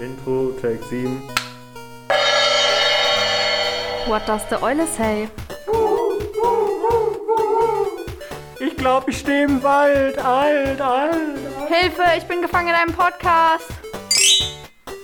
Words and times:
Intro, 0.00 0.50
Take 0.60 0.82
7. 0.84 1.20
What 4.06 4.26
does 4.26 4.42
the 4.50 4.56
Eule 4.62 4.86
say? 4.86 5.28
Ich 8.60 8.76
glaube, 8.76 9.10
ich 9.10 9.18
stehe 9.18 9.44
im 9.44 9.62
Wald. 9.62 10.18
Alt, 10.18 10.80
alt, 10.80 10.80
alt. 10.80 11.68
Hilfe, 11.68 12.02
ich 12.18 12.24
bin 12.24 12.42
gefangen 12.42 12.68
in 12.68 12.74
einem 12.74 12.92
Podcast. 12.92 13.68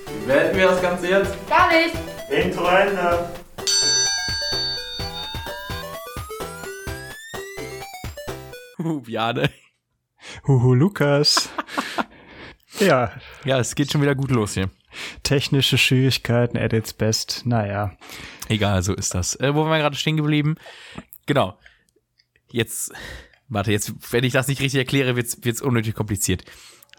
Wie 0.07 0.27
beenden 0.27 0.57
wir 0.57 0.69
das 0.69 0.83
Ganze 0.83 1.09
jetzt? 1.09 1.35
Gar 1.49 1.69
nicht. 1.69 1.95
Intro 2.31 2.67
Ende. 2.67 3.31
Bjane. 9.05 9.51
Huhu, 10.47 10.75
Lukas. 10.75 11.49
ja, 12.79 13.13
Ja, 13.45 13.59
es 13.59 13.75
geht 13.75 13.91
schon 13.91 14.03
wieder 14.03 14.15
gut 14.15 14.31
los 14.31 14.55
hier. 14.55 14.71
Technische 15.31 15.79
Schwierigkeiten 15.79 16.59
at 16.59 16.73
its 16.73 16.93
best. 16.93 17.43
Naja. 17.47 17.93
Egal, 18.49 18.83
so 18.83 18.93
ist 18.93 19.15
das. 19.15 19.39
Äh, 19.39 19.55
wo 19.55 19.61
waren 19.61 19.71
wir 19.71 19.79
gerade 19.79 19.95
stehen 19.95 20.17
geblieben? 20.17 20.57
Genau. 21.27 21.57
Jetzt, 22.51 22.93
warte, 23.49 23.71
jetzt, 23.71 23.93
wenn 24.11 24.25
ich 24.25 24.33
das 24.33 24.49
nicht 24.49 24.61
richtig 24.61 24.79
erkläre, 24.79 25.15
wird's, 25.15 25.39
wird's 25.43 25.63
unnötig 25.63 25.95
kompliziert. 25.95 26.43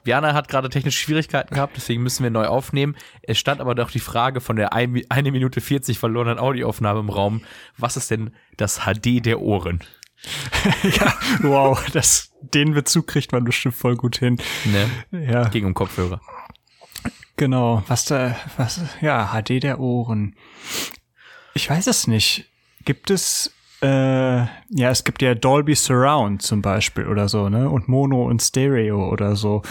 Viana 0.06 0.34
hat 0.34 0.48
gerade 0.48 0.70
technische 0.70 0.98
Schwierigkeiten 0.98 1.54
gehabt, 1.54 1.76
deswegen 1.76 2.04
müssen 2.04 2.24
wir 2.24 2.32
neu 2.32 2.46
aufnehmen. 2.46 2.96
Es 3.22 3.38
stand 3.38 3.60
aber 3.60 3.76
doch 3.76 3.92
die 3.92 4.00
Frage 4.00 4.40
von 4.40 4.56
der 4.56 4.72
1 4.72 5.04
Minute 5.24 5.60
40 5.60 6.00
verlorenen 6.00 6.40
Audioaufnahme 6.40 7.02
im 7.02 7.10
Raum. 7.10 7.44
Was 7.78 7.98
ist 7.98 8.12
denn 8.12 8.34
das 8.56 8.86
HD 8.86 9.26
der 9.26 9.42
Ohren? 9.42 9.84
ja, 10.84 11.14
wow, 11.42 11.84
das, 11.92 12.32
den 12.42 12.74
Bezug 12.74 13.08
kriegt 13.08 13.34
man 13.34 13.44
bestimmt 13.44 13.76
voll 13.76 13.98
gut 13.98 14.18
hin. 14.20 14.38
Ne? 14.64 15.26
Ja, 15.30 15.50
Ging 15.50 15.66
um 15.66 15.74
Kopfhörer. 15.74 16.22
Genau. 17.42 17.82
Was 17.88 18.06
da, 18.06 18.36
was, 18.58 18.80
ja, 19.02 19.32
HD 19.34 19.62
der 19.64 19.80
Ohren. 19.80 20.36
Ich 21.56 21.68
weiß 21.70 21.88
es 21.88 22.06
nicht. 22.08 22.46
Gibt 22.86 23.10
es, 23.10 23.52
äh, 23.82 23.88
ja, 24.38 24.90
es 24.92 25.04
gibt 25.04 25.22
ja 25.24 25.34
Dolby 25.34 25.74
Surround 25.76 26.44
zum 26.44 26.62
Beispiel 26.62 27.08
oder 27.08 27.28
so, 27.28 27.50
ne? 27.50 27.68
Und 27.70 27.88
Mono 27.88 28.26
und 28.28 28.42
Stereo 28.44 29.10
oder 29.10 29.36
so. 29.36 29.64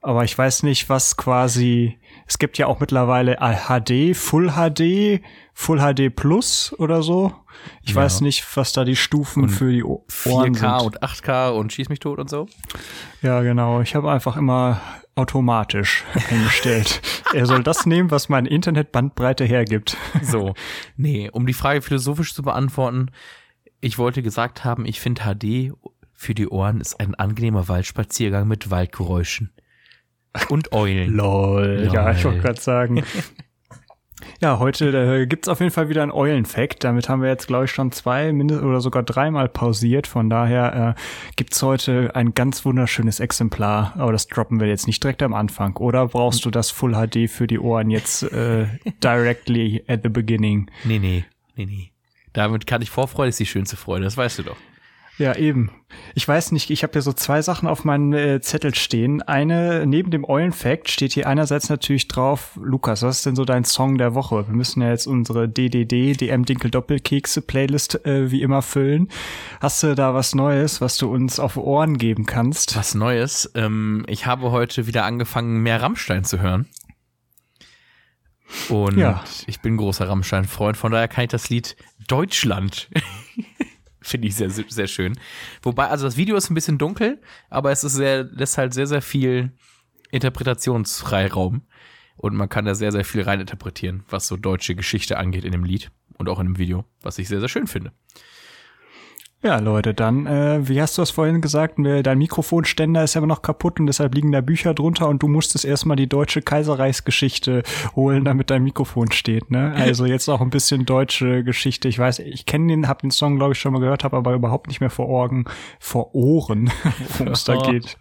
Aber 0.00 0.24
ich 0.24 0.36
weiß 0.36 0.64
nicht, 0.64 0.88
was 0.88 1.16
quasi, 1.16 1.96
es 2.26 2.38
gibt 2.38 2.58
ja 2.58 2.66
auch 2.66 2.80
mittlerweile 2.80 3.36
HD, 3.36 4.16
Full 4.16 4.50
HD, 4.50 5.22
Full 5.54 5.78
HD 5.78 6.10
Plus 6.14 6.74
oder 6.76 7.02
so. 7.04 7.32
Ich 7.84 7.90
Ja. 7.90 7.96
weiß 8.02 8.20
nicht, 8.22 8.44
was 8.56 8.72
da 8.72 8.84
die 8.84 8.96
Stufen 8.96 9.48
für 9.48 9.70
die 9.70 9.84
Ohren 9.84 10.02
4K 10.08 10.80
sind. 10.80 10.86
und 10.86 11.02
8K 11.04 11.50
und 11.50 11.72
schieß 11.72 11.88
mich 11.88 12.00
tot 12.00 12.18
und 12.18 12.28
so. 12.28 12.48
Ja, 13.22 13.42
genau. 13.42 13.80
Ich 13.80 13.94
habe 13.94 14.10
einfach 14.10 14.36
immer 14.36 14.80
automatisch 15.14 16.04
eingestellt. 16.30 17.02
er 17.34 17.46
soll 17.46 17.62
das 17.62 17.86
nehmen, 17.86 18.10
was 18.10 18.28
meine 18.28 18.48
Internetbandbreite 18.48 19.44
hergibt. 19.44 19.96
So. 20.22 20.54
Nee, 20.96 21.28
um 21.30 21.46
die 21.46 21.52
Frage 21.52 21.82
philosophisch 21.82 22.34
zu 22.34 22.42
beantworten, 22.42 23.10
ich 23.80 23.98
wollte 23.98 24.22
gesagt 24.22 24.64
haben, 24.64 24.86
ich 24.86 25.00
finde 25.00 25.22
HD 25.22 25.72
für 26.12 26.34
die 26.34 26.48
Ohren 26.48 26.80
ist 26.80 27.00
ein 27.00 27.16
angenehmer 27.16 27.66
Waldspaziergang 27.66 28.46
mit 28.46 28.70
Waldgeräuschen. 28.70 29.50
Und 30.48 30.72
Eulen. 30.72 31.12
Lol. 31.12 31.90
Ja, 31.92 32.12
ich 32.12 32.24
wollte 32.24 32.36
Lol. 32.38 32.40
gerade 32.40 32.60
sagen. 32.60 33.02
Ja, 34.40 34.58
heute 34.58 34.88
äh, 35.22 35.26
gibt's 35.26 35.48
auf 35.48 35.60
jeden 35.60 35.72
Fall 35.72 35.88
wieder 35.88 36.02
einen 36.02 36.12
Eulenfact. 36.12 36.84
Damit 36.84 37.08
haben 37.08 37.22
wir 37.22 37.28
jetzt, 37.28 37.46
glaube 37.46 37.66
ich, 37.66 37.70
schon 37.70 37.92
zwei 37.92 38.32
mindest 38.32 38.62
oder 38.62 38.80
sogar 38.80 39.02
dreimal 39.02 39.48
pausiert. 39.48 40.06
Von 40.06 40.30
daher 40.30 40.96
äh, 40.96 41.00
gibt's 41.36 41.62
heute 41.62 42.14
ein 42.14 42.34
ganz 42.34 42.64
wunderschönes 42.64 43.20
Exemplar. 43.20 43.94
Aber 43.96 44.12
das 44.12 44.26
droppen 44.26 44.60
wir 44.60 44.68
jetzt 44.68 44.86
nicht 44.86 45.02
direkt 45.02 45.22
am 45.22 45.34
Anfang. 45.34 45.76
Oder 45.76 46.08
brauchst 46.08 46.44
du 46.44 46.50
das 46.50 46.70
Full 46.70 46.92
HD 46.92 47.30
für 47.30 47.46
die 47.46 47.58
Ohren 47.58 47.90
jetzt 47.90 48.22
äh, 48.24 48.66
directly 49.02 49.84
at 49.86 50.00
the 50.02 50.08
beginning? 50.08 50.70
Nee, 50.84 50.98
nee, 50.98 51.24
nee, 51.56 51.66
nee. 51.66 51.92
Damit 52.32 52.66
kann 52.66 52.82
ich 52.82 52.90
Vorfreude, 52.90 53.28
ist 53.28 53.40
die 53.40 53.46
schönste 53.46 53.76
Freude, 53.76 54.04
das 54.04 54.16
weißt 54.16 54.38
du 54.38 54.42
doch. 54.44 54.56
Ja, 55.18 55.36
eben. 55.36 55.70
Ich 56.14 56.26
weiß 56.26 56.52
nicht, 56.52 56.70
ich 56.70 56.82
habe 56.82 56.94
hier 56.94 57.02
so 57.02 57.12
zwei 57.12 57.42
Sachen 57.42 57.68
auf 57.68 57.84
meinem 57.84 58.14
äh, 58.14 58.40
Zettel 58.40 58.74
stehen. 58.74 59.20
Eine, 59.20 59.86
neben 59.86 60.10
dem 60.10 60.24
Eulenfact 60.24 60.90
steht 60.90 61.12
hier 61.12 61.28
einerseits 61.28 61.68
natürlich 61.68 62.08
drauf, 62.08 62.58
Lukas, 62.60 63.02
was 63.02 63.18
ist 63.18 63.26
denn 63.26 63.36
so 63.36 63.44
dein 63.44 63.64
Song 63.64 63.98
der 63.98 64.14
Woche? 64.14 64.48
Wir 64.48 64.54
müssen 64.54 64.80
ja 64.80 64.88
jetzt 64.88 65.06
unsere 65.06 65.48
DDD, 65.50 66.16
DM 66.18 66.46
Dinkel 66.46 66.70
Doppelkekse 66.70 67.42
Playlist 67.42 68.06
äh, 68.06 68.30
wie 68.30 68.40
immer 68.40 68.62
füllen. 68.62 69.08
Hast 69.60 69.82
du 69.82 69.94
da 69.94 70.14
was 70.14 70.34
Neues, 70.34 70.80
was 70.80 70.96
du 70.96 71.12
uns 71.12 71.38
auf 71.38 71.58
Ohren 71.58 71.98
geben 71.98 72.24
kannst? 72.24 72.74
Was 72.76 72.94
Neues, 72.94 73.50
ähm, 73.54 74.04
ich 74.08 74.24
habe 74.24 74.50
heute 74.50 74.86
wieder 74.86 75.04
angefangen, 75.04 75.62
mehr 75.62 75.82
Rammstein 75.82 76.24
zu 76.24 76.40
hören. 76.40 76.66
Und 78.70 78.96
Ja. 78.98 79.24
ich 79.46 79.60
bin 79.60 79.76
großer 79.76 80.08
Rammstein-Freund, 80.08 80.76
von 80.76 80.90
daher 80.92 81.08
kann 81.08 81.24
ich 81.24 81.30
das 81.30 81.48
Lied 81.50 81.76
Deutschland. 82.08 82.88
Finde 84.02 84.28
ich 84.28 84.34
sehr, 84.34 84.50
sehr 84.50 84.86
schön. 84.86 85.18
Wobei, 85.62 85.88
also 85.88 86.04
das 86.04 86.16
Video 86.16 86.36
ist 86.36 86.50
ein 86.50 86.54
bisschen 86.54 86.78
dunkel, 86.78 87.20
aber 87.50 87.70
es 87.70 87.84
ist 87.84 87.94
sehr, 87.94 88.24
lässt 88.24 88.58
halt 88.58 88.74
sehr, 88.74 88.86
sehr 88.86 89.02
viel 89.02 89.52
Interpretationsfreiraum. 90.10 91.62
Und 92.16 92.34
man 92.36 92.48
kann 92.48 92.64
da 92.64 92.74
sehr, 92.74 92.92
sehr 92.92 93.04
viel 93.04 93.22
reininterpretieren, 93.22 94.04
was 94.08 94.28
so 94.28 94.36
deutsche 94.36 94.74
Geschichte 94.74 95.18
angeht 95.18 95.44
in 95.44 95.52
dem 95.52 95.64
Lied 95.64 95.90
und 96.18 96.28
auch 96.28 96.38
in 96.38 96.46
dem 96.46 96.58
Video, 96.58 96.84
was 97.00 97.18
ich 97.18 97.28
sehr, 97.28 97.40
sehr 97.40 97.48
schön 97.48 97.66
finde. 97.66 97.92
Ja, 99.44 99.58
Leute, 99.58 99.92
dann, 99.92 100.26
äh, 100.26 100.68
wie 100.68 100.80
hast 100.80 100.96
du 100.96 101.02
das 101.02 101.10
vorhin 101.10 101.40
gesagt? 101.40 101.74
Dein 101.78 102.18
Mikrofonständer 102.18 103.02
ist 103.02 103.14
ja 103.14 103.18
immer 103.18 103.26
noch 103.26 103.42
kaputt 103.42 103.80
und 103.80 103.88
deshalb 103.88 104.14
liegen 104.14 104.30
da 104.30 104.40
Bücher 104.40 104.72
drunter 104.72 105.08
und 105.08 105.20
du 105.20 105.26
musstest 105.26 105.64
erstmal 105.64 105.96
die 105.96 106.08
deutsche 106.08 106.42
Kaiserreichsgeschichte 106.42 107.64
holen, 107.96 108.24
damit 108.24 108.50
dein 108.50 108.62
Mikrofon 108.62 109.10
steht, 109.10 109.50
ne? 109.50 109.74
Also 109.76 110.06
jetzt 110.06 110.28
auch 110.28 110.40
ein 110.40 110.50
bisschen 110.50 110.86
deutsche 110.86 111.42
Geschichte. 111.42 111.88
Ich 111.88 111.98
weiß, 111.98 112.20
ich 112.20 112.46
kenne 112.46 112.68
den, 112.68 112.86
hab 112.86 113.00
den 113.02 113.10
Song, 113.10 113.36
glaube 113.36 113.54
ich, 113.54 113.58
schon 113.58 113.72
mal 113.72 113.80
gehört, 113.80 114.04
habe 114.04 114.16
aber 114.16 114.32
überhaupt 114.34 114.68
nicht 114.68 114.78
mehr 114.80 114.90
vor 114.90 115.08
Augen, 115.08 115.46
vor 115.80 116.14
Ohren, 116.14 116.70
worum 117.18 117.32
es 117.32 117.42
da 117.42 117.54
Oh. 117.56 117.62
geht. 117.68 117.98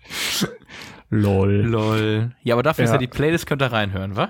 Lol. 1.09 1.51
Lol. 1.65 2.31
Ja, 2.43 2.53
aber 2.53 2.61
dafür 2.63 2.83
ist 2.85 2.91
Ja. 2.91 2.95
ja 2.95 2.99
die 2.99 3.07
Playlist, 3.07 3.47
könnt 3.47 3.63
ihr 3.63 3.71
reinhören, 3.71 4.15
wa? 4.15 4.29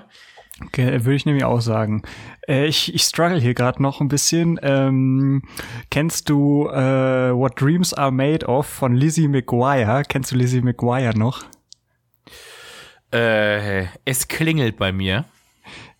Okay, 0.60 1.04
würde 1.04 1.14
ich 1.14 1.26
nämlich 1.26 1.44
auch 1.44 1.60
sagen. 1.60 2.02
Äh, 2.46 2.66
ich, 2.66 2.94
ich 2.94 3.02
struggle 3.02 3.40
hier 3.40 3.54
gerade 3.54 3.82
noch 3.82 4.00
ein 4.00 4.08
bisschen. 4.08 4.60
Ähm, 4.62 5.42
kennst 5.90 6.28
du 6.28 6.68
äh, 6.68 7.32
What 7.32 7.60
Dreams 7.60 7.94
Are 7.94 8.12
Made 8.12 8.46
Of 8.46 8.66
von 8.66 8.94
Lizzie 8.94 9.28
McGuire? 9.28 10.02
Kennst 10.06 10.30
du 10.30 10.36
Lizzie 10.36 10.60
McGuire 10.60 11.16
noch? 11.16 11.44
Äh, 13.12 13.86
es 14.04 14.28
klingelt 14.28 14.76
bei 14.76 14.92
mir. 14.92 15.24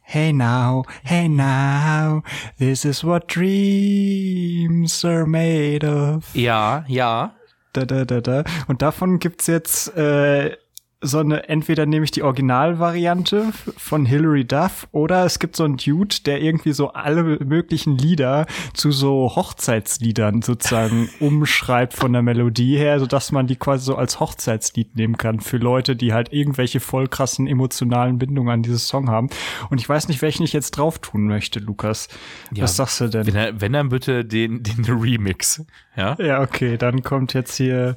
Hey 0.00 0.32
now, 0.32 0.84
hey 1.04 1.26
now, 1.26 2.22
this 2.58 2.84
is 2.84 3.02
what 3.02 3.34
dreams 3.34 5.04
are 5.04 5.26
made 5.26 5.84
of. 5.84 6.34
Ja, 6.34 6.84
ja. 6.86 7.34
Da, 7.72 7.86
da, 7.86 8.04
da, 8.04 8.20
da. 8.20 8.44
Und 8.66 8.82
davon 8.82 9.18
gibt's 9.18 9.46
jetzt 9.46 9.96
äh, 9.96 10.54
so 11.02 11.18
eine, 11.18 11.48
entweder 11.48 11.84
nehme 11.84 12.04
ich 12.04 12.12
die 12.12 12.22
Originalvariante 12.22 13.52
von 13.76 14.06
Hilary 14.06 14.44
Duff 14.44 14.86
oder 14.92 15.24
es 15.24 15.38
gibt 15.40 15.56
so 15.56 15.64
einen 15.64 15.76
Dude, 15.76 16.16
der 16.24 16.40
irgendwie 16.40 16.72
so 16.72 16.92
alle 16.92 17.22
möglichen 17.44 17.98
Lieder 17.98 18.46
zu 18.72 18.92
so 18.92 19.32
Hochzeitsliedern 19.34 20.42
sozusagen 20.42 21.10
umschreibt 21.20 21.94
von 21.94 22.12
der 22.12 22.22
Melodie 22.22 22.76
her, 22.76 23.00
sodass 23.00 23.32
man 23.32 23.46
die 23.46 23.56
quasi 23.56 23.84
so 23.84 23.96
als 23.96 24.20
Hochzeitslied 24.20 24.96
nehmen 24.96 25.16
kann 25.16 25.40
für 25.40 25.56
Leute, 25.56 25.96
die 25.96 26.12
halt 26.12 26.32
irgendwelche 26.32 26.80
voll 26.80 27.08
krassen 27.08 27.46
emotionalen 27.46 28.18
Bindungen 28.18 28.52
an 28.52 28.62
dieses 28.62 28.86
Song 28.86 29.10
haben. 29.10 29.28
Und 29.70 29.80
ich 29.80 29.88
weiß 29.88 30.08
nicht, 30.08 30.22
welchen 30.22 30.44
ich 30.44 30.52
jetzt 30.52 30.72
drauf 30.72 31.00
tun 31.00 31.26
möchte, 31.26 31.58
Lukas. 31.58 32.08
Ja, 32.52 32.64
Was 32.64 32.76
sagst 32.76 33.00
du 33.00 33.08
denn? 33.08 33.26
Wenn, 33.26 33.60
wenn 33.60 33.72
dann 33.72 33.88
bitte 33.88 34.24
den, 34.24 34.62
den 34.62 34.84
Remix. 34.84 35.64
Ja? 35.96 36.16
Ja, 36.18 36.40
okay, 36.40 36.76
dann 36.78 37.02
kommt 37.02 37.34
jetzt 37.34 37.56
hier 37.56 37.96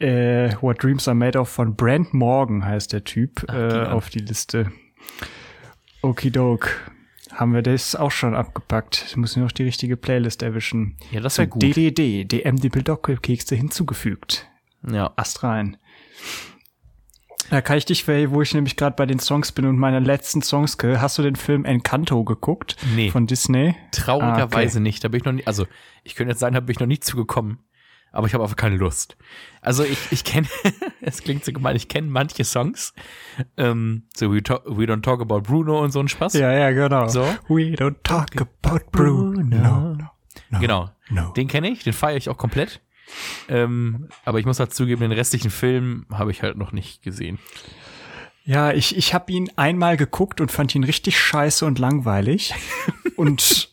äh, 0.00 0.54
What 0.60 0.82
Dreams 0.82 1.06
Are 1.08 1.14
Made 1.14 1.38
Of 1.38 1.48
von 1.48 1.74
Brent 1.76 2.12
Morgan 2.14 2.64
heißt 2.64 2.92
der 2.92 3.04
Typ 3.04 3.44
äh, 3.48 3.52
an. 3.52 3.86
auf 3.88 4.10
die 4.10 4.20
Liste. 4.20 4.72
Okidok. 6.02 6.90
Haben 7.32 7.54
wir 7.54 7.62
das 7.62 7.94
auch 7.94 8.10
schon 8.10 8.34
abgepackt. 8.34 9.04
Ich 9.08 9.16
muss 9.16 9.36
nur 9.36 9.44
noch 9.46 9.52
die 9.52 9.62
richtige 9.62 9.96
Playlist 9.96 10.42
erwischen. 10.42 10.96
Ja, 11.12 11.20
das 11.20 11.38
wäre 11.38 11.46
gut. 11.48 11.62
DDD, 11.62 12.24
DM 12.24 12.56
Dippeldockelkekse 12.56 13.54
hinzugefügt. 13.54 14.48
Ja. 14.90 15.12
Ast 15.16 15.42
rein. 15.44 15.76
Da 17.50 17.60
kann 17.60 17.78
ich 17.78 17.84
dich, 17.84 18.06
wo 18.06 18.42
ich 18.42 18.54
nämlich 18.54 18.76
gerade 18.76 18.94
bei 18.96 19.06
den 19.06 19.18
Songs 19.18 19.52
bin 19.52 19.64
und 19.66 19.76
meine 19.76 19.98
letzten 20.00 20.40
Songs, 20.40 20.76
hast 20.82 21.18
du 21.18 21.22
den 21.22 21.34
Film 21.36 21.64
Encanto 21.64 22.24
geguckt? 22.24 22.76
Nee. 22.94 23.10
Von 23.10 23.26
Disney? 23.26 23.74
Traurigerweise 23.92 24.78
Ah, 24.78 24.82
nicht. 24.82 25.02
Da 25.02 25.08
bin 25.08 25.18
ich 25.18 25.24
noch 25.24 25.32
nie, 25.32 25.46
also 25.46 25.66
ich 26.04 26.14
könnte 26.14 26.30
jetzt 26.32 26.40
sagen, 26.40 26.54
da 26.54 26.60
bin 26.60 26.70
ich 26.72 26.80
noch 26.80 26.86
nicht 26.86 27.04
zugekommen. 27.04 27.58
Aber 28.12 28.26
ich 28.26 28.34
habe 28.34 28.42
einfach 28.42 28.56
keine 28.56 28.76
Lust. 28.76 29.16
Also 29.60 29.84
ich, 29.84 29.98
ich 30.10 30.24
kenne, 30.24 30.48
es 31.00 31.22
klingt 31.22 31.44
so 31.44 31.52
gemein, 31.52 31.76
ich 31.76 31.88
kenne 31.88 32.08
manche 32.08 32.44
Songs. 32.44 32.92
Ähm, 33.56 34.04
so 34.16 34.32
we, 34.32 34.42
talk, 34.42 34.64
we 34.66 34.84
Don't 34.84 35.02
Talk 35.02 35.20
About 35.20 35.42
Bruno 35.42 35.80
und 35.80 35.92
so 35.92 36.00
ein 36.00 36.08
Spaß. 36.08 36.34
Ja, 36.34 36.52
ja, 36.52 36.70
genau. 36.70 37.08
So. 37.08 37.22
We 37.48 37.74
don't 37.74 37.96
talk 38.02 38.40
about 38.40 38.90
Bruno. 38.90 39.42
No, 39.42 39.94
no. 39.94 40.60
Genau. 40.60 40.90
No. 41.08 41.32
Den 41.32 41.48
kenne 41.48 41.68
ich, 41.68 41.84
den 41.84 41.92
feiere 41.92 42.16
ich 42.16 42.28
auch 42.28 42.38
komplett. 42.38 42.80
Ähm, 43.48 44.08
aber 44.24 44.38
ich 44.38 44.46
muss 44.46 44.60
halt 44.60 44.72
zugeben, 44.74 45.00
den 45.00 45.12
restlichen 45.12 45.50
Film 45.50 46.06
habe 46.12 46.30
ich 46.30 46.42
halt 46.42 46.56
noch 46.56 46.72
nicht 46.72 47.02
gesehen. 47.02 47.38
Ja, 48.44 48.72
ich, 48.72 48.96
ich 48.96 49.14
habe 49.14 49.32
ihn 49.32 49.50
einmal 49.56 49.96
geguckt 49.96 50.40
und 50.40 50.50
fand 50.50 50.74
ihn 50.74 50.84
richtig 50.84 51.18
scheiße 51.18 51.64
und 51.66 51.78
langweilig. 51.78 52.54
und 53.16 53.72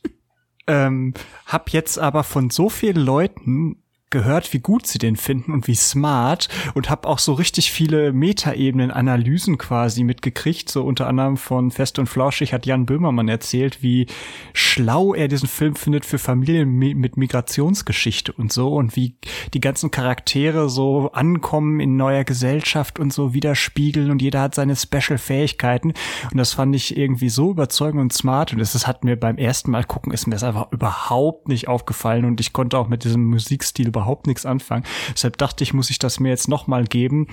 ähm, 0.67 1.13
hab 1.45 1.71
jetzt 1.71 1.97
aber 1.97 2.23
von 2.23 2.49
so 2.49 2.69
vielen 2.69 2.97
Leuten 2.97 3.81
gehört, 4.09 4.53
wie 4.53 4.59
gut 4.59 4.87
sie 4.87 4.99
den 4.99 5.17
finden 5.17 5.51
und 5.51 5.67
wie 5.67 5.75
smart 5.75 6.47
und 6.75 6.89
habe 6.89 7.07
auch 7.07 7.19
so 7.19 7.33
richtig 7.33 7.71
viele 7.71 8.13
Metaebenen, 8.13 8.89
Analysen 8.89 9.57
quasi 9.57 10.03
mitgekriegt. 10.03 10.69
So 10.69 10.83
unter 10.83 11.07
anderem 11.07 11.35
von 11.35 11.71
Fest 11.71 11.99
und 11.99 12.07
Flauschig 12.07 12.53
hat 12.53 12.65
Jan 12.65 12.85
Böhmermann 12.85 13.27
erzählt, 13.27 13.83
wie 13.83 14.07
schlau 14.53 15.13
er 15.13 15.27
diesen 15.27 15.49
Film 15.49 15.75
findet 15.75 16.05
für 16.05 16.19
Familien 16.19 16.69
mit 16.77 17.17
Migrationsgeschichte 17.17 18.31
und 18.31 18.53
so 18.53 18.73
und 18.75 18.95
wie 18.95 19.15
die 19.53 19.59
ganzen 19.59 19.91
Charaktere 19.91 20.69
so 20.69 21.11
ankommen 21.11 21.81
in 21.81 21.97
neuer 21.97 22.23
Gesellschaft 22.23 22.99
und 22.99 23.11
so 23.11 23.33
widerspiegeln 23.33 24.09
und 24.09 24.21
jeder 24.21 24.41
hat 24.41 24.55
seine 24.55 24.75
Special-Fähigkeiten 24.75 25.93
und 26.31 26.37
das 26.37 26.53
fand 26.53 26.75
ich 26.75 26.95
irgendwie 26.95 27.29
so 27.29 27.51
überzeugend 27.51 28.01
und 28.01 28.13
smart 28.13 28.53
und 28.53 28.59
das 28.59 28.87
hat 28.87 29.03
mir 29.03 29.17
beim 29.17 29.37
ersten 29.37 29.71
Mal 29.71 29.83
gucken 29.83 30.13
ist 30.13 30.27
mir 30.27 30.35
das 30.35 30.43
einfach 30.43 30.71
überhaupt 30.71 31.49
nicht 31.49 31.67
aufgefallen 31.67 32.23
und 32.23 32.39
ich 32.39 32.53
konnte 32.53 32.77
auch 32.77 32.87
mit 32.87 33.03
diesem 33.03 33.25
Musikstil 33.25 33.91
überhaupt 33.97 34.27
nichts 34.27 34.45
anfangen. 34.45 34.83
Deshalb 35.13 35.37
dachte 35.37 35.63
ich, 35.63 35.73
muss 35.73 35.89
ich 35.89 35.99
das 35.99 36.19
mir 36.19 36.29
jetzt 36.29 36.47
nochmal 36.47 36.85
geben. 36.85 37.27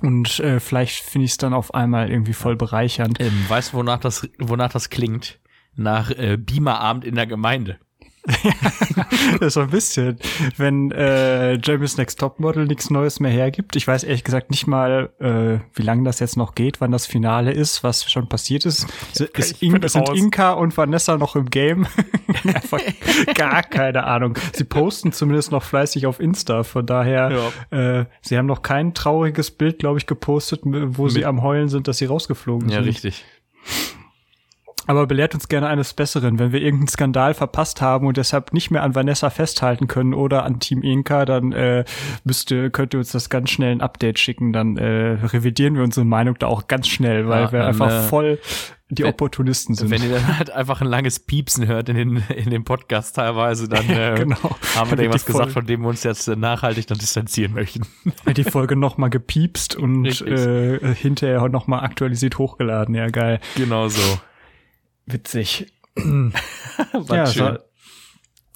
Und 0.00 0.40
äh, 0.40 0.60
vielleicht 0.60 1.02
finde 1.02 1.26
ich 1.26 1.32
es 1.32 1.36
dann 1.36 1.52
auf 1.52 1.74
einmal 1.74 2.10
irgendwie 2.10 2.32
voll 2.32 2.56
bereichernd. 2.56 3.20
Ähm, 3.20 3.44
weißt 3.48 3.72
du, 3.72 3.78
wonach 3.78 3.98
das, 3.98 4.28
wonach 4.38 4.72
das 4.72 4.88
klingt? 4.88 5.40
Nach 5.76 6.10
äh, 6.10 6.38
Beamerabend 6.38 7.04
in 7.04 7.14
der 7.14 7.26
Gemeinde. 7.26 7.78
so 9.48 9.60
ein 9.60 9.70
bisschen. 9.70 10.18
Wenn 10.56 10.90
äh, 10.90 11.54
Jeremy's 11.54 11.96
Next 11.96 12.18
Topmodel 12.20 12.66
nichts 12.66 12.90
Neues 12.90 13.20
mehr 13.20 13.30
hergibt. 13.30 13.76
Ich 13.76 13.86
weiß 13.86 14.04
ehrlich 14.04 14.24
gesagt 14.24 14.50
nicht 14.50 14.66
mal, 14.66 15.10
äh, 15.18 15.64
wie 15.74 15.82
lange 15.82 16.04
das 16.04 16.20
jetzt 16.20 16.36
noch 16.36 16.54
geht, 16.54 16.80
wann 16.80 16.90
das 16.90 17.06
Finale 17.06 17.52
ist, 17.52 17.82
was 17.82 18.10
schon 18.10 18.28
passiert 18.28 18.66
ist. 18.66 18.86
ist 19.12 19.62
In 19.62 19.88
sind 19.88 20.08
Inka 20.10 20.52
und 20.52 20.76
Vanessa 20.76 21.16
noch 21.16 21.36
im 21.36 21.46
Game? 21.46 21.86
Gar 23.34 23.62
keine 23.62 24.04
Ahnung. 24.04 24.36
Sie 24.52 24.64
posten 24.64 25.12
zumindest 25.12 25.50
noch 25.50 25.62
fleißig 25.62 26.06
auf 26.06 26.20
Insta. 26.20 26.62
Von 26.62 26.86
daher, 26.86 27.52
ja. 27.70 28.00
äh, 28.00 28.06
sie 28.20 28.36
haben 28.36 28.46
noch 28.46 28.62
kein 28.62 28.94
trauriges 28.94 29.50
Bild, 29.50 29.78
glaube 29.78 29.98
ich, 29.98 30.06
gepostet, 30.06 30.60
wo 30.64 31.04
Mit 31.04 31.12
sie 31.12 31.24
am 31.24 31.42
Heulen 31.42 31.68
sind, 31.68 31.88
dass 31.88 31.98
sie 31.98 32.06
rausgeflogen 32.06 32.68
ja, 32.68 32.76
sind. 32.76 32.84
Ja, 32.84 32.90
richtig. 32.90 33.24
Aber 34.90 35.06
belehrt 35.06 35.34
uns 35.34 35.46
gerne 35.46 35.68
eines 35.68 35.94
Besseren. 35.94 36.40
Wenn 36.40 36.50
wir 36.50 36.60
irgendeinen 36.60 36.88
Skandal 36.88 37.32
verpasst 37.32 37.80
haben 37.80 38.08
und 38.08 38.16
deshalb 38.16 38.52
nicht 38.52 38.72
mehr 38.72 38.82
an 38.82 38.96
Vanessa 38.96 39.30
festhalten 39.30 39.86
können 39.86 40.14
oder 40.14 40.44
an 40.44 40.58
Team 40.58 40.82
Inka, 40.82 41.26
dann 41.26 41.52
äh, 41.52 41.84
müsste, 42.24 42.72
könnt 42.72 42.92
ihr 42.92 42.98
uns 42.98 43.12
das 43.12 43.30
ganz 43.30 43.50
schnell 43.50 43.70
ein 43.70 43.82
Update 43.82 44.18
schicken. 44.18 44.52
Dann 44.52 44.76
äh, 44.78 45.16
revidieren 45.22 45.76
wir 45.76 45.84
unsere 45.84 46.04
Meinung 46.04 46.34
da 46.40 46.48
auch 46.48 46.66
ganz 46.66 46.88
schnell, 46.88 47.28
weil 47.28 47.44
ja, 47.44 47.52
wir 47.52 47.66
einfach 47.68 47.88
äh, 47.88 48.00
voll 48.00 48.40
die 48.88 49.04
wenn, 49.04 49.10
Opportunisten 49.10 49.76
sind. 49.76 49.90
Wenn 49.90 50.02
ihr 50.02 50.10
dann 50.10 50.38
halt 50.38 50.50
einfach 50.50 50.80
ein 50.80 50.88
langes 50.88 51.20
Piepsen 51.20 51.68
hört 51.68 51.88
in, 51.88 51.94
den, 51.94 52.24
in 52.34 52.50
dem 52.50 52.64
Podcast 52.64 53.14
teilweise, 53.14 53.68
dann 53.68 53.88
äh, 53.90 54.16
genau. 54.18 54.56
haben 54.74 54.90
wir 54.90 54.96
da 54.96 55.02
irgendwas 55.04 55.24
gesagt, 55.24 55.52
von 55.52 55.66
dem 55.66 55.82
wir 55.82 55.88
uns 55.88 56.02
jetzt 56.02 56.26
nachhaltig 56.26 56.88
dann 56.88 56.98
distanzieren 56.98 57.54
möchten. 57.54 57.86
Die 58.36 58.42
Folge 58.42 58.74
nochmal 58.74 59.10
gepiepst 59.10 59.76
und 59.76 60.04
äh, 60.22 60.96
hinterher 60.96 61.48
nochmal 61.48 61.84
aktualisiert 61.84 62.38
hochgeladen. 62.38 62.96
Ja, 62.96 63.06
geil. 63.06 63.38
Genau 63.54 63.86
so. 63.86 64.18
Witzig. 65.12 65.72
ja, 65.96 67.26
schön. 67.26 67.56
So, 67.56 67.58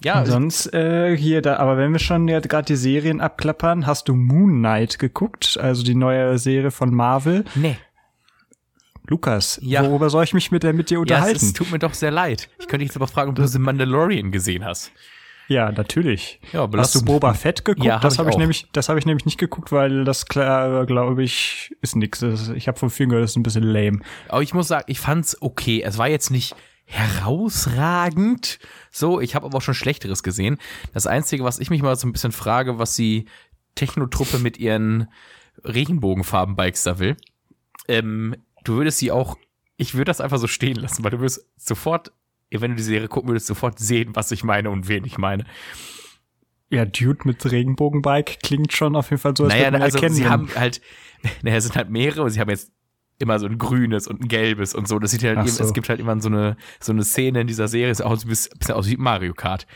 ja, 0.03 0.25
sonst 0.25 0.73
äh, 0.73 1.17
hier 1.17 1.41
da, 1.41 1.57
aber 1.57 1.77
wenn 1.77 1.91
wir 1.91 1.99
schon 1.99 2.27
ja 2.27 2.39
gerade 2.39 2.65
die 2.65 2.75
Serien 2.75 3.21
abklappern, 3.21 3.87
hast 3.87 4.07
du 4.07 4.13
Moon 4.13 4.59
Knight 4.59 4.99
geguckt, 4.99 5.57
also 5.59 5.83
die 5.83 5.95
neue 5.95 6.37
Serie 6.37 6.71
von 6.71 6.93
Marvel? 6.93 7.45
Nee. 7.55 7.77
Lukas, 9.07 9.59
ja. 9.61 9.83
worüber 9.83 10.09
soll 10.09 10.23
ich 10.23 10.33
mich 10.33 10.51
mit, 10.51 10.63
der, 10.63 10.73
mit 10.73 10.89
dir 10.89 10.99
unterhalten? 10.99 11.39
Ja, 11.39 11.47
es, 11.47 11.53
tut 11.53 11.71
mir 11.71 11.79
doch 11.79 11.93
sehr 11.93 12.11
leid. 12.11 12.49
Ich 12.59 12.67
könnte 12.67 12.79
dich 12.79 12.89
jetzt 12.89 12.95
aber 12.95 13.07
fragen, 13.07 13.29
ob 13.29 13.35
du 13.35 13.47
The 13.47 13.59
Mandalorian 13.59 14.31
gesehen 14.31 14.65
hast. 14.65 14.91
Ja, 15.47 15.71
natürlich. 15.71 16.39
Ja, 16.53 16.67
Hast 16.73 16.95
du 16.95 17.05
Boba 17.05 17.33
Fett 17.33 17.63
geguckt? 17.63 17.85
Ja, 17.85 17.95
hab 17.95 18.01
das 18.01 18.17
habe 18.17 18.29
ich, 18.29 18.37
nämlich, 18.37 18.67
das 18.71 18.89
habe 18.89 18.97
ich 18.97 19.05
nämlich 19.05 19.25
nicht 19.25 19.37
geguckt, 19.37 19.71
weil 19.71 20.03
das 20.03 20.25
klar, 20.25 20.85
glaube 20.85 21.23
ich, 21.23 21.75
ist 21.81 21.95
nix. 21.95 22.21
Ich 22.21 22.67
habe 22.67 22.79
vom 22.79 22.89
Film 22.89 23.09
gehört, 23.09 23.23
das 23.23 23.31
ist 23.31 23.37
ein 23.37 23.43
bisschen 23.43 23.63
lame. 23.63 23.99
Aber 24.27 24.41
ich 24.41 24.53
muss 24.53 24.67
sagen, 24.67 24.85
ich 24.87 24.99
fand's 24.99 25.41
okay. 25.41 25.81
Es 25.81 25.97
war 25.97 26.07
jetzt 26.07 26.31
nicht 26.31 26.55
herausragend. 26.85 28.59
So, 28.91 29.19
ich 29.19 29.35
habe 29.35 29.45
aber 29.45 29.57
auch 29.57 29.61
schon 29.61 29.73
Schlechteres 29.73 30.23
gesehen. 30.23 30.57
Das 30.93 31.07
Einzige, 31.07 31.43
was 31.43 31.59
ich 31.59 31.69
mich 31.69 31.81
mal 31.81 31.95
so 31.95 32.07
ein 32.07 32.13
bisschen 32.13 32.31
frage, 32.31 32.79
was 32.79 32.95
die 32.95 33.25
Technotruppe 33.75 34.39
mit 34.39 34.57
ihren 34.57 35.07
Regenbogenfarben-Bikes 35.63 36.83
da 36.83 36.99
will. 36.99 37.17
Ähm, 37.87 38.35
du 38.63 38.75
würdest 38.77 38.99
sie 38.99 39.11
auch, 39.11 39.37
ich 39.77 39.93
würde 39.93 40.05
das 40.05 40.21
einfach 40.21 40.37
so 40.37 40.47
stehen 40.47 40.75
lassen, 40.75 41.03
weil 41.03 41.11
du 41.11 41.19
würdest 41.19 41.45
sofort 41.57 42.11
wenn 42.61 42.71
du 42.71 42.77
die 42.77 42.83
Serie 42.83 43.07
gucken 43.07 43.29
würdest, 43.29 43.47
sofort 43.47 43.79
sehen, 43.79 44.15
was 44.15 44.31
ich 44.31 44.43
meine 44.43 44.69
und 44.69 44.87
wen 44.87 45.05
ich 45.05 45.17
meine. 45.17 45.45
Ja, 46.69 46.85
Dude 46.85 47.19
mit 47.25 47.49
Regenbogenbike 47.49 48.39
klingt 48.41 48.73
schon 48.73 48.95
auf 48.95 49.09
jeden 49.11 49.21
Fall 49.21 49.35
so, 49.37 49.45
als 49.45 49.53
naja, 49.53 49.71
man 49.71 49.81
also 49.81 49.97
erkennen. 49.97 50.15
Sie 50.15 50.27
haben 50.27 50.49
halt, 50.55 50.81
naja, 51.43 51.57
es 51.57 51.65
sind 51.65 51.75
halt 51.75 51.89
mehrere 51.89 52.23
und 52.23 52.31
sie 52.31 52.39
haben 52.39 52.49
jetzt 52.49 52.71
immer 53.19 53.39
so 53.39 53.45
ein 53.45 53.57
grünes 53.57 54.07
und 54.07 54.21
ein 54.21 54.27
gelbes 54.27 54.73
und 54.73 54.87
so. 54.87 54.99
Das 54.99 55.11
sieht 55.11 55.23
halt, 55.23 55.47
so. 55.47 55.63
es 55.63 55.73
gibt 55.73 55.89
halt 55.89 55.99
immer 55.99 56.19
so 56.19 56.27
eine, 56.27 56.57
so 56.79 56.91
eine 56.91 57.03
Szene 57.03 57.41
in 57.41 57.47
dieser 57.47 57.67
Serie, 57.67 57.91
ist 57.91 58.01
auch 58.01 58.15
so 58.15 58.27
ein 58.27 58.29
bisschen 58.29 58.75
aus 58.75 58.89
wie 58.89 58.97
Mario 58.97 59.33
Kart. 59.33 59.67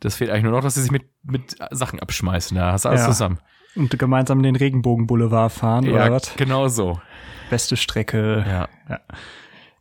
Das 0.00 0.16
fehlt 0.16 0.30
eigentlich 0.30 0.44
nur 0.44 0.52
noch, 0.52 0.62
dass 0.62 0.74
sie 0.74 0.82
sich 0.82 0.90
mit, 0.90 1.04
mit 1.22 1.56
Sachen 1.70 2.00
abschmeißen. 2.00 2.56
Da 2.56 2.72
hast 2.72 2.84
du 2.84 2.88
alles 2.88 3.02
ja. 3.02 3.08
zusammen. 3.08 3.38
Und 3.76 3.96
gemeinsam 3.98 4.42
den 4.42 4.56
Regenbogenboulevard 4.56 5.52
fahren, 5.52 5.84
ja, 5.84 5.92
oder 5.92 6.12
was? 6.12 6.34
genau 6.36 6.68
so. 6.68 7.00
Beste 7.50 7.76
Strecke. 7.76 8.44
Ja. 8.46 8.68
ja. 8.88 9.00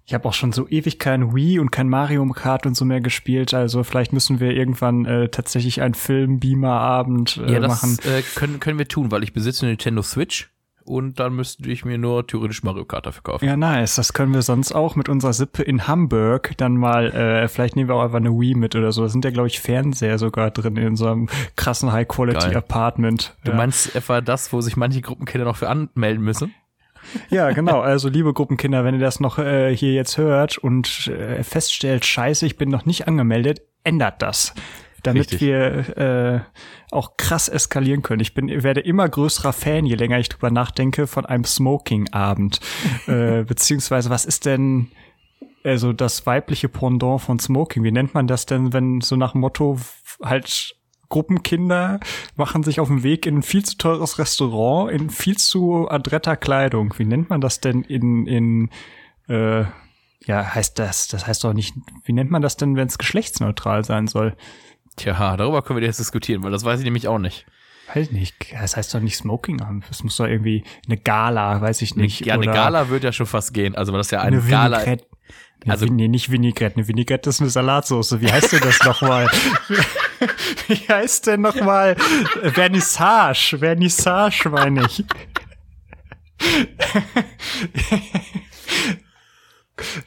Ich 0.09 0.15
habe 0.15 0.27
auch 0.27 0.33
schon 0.33 0.51
so 0.51 0.67
ewig 0.67 0.97
kein 0.97 1.35
Wii 1.35 1.59
und 1.59 1.71
kein 1.71 1.87
Mario 1.87 2.25
Kart 2.29 2.65
und 2.65 2.75
so 2.75 2.83
mehr 2.83 2.99
gespielt. 2.99 3.53
Also 3.53 3.83
vielleicht 3.83 4.11
müssen 4.11 4.39
wir 4.39 4.49
irgendwann 4.49 5.05
äh, 5.05 5.29
tatsächlich 5.29 5.83
einen 5.83 5.93
Film-Beamer-Abend 5.93 7.37
äh, 7.37 7.53
ja, 7.53 7.59
das, 7.59 7.83
machen. 7.83 7.99
Äh, 8.05 8.23
können, 8.33 8.59
können 8.59 8.79
wir 8.79 8.87
tun, 8.87 9.11
weil 9.11 9.21
ich 9.21 9.33
besitze 9.33 9.67
eine 9.67 9.73
Nintendo 9.73 10.01
Switch 10.01 10.49
und 10.83 11.19
dann 11.19 11.35
müsste 11.35 11.69
ich 11.69 11.85
mir 11.85 11.99
nur 11.99 12.25
theoretisch 12.25 12.63
Mario 12.63 12.85
Kart 12.85 13.05
dafür 13.05 13.21
kaufen. 13.21 13.45
Ja, 13.45 13.55
nice. 13.55 13.97
Das 13.97 14.13
können 14.13 14.33
wir 14.33 14.41
sonst 14.41 14.71
auch 14.71 14.95
mit 14.95 15.09
unserer 15.09 15.33
Sippe 15.33 15.61
in 15.61 15.87
Hamburg 15.87 16.53
dann 16.57 16.75
mal, 16.75 17.11
äh, 17.11 17.47
vielleicht 17.47 17.75
nehmen 17.75 17.87
wir 17.87 17.93
auch 17.93 18.03
einfach 18.03 18.17
eine 18.17 18.31
Wii 18.31 18.55
mit 18.55 18.75
oder 18.75 18.91
so. 18.91 19.03
Da 19.03 19.09
sind 19.09 19.23
ja, 19.23 19.29
glaube 19.29 19.49
ich, 19.49 19.59
Fernseher 19.59 20.17
sogar 20.17 20.49
drin 20.49 20.75
in 20.75 20.95
so 20.95 21.05
einem 21.05 21.29
krassen 21.55 21.91
High-Quality-Apartment. 21.91 23.37
Du 23.43 23.51
ja. 23.51 23.57
meinst 23.57 23.95
etwa 23.95 24.21
das, 24.21 24.51
wo 24.51 24.61
sich 24.61 24.75
manche 24.75 25.01
Gruppenkinder 25.01 25.45
noch 25.45 25.57
für 25.57 25.69
anmelden 25.69 26.23
müssen? 26.23 26.55
Ja, 27.29 27.51
genau. 27.51 27.81
Also 27.81 28.09
liebe 28.09 28.33
Gruppenkinder, 28.33 28.83
wenn 28.83 28.95
ihr 28.95 29.01
das 29.01 29.19
noch 29.19 29.39
äh, 29.39 29.75
hier 29.75 29.93
jetzt 29.93 30.17
hört 30.17 30.57
und 30.57 31.07
äh, 31.07 31.43
feststellt, 31.43 32.05
scheiße, 32.05 32.45
ich 32.45 32.57
bin 32.57 32.69
noch 32.69 32.85
nicht 32.85 33.07
angemeldet, 33.07 33.61
ändert 33.83 34.21
das. 34.21 34.53
Damit 35.03 35.31
Richtig. 35.31 35.41
wir 35.41 35.97
äh, 35.97 36.39
auch 36.91 37.15
krass 37.15 37.47
eskalieren 37.47 38.01
können. 38.01 38.19
Ich 38.19 38.33
bin, 38.33 38.63
werde 38.63 38.81
immer 38.81 39.07
größerer 39.07 39.53
Fan, 39.53 39.85
je 39.85 39.95
länger 39.95 40.19
ich 40.19 40.27
drüber 40.27 40.51
nachdenke, 40.51 41.07
von 41.07 41.25
einem 41.25 41.45
Smoking-Abend. 41.45 42.59
äh, 43.07 43.43
beziehungsweise, 43.47 44.09
was 44.09 44.25
ist 44.25 44.45
denn 44.45 44.91
also 45.63 45.93
das 45.93 46.25
weibliche 46.25 46.69
Pendant 46.69 47.21
von 47.21 47.39
Smoking? 47.39 47.83
Wie 47.83 47.91
nennt 47.91 48.13
man 48.13 48.27
das 48.27 48.45
denn, 48.45 48.73
wenn 48.73 49.01
so 49.01 49.15
nach 49.15 49.33
Motto 49.33 49.79
halt 50.21 50.75
Gruppenkinder 51.09 51.99
machen 52.35 52.63
sich 52.63 52.79
auf 52.79 52.87
den 52.87 53.03
Weg 53.03 53.25
in 53.25 53.37
ein 53.37 53.43
viel 53.43 53.65
zu 53.65 53.77
teures 53.77 54.19
Restaurant 54.19 54.91
in 54.91 55.09
viel 55.09 55.37
zu 55.37 55.89
adretter 55.89 56.37
Kleidung. 56.37 56.93
Wie 56.97 57.05
nennt 57.05 57.29
man 57.29 57.41
das 57.41 57.59
denn 57.59 57.81
in, 57.81 58.27
in 58.27 58.69
äh, 59.27 59.65
ja, 60.25 60.53
heißt 60.53 60.77
das, 60.77 61.07
das 61.07 61.25
heißt 61.25 61.43
doch 61.43 61.53
nicht, 61.53 61.75
wie 62.03 62.13
nennt 62.13 62.29
man 62.29 62.41
das 62.41 62.57
denn, 62.57 62.75
wenn 62.75 62.87
es 62.87 62.97
geschlechtsneutral 62.97 63.83
sein 63.83 64.07
soll? 64.07 64.35
Tja, 64.95 65.37
darüber 65.37 65.61
können 65.61 65.79
wir 65.79 65.87
jetzt 65.87 65.99
diskutieren, 65.99 66.43
weil 66.43 66.51
das 66.51 66.63
weiß 66.63 66.79
ich 66.79 66.85
nämlich 66.85 67.07
auch 67.07 67.19
nicht. 67.19 67.45
Weiß 67.93 68.11
nicht, 68.11 68.53
das 68.53 68.77
heißt 68.77 68.93
doch 68.93 68.99
nicht 68.99 69.15
Smoking 69.15 69.61
haben. 69.61 69.83
Das 69.87 70.03
muss 70.03 70.17
doch 70.17 70.27
irgendwie 70.27 70.63
eine 70.85 70.97
Gala, 70.97 71.59
weiß 71.61 71.81
ich 71.81 71.95
nicht. 71.95 72.23
Ja, 72.25 72.35
eine 72.35 72.45
Gala 72.45 72.89
wird 72.89 73.03
ja 73.03 73.11
schon 73.11 73.25
fast 73.25 73.53
gehen. 73.53 73.75
Also, 73.75 73.91
weil 73.91 73.99
das 73.99 74.11
ja 74.11 74.21
eine, 74.21 74.37
eine 74.37 74.47
Gala. 74.47 74.81
Vinaigrette. 74.81 75.05
Also, 75.67 75.85
nee, 75.85 76.07
nicht 76.07 76.31
Vinaigrette. 76.31 76.77
Eine 76.77 76.87
Vinaigrette 76.87 77.29
ist 77.29 77.41
eine 77.41 77.49
Salatsauce. 77.49 78.21
Wie 78.21 78.31
heißt 78.31 78.53
denn 78.53 78.61
das 78.61 78.79
nochmal? 78.85 79.29
Wie 80.67 80.75
heißt 80.75 81.27
denn 81.27 81.41
nochmal? 81.41 81.95
Vernissage. 82.53 83.57
Vernissage 83.57 84.49
meine 84.49 84.85
ich. 84.85 85.03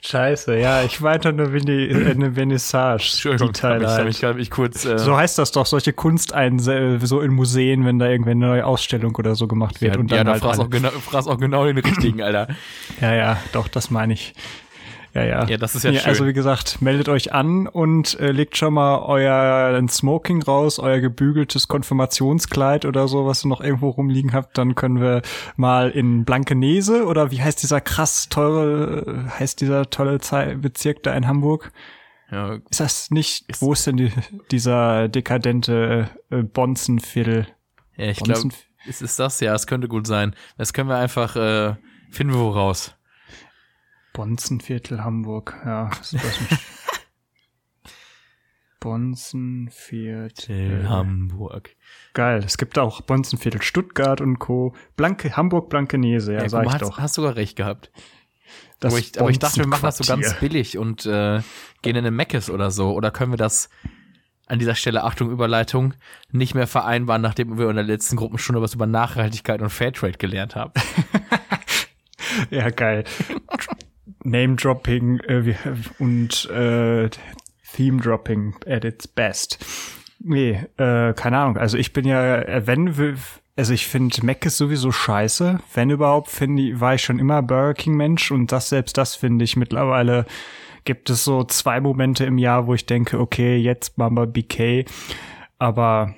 Scheiße, 0.02 0.58
ja, 0.58 0.82
ich 0.82 1.00
meinte 1.00 1.32
nur 1.32 1.52
Vini, 1.52 1.84
äh, 1.84 2.10
eine 2.10 2.32
Vernissage. 2.32 3.04
Entschuldigung, 3.12 3.52
die 3.52 3.60
Teile 3.60 3.88
halt. 3.88 4.08
ich, 4.08 4.24
hab 4.24 4.36
ich 4.36 4.50
kurz. 4.50 4.84
Äh 4.84 4.98
so 4.98 5.16
heißt 5.16 5.38
das 5.38 5.52
doch, 5.52 5.66
solche 5.66 5.92
Kunstein 5.92 6.58
so 6.58 7.20
in 7.20 7.32
Museen, 7.32 7.84
wenn 7.86 7.98
da 7.98 8.08
irgendwie 8.08 8.32
eine 8.32 8.46
neue 8.46 8.66
Ausstellung 8.66 9.14
oder 9.16 9.34
so 9.34 9.46
gemacht 9.48 9.80
wird. 9.80 9.94
Ja, 9.94 10.00
und 10.00 10.10
dann 10.10 10.18
ja 10.18 10.24
da 10.24 10.32
halt 10.32 10.42
fragst 10.42 10.60
auch, 10.60 10.70
genau, 10.70 10.90
fragst 10.90 11.28
auch 11.28 11.38
genau 11.38 11.64
den 11.64 11.78
richtigen, 11.78 12.22
Alter. 12.22 12.48
Ja, 13.00 13.14
ja, 13.14 13.38
doch, 13.52 13.68
das 13.68 13.90
meine 13.90 14.12
ich. 14.12 14.34
Ja, 15.14 15.24
ja. 15.24 15.44
Ja, 15.46 15.56
das 15.58 15.74
ist 15.74 15.82
ja 15.84 15.90
Nee, 15.90 15.98
schön. 15.98 16.08
Also 16.08 16.26
wie 16.26 16.32
gesagt, 16.32 16.80
meldet 16.80 17.08
euch 17.10 17.32
an 17.34 17.66
und 17.66 18.18
äh, 18.18 18.32
legt 18.32 18.56
schon 18.56 18.72
mal 18.74 18.98
euer 19.00 19.80
Smoking 19.88 20.42
raus, 20.42 20.78
euer 20.78 21.00
gebügeltes 21.00 21.68
Konfirmationskleid 21.68 22.84
oder 22.86 23.08
so, 23.08 23.26
was 23.26 23.44
ihr 23.44 23.48
noch 23.48 23.60
irgendwo 23.60 23.90
rumliegen 23.90 24.32
habt. 24.32 24.56
Dann 24.56 24.74
können 24.74 25.00
wir 25.00 25.20
mal 25.56 25.90
in 25.90 26.24
Blankenese 26.24 27.04
oder 27.06 27.30
wie 27.30 27.42
heißt 27.42 27.62
dieser 27.62 27.80
krass 27.82 28.28
teure, 28.30 29.26
heißt 29.38 29.60
dieser 29.60 29.90
tolle 29.90 30.18
Zei- 30.20 30.54
Bezirk 30.56 31.02
da 31.02 31.14
in 31.14 31.26
Hamburg? 31.26 31.72
ja, 32.30 32.54
Ist 32.70 32.80
das 32.80 33.10
nicht, 33.10 33.44
wo 33.60 33.74
ist 33.74 33.86
denn 33.86 33.98
die, 33.98 34.12
dieser 34.50 35.08
dekadente 35.08 36.08
äh, 36.30 36.42
Bonzenviertel? 36.42 37.46
ja, 37.96 38.06
ich 38.06 38.18
glaube, 38.18 38.48
ist, 38.86 39.02
ist 39.02 39.18
das? 39.18 39.40
Ja, 39.40 39.54
es 39.54 39.66
könnte 39.66 39.88
gut 39.88 40.06
sein. 40.06 40.34
Das 40.56 40.72
können 40.72 40.88
wir 40.88 40.96
einfach, 40.96 41.36
äh, 41.36 41.74
finden 42.10 42.32
wir 42.32 42.40
wo 42.40 42.48
raus. 42.48 42.94
Bonzenviertel 44.12 45.02
Hamburg, 45.02 45.56
ja. 45.64 45.88
Das 45.88 46.12
ist 46.12 46.22
mich. 46.22 46.58
Bonzenviertel. 48.80 50.88
Hamburg. 50.88 51.76
Geil. 52.14 52.42
Es 52.44 52.58
gibt 52.58 52.78
auch 52.78 53.00
Bonzenviertel 53.00 53.62
Stuttgart 53.62 54.20
und 54.20 54.38
Co. 54.40 54.74
Blanke, 54.96 55.36
Hamburg, 55.36 55.70
Blankenese, 55.70 56.34
ja, 56.34 56.42
Ja, 56.42 56.48
sag 56.48 56.64
mal, 56.64 56.66
ich 56.66 56.72
hast, 56.74 56.82
doch. 56.82 56.98
hast 56.98 57.14
sogar 57.14 57.36
recht 57.36 57.56
gehabt. 57.56 57.90
Das 58.80 58.92
aber, 58.92 59.00
ich, 59.00 59.18
aber 59.20 59.30
ich 59.30 59.38
dachte, 59.38 59.60
wir 59.60 59.66
machen 59.68 59.84
das 59.84 59.98
so 59.98 60.04
ganz 60.04 60.34
billig 60.40 60.76
und 60.76 61.06
äh, 61.06 61.40
gehen 61.82 61.96
in 61.96 61.98
eine 61.98 62.10
Meckes 62.10 62.50
oder 62.50 62.70
so. 62.72 62.92
Oder 62.92 63.12
können 63.12 63.32
wir 63.32 63.36
das 63.38 63.70
an 64.46 64.58
dieser 64.58 64.74
Stelle, 64.74 65.04
Achtung, 65.04 65.30
Überleitung, 65.30 65.94
nicht 66.32 66.54
mehr 66.54 66.66
vereinbaren, 66.66 67.22
nachdem 67.22 67.56
wir 67.56 67.70
in 67.70 67.76
der 67.76 67.84
letzten 67.84 68.16
Gruppenstunde 68.16 68.60
was 68.60 68.74
über 68.74 68.86
Nachhaltigkeit 68.86 69.62
und 69.62 69.70
Fairtrade 69.70 70.18
gelernt 70.18 70.56
haben? 70.56 70.72
Ja, 72.50 72.70
geil. 72.70 73.04
Name-Dropping 74.24 75.20
äh, 75.20 75.54
und 75.98 76.48
äh, 76.50 77.10
Theme-Dropping 77.74 78.54
at 78.66 78.84
its 78.84 79.08
best. 79.08 79.58
Nee, 80.20 80.60
äh, 80.76 81.12
keine 81.14 81.38
Ahnung. 81.38 81.56
Also 81.56 81.76
ich 81.76 81.92
bin 81.92 82.06
ja, 82.06 82.36
äh, 82.42 82.66
wenn 82.66 83.18
also 83.56 83.74
ich 83.74 83.86
finde 83.86 84.24
Mac 84.24 84.44
ist 84.46 84.56
sowieso 84.56 84.92
scheiße. 84.92 85.60
Wenn 85.74 85.90
überhaupt, 85.90 86.30
finde 86.30 86.62
ich, 86.62 86.80
war 86.80 86.94
ich 86.94 87.02
schon 87.02 87.18
immer 87.18 87.42
Burger 87.42 87.74
King 87.74 87.94
Mensch 87.94 88.30
und 88.30 88.52
das 88.52 88.68
selbst 88.68 88.96
das 88.96 89.14
finde 89.14 89.44
ich 89.44 89.56
mittlerweile 89.56 90.26
gibt 90.84 91.10
es 91.10 91.24
so 91.24 91.44
zwei 91.44 91.80
Momente 91.80 92.24
im 92.24 92.38
Jahr, 92.38 92.66
wo 92.66 92.74
ich 92.74 92.86
denke, 92.86 93.20
okay, 93.20 93.56
jetzt 93.56 93.98
wir 94.14 94.26
BK. 94.26 94.84
Aber 95.58 96.14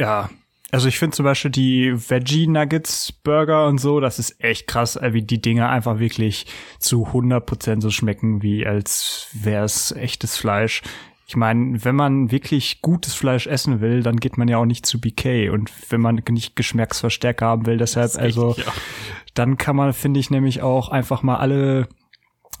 ja, 0.00 0.30
also 0.70 0.88
ich 0.88 0.98
finde 0.98 1.16
zum 1.16 1.24
Beispiel 1.24 1.50
die 1.50 1.92
Veggie 2.10 2.46
Nuggets 2.46 3.12
Burger 3.12 3.66
und 3.66 3.78
so, 3.78 4.00
das 4.00 4.18
ist 4.18 4.42
echt 4.42 4.66
krass, 4.66 4.96
äh, 4.96 5.12
wie 5.12 5.22
die 5.22 5.40
Dinger 5.40 5.70
einfach 5.70 5.98
wirklich 5.98 6.46
zu 6.78 7.06
100% 7.06 7.80
so 7.80 7.90
schmecken, 7.90 8.42
wie 8.42 8.66
als 8.66 9.28
wäre 9.32 9.64
es 9.64 9.92
echtes 9.92 10.36
Fleisch. 10.36 10.82
Ich 11.26 11.36
meine, 11.36 11.84
wenn 11.84 11.94
man 11.94 12.30
wirklich 12.30 12.80
gutes 12.80 13.14
Fleisch 13.14 13.46
essen 13.46 13.80
will, 13.80 14.02
dann 14.02 14.16
geht 14.16 14.38
man 14.38 14.48
ja 14.48 14.58
auch 14.58 14.64
nicht 14.64 14.86
zu 14.86 14.98
BK. 14.98 15.50
Und 15.50 15.70
wenn 15.90 16.00
man 16.00 16.22
nicht 16.30 16.56
Geschmacksverstärker 16.56 17.44
haben 17.44 17.66
will, 17.66 17.76
deshalb, 17.76 18.16
also, 18.16 18.48
richtig, 18.48 18.66
ja. 18.66 18.72
dann 19.34 19.58
kann 19.58 19.76
man, 19.76 19.92
finde 19.92 20.20
ich, 20.20 20.30
nämlich 20.30 20.62
auch 20.62 20.88
einfach 20.88 21.22
mal 21.22 21.36
alle 21.36 21.86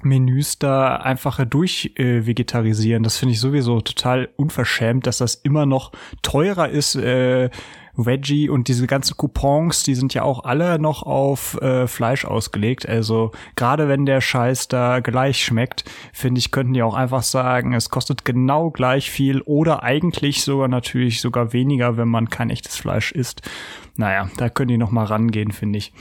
Menüs 0.02 0.58
da 0.58 0.96
einfacher 0.96 1.46
durch 1.46 1.92
äh. 1.96 3.02
Das 3.02 3.18
finde 3.18 3.34
ich 3.34 3.40
sowieso 3.40 3.80
total 3.80 4.28
unverschämt, 4.36 5.06
dass 5.06 5.18
das 5.18 5.34
immer 5.34 5.66
noch 5.66 5.92
teurer 6.22 6.68
ist. 6.68 6.94
Äh, 6.94 7.50
Veggie 7.98 8.48
und 8.48 8.68
diese 8.68 8.86
ganzen 8.86 9.16
Coupons, 9.16 9.82
die 9.82 9.96
sind 9.96 10.14
ja 10.14 10.22
auch 10.22 10.44
alle 10.44 10.78
noch 10.78 11.02
auf 11.02 11.60
äh, 11.60 11.88
Fleisch 11.88 12.24
ausgelegt. 12.24 12.88
Also 12.88 13.32
gerade 13.56 13.88
wenn 13.88 14.06
der 14.06 14.20
Scheiß 14.20 14.68
da 14.68 15.00
gleich 15.00 15.44
schmeckt, 15.44 15.84
finde 16.12 16.38
ich, 16.38 16.52
könnten 16.52 16.74
die 16.74 16.82
auch 16.82 16.94
einfach 16.94 17.24
sagen, 17.24 17.74
es 17.74 17.90
kostet 17.90 18.24
genau 18.24 18.70
gleich 18.70 19.10
viel 19.10 19.40
oder 19.42 19.82
eigentlich 19.82 20.42
sogar 20.42 20.68
natürlich 20.68 21.20
sogar 21.20 21.52
weniger, 21.52 21.96
wenn 21.96 22.08
man 22.08 22.30
kein 22.30 22.50
echtes 22.50 22.76
Fleisch 22.76 23.10
isst. 23.10 23.42
Naja, 23.96 24.30
da 24.36 24.48
können 24.48 24.68
die 24.68 24.78
noch 24.78 24.92
mal 24.92 25.04
rangehen, 25.04 25.50
finde 25.50 25.78
ich. 25.78 25.92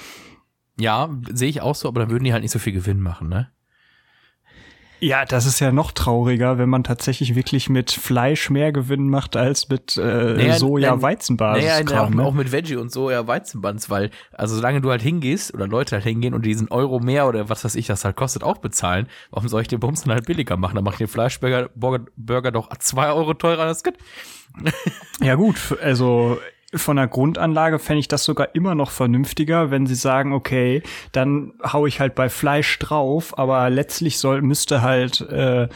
Ja, 0.79 1.09
sehe 1.31 1.49
ich 1.49 1.61
auch 1.61 1.73
so, 1.73 1.87
aber 1.87 2.01
dann 2.01 2.11
würden 2.11 2.25
die 2.25 2.33
halt 2.33 2.43
nicht 2.43 2.51
so 2.51 2.59
viel 2.59 2.73
Gewinn 2.73 3.01
machen, 3.01 3.27
ne? 3.27 3.49
Ja, 4.99 5.25
das 5.25 5.45
ist 5.45 5.59
ja 5.59 5.71
noch 5.71 5.91
trauriger, 5.91 6.57
wenn 6.57 6.69
man 6.69 6.83
tatsächlich 6.83 7.35
wirklich 7.35 7.69
mit 7.69 7.91
Fleisch 7.91 8.49
mehr 8.49 8.71
Gewinn 8.71 9.09
macht 9.09 9.35
als 9.35 9.69
mit 9.69 9.97
äh, 9.97 10.01
Naja, 10.01 10.57
Soja-Weizenbasis. 10.57 11.85
Naja, 11.85 12.03
auch, 12.03 12.09
ne? 12.09 12.23
auch 12.23 12.33
mit 12.33 12.51
Veggie 12.51 12.77
und 12.77 12.91
so, 12.91 13.11
ja, 13.11 13.27
Weizenbands, 13.27 13.89
weil, 13.89 14.09
also 14.31 14.55
solange 14.55 14.81
du 14.81 14.89
halt 14.89 15.01
hingehst 15.01 15.53
oder 15.53 15.67
Leute 15.67 15.95
halt 15.95 16.03
hingehen 16.03 16.33
und 16.33 16.45
diesen 16.45 16.69
Euro 16.69 16.99
mehr 16.99 17.27
oder 17.27 17.47
was 17.49 17.63
weiß 17.63 17.75
ich, 17.75 17.87
das 17.87 18.05
halt 18.05 18.15
kostet, 18.15 18.43
auch 18.43 18.57
bezahlen, 18.57 19.07
warum 19.29 19.47
soll 19.47 19.61
ich 19.61 19.67
den 19.67 19.79
Bums 19.79 20.01
dann 20.03 20.13
halt 20.13 20.25
billiger 20.25 20.57
machen? 20.57 20.75
Dann 20.75 20.83
mach 20.83 20.93
ich 20.93 20.99
den 20.99 21.07
Fleischburger 21.07 21.69
Burger, 21.75 22.05
Burger 22.15 22.51
doch 22.51 22.69
zwei 22.79 23.11
Euro 23.11 23.33
teurer, 23.33 23.65
das 23.65 23.83
geht. 23.83 23.97
Ja 25.21 25.35
gut, 25.35 25.77
also 25.83 26.39
von 26.73 26.97
der 26.97 27.07
Grundanlage 27.07 27.79
fände 27.79 28.01
ich 28.01 28.09
das 28.09 28.25
sogar 28.25 28.53
immer 28.53 28.75
noch 28.75 28.91
vernünftiger, 28.91 29.71
wenn 29.71 29.87
sie 29.87 29.95
sagen, 29.95 30.33
okay, 30.33 30.83
dann 31.13 31.53
hau 31.63 31.85
ich 31.85 31.99
halt 31.99 32.13
bei 32.13 32.29
Fleisch 32.29 32.77
drauf, 32.79 33.37
aber 33.37 33.69
letztlich 33.69 34.19
soll 34.19 34.41
müsste 34.41 34.81
halt 34.81 35.21
äh, 35.21 35.69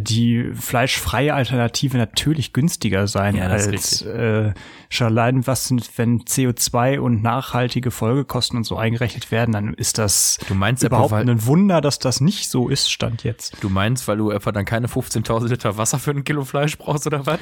die 0.00 0.50
fleischfreie 0.54 1.34
Alternative 1.34 1.98
natürlich 1.98 2.52
günstiger 2.52 3.06
sein 3.06 3.36
Ja, 3.36 3.48
als 3.48 4.02
äh, 4.02 4.52
schon 4.88 5.06
allein 5.08 5.46
was 5.46 5.66
sind, 5.66 5.90
wenn 5.96 6.20
CO2 6.22 6.98
und 6.98 7.22
nachhaltige 7.22 7.90
Folgekosten 7.90 8.56
und 8.56 8.64
so 8.64 8.76
eingerechnet 8.76 9.30
werden, 9.30 9.52
dann 9.52 9.74
ist 9.74 9.98
das 9.98 10.38
Du 10.48 10.54
meinst 10.54 10.82
überhaupt 10.82 11.10
weil- 11.12 11.28
ein 11.28 11.46
Wunder, 11.46 11.80
dass 11.80 11.98
das 11.98 12.20
nicht 12.20 12.48
so 12.50 12.68
ist, 12.68 12.90
stand 12.90 13.24
jetzt. 13.24 13.56
Du 13.62 13.68
meinst, 13.68 14.08
weil 14.08 14.16
du 14.16 14.30
etwa 14.30 14.52
dann 14.52 14.64
keine 14.64 14.86
15.000 14.88 15.48
Liter 15.50 15.76
Wasser 15.76 15.98
für 15.98 16.12
ein 16.12 16.24
Kilo 16.24 16.44
Fleisch 16.44 16.78
brauchst 16.78 17.06
oder 17.06 17.26
was? 17.26 17.38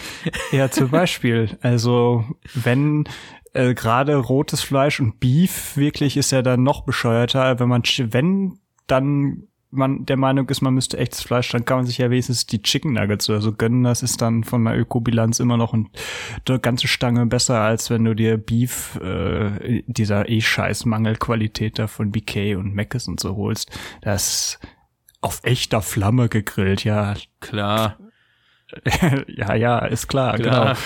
Ja, 0.50 0.70
zum 0.70 0.90
Beispiel. 0.90 1.56
Also 1.60 2.24
wenn 2.54 3.04
äh, 3.52 3.74
gerade 3.74 4.16
rotes 4.16 4.62
Fleisch 4.62 5.00
und 5.00 5.20
Beef 5.20 5.76
wirklich 5.76 6.16
ist 6.16 6.32
ja 6.32 6.42
dann 6.42 6.62
noch 6.62 6.84
bescheuerter, 6.84 7.58
wenn 7.60 7.68
man 7.68 7.82
wenn 7.98 8.58
dann 8.86 9.44
man 9.70 10.06
der 10.06 10.16
Meinung 10.16 10.48
ist, 10.48 10.60
man 10.60 10.74
müsste 10.74 10.98
echtes 10.98 11.22
Fleisch, 11.22 11.50
dann 11.50 11.64
kann 11.64 11.78
man 11.78 11.86
sich 11.86 11.98
ja 11.98 12.10
wenigstens 12.10 12.46
die 12.46 12.62
Chicken 12.62 12.92
Nuggets 12.92 13.28
oder 13.28 13.40
so 13.40 13.52
gönnen. 13.52 13.84
Das 13.84 14.02
ist 14.02 14.22
dann 14.22 14.44
von 14.44 14.64
der 14.64 14.78
Ökobilanz 14.78 15.40
immer 15.40 15.56
noch 15.56 15.74
ein, 15.74 15.88
eine 16.48 16.58
ganze 16.60 16.88
Stange 16.88 17.26
besser, 17.26 17.60
als 17.60 17.90
wenn 17.90 18.04
du 18.04 18.14
dir 18.14 18.36
Beef 18.36 18.96
äh, 18.96 19.82
dieser 19.86 20.28
eh 20.28 20.40
scheiß 20.40 20.84
Mangelqualität 20.84 21.78
da 21.78 21.86
von 21.86 22.12
BK 22.12 22.56
und 22.56 22.74
Mc's 22.74 23.08
und 23.08 23.20
so 23.20 23.36
holst. 23.36 23.70
Das 24.02 24.58
auf 25.20 25.40
echter 25.42 25.82
Flamme 25.82 26.28
gegrillt, 26.28 26.84
ja. 26.84 27.14
Klar. 27.40 27.98
ja, 29.28 29.54
ja, 29.54 29.78
ist 29.78 30.08
klar, 30.08 30.36
Klar. 30.38 30.74
genau. 30.74 30.78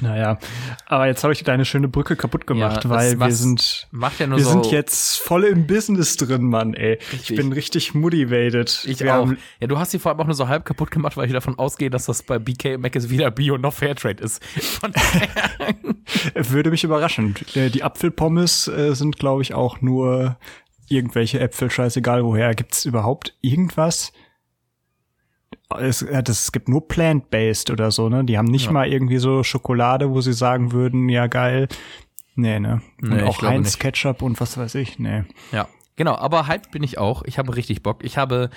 Naja, 0.00 0.38
aber 0.86 1.06
jetzt 1.06 1.22
habe 1.22 1.32
ich 1.32 1.44
deine 1.44 1.64
schöne 1.64 1.86
Brücke 1.86 2.16
kaputt 2.16 2.48
gemacht, 2.48 2.82
Ja, 2.82 2.90
weil 2.90 3.20
wir 3.20 3.30
sind, 3.30 3.86
ja 3.92 4.28
wir 4.30 4.40
so. 4.40 4.50
sind 4.50 4.72
jetzt 4.72 5.18
voll 5.20 5.44
im 5.44 5.68
Business 5.68 6.16
drin, 6.16 6.42
Mann, 6.42 6.74
ey. 6.74 6.98
Ich 7.00 7.12
Richtig. 7.12 7.36
bin 7.36 7.52
richtig 7.52 7.94
motivated. 7.94 8.84
Ich 8.88 8.98
wir 8.98 9.16
auch. 9.16 9.30
Ja, 9.60 9.68
du 9.68 9.78
hast 9.78 9.92
sie 9.92 10.00
vor 10.00 10.10
allem 10.10 10.20
auch 10.20 10.26
nur 10.26 10.34
so 10.34 10.48
halb 10.48 10.64
kaputt 10.64 10.90
gemacht, 10.90 11.16
weil 11.16 11.26
ich 11.26 11.32
davon 11.32 11.58
ausgehe, 11.60 11.90
dass 11.90 12.06
das 12.06 12.24
bei 12.24 12.40
BK 12.40 12.76
Mac 12.78 12.94
wieder 13.08 13.30
Bio 13.30 13.56
noch 13.56 13.72
Fairtrade 13.72 14.22
ist. 14.22 14.42
Würde 16.34 16.70
mich 16.70 16.84
überraschen. 16.84 17.34
Äh, 17.54 17.70
Die 17.70 17.82
Apfelpommes 17.82 18.68
äh, 18.68 18.94
sind, 18.94 19.18
glaube 19.18 19.42
ich, 19.42 19.54
auch 19.54 19.80
nur 19.80 20.36
irgendwelche 20.88 21.40
Äpfel, 21.40 21.70
scheißegal 21.70 22.24
woher. 22.24 22.54
Gibt's 22.54 22.84
überhaupt 22.84 23.34
irgendwas? 23.40 24.12
Es, 25.78 26.02
es 26.02 26.52
gibt 26.52 26.68
nur 26.68 26.86
plant-based 26.86 27.70
oder 27.70 27.90
so, 27.90 28.08
ne? 28.08 28.24
Die 28.24 28.36
haben 28.38 28.46
nicht 28.46 28.66
Ja. 28.66 28.72
mal 28.72 28.86
irgendwie 28.86 29.18
so 29.18 29.42
Schokolade, 29.42 30.10
wo 30.10 30.20
sie 30.20 30.32
sagen 30.34 30.72
würden, 30.72 31.08
ja 31.08 31.26
geil. 31.26 31.68
Nee, 32.36 32.58
ne? 32.60 32.82
Und 33.02 33.10
Nee, 33.10 33.22
auch 33.22 33.42
Heinz 33.42 33.68
nicht. 33.72 33.80
Ketchup 33.80 34.22
und 34.22 34.40
was 34.40 34.58
weiß 34.58 34.74
ich, 34.76 34.98
nee. 34.98 35.24
ja, 35.52 35.68
genau. 35.96 36.16
Aber 36.16 36.46
hyped 36.48 36.70
bin 36.70 36.82
ich 36.82 36.98
auch. 36.98 37.22
Ich 37.24 37.38
habe 37.38 37.56
richtig 37.56 37.82
Bock. 37.82 38.04
Ich 38.04 38.18
habe, 38.18 38.50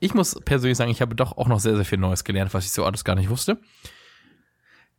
ich 0.00 0.14
muss 0.14 0.38
persönlich 0.44 0.76
sagen, 0.78 0.90
ich 0.90 1.00
habe 1.00 1.14
doch 1.14 1.36
auch 1.38 1.46
noch 1.48 1.60
sehr, 1.60 1.76
sehr 1.76 1.84
viel 1.84 1.98
Neues 1.98 2.24
gelernt, 2.24 2.52
was 2.54 2.64
ich 2.64 2.72
so 2.72 2.84
alles 2.84 3.04
gar 3.04 3.14
nicht 3.14 3.30
wusste. 3.30 3.60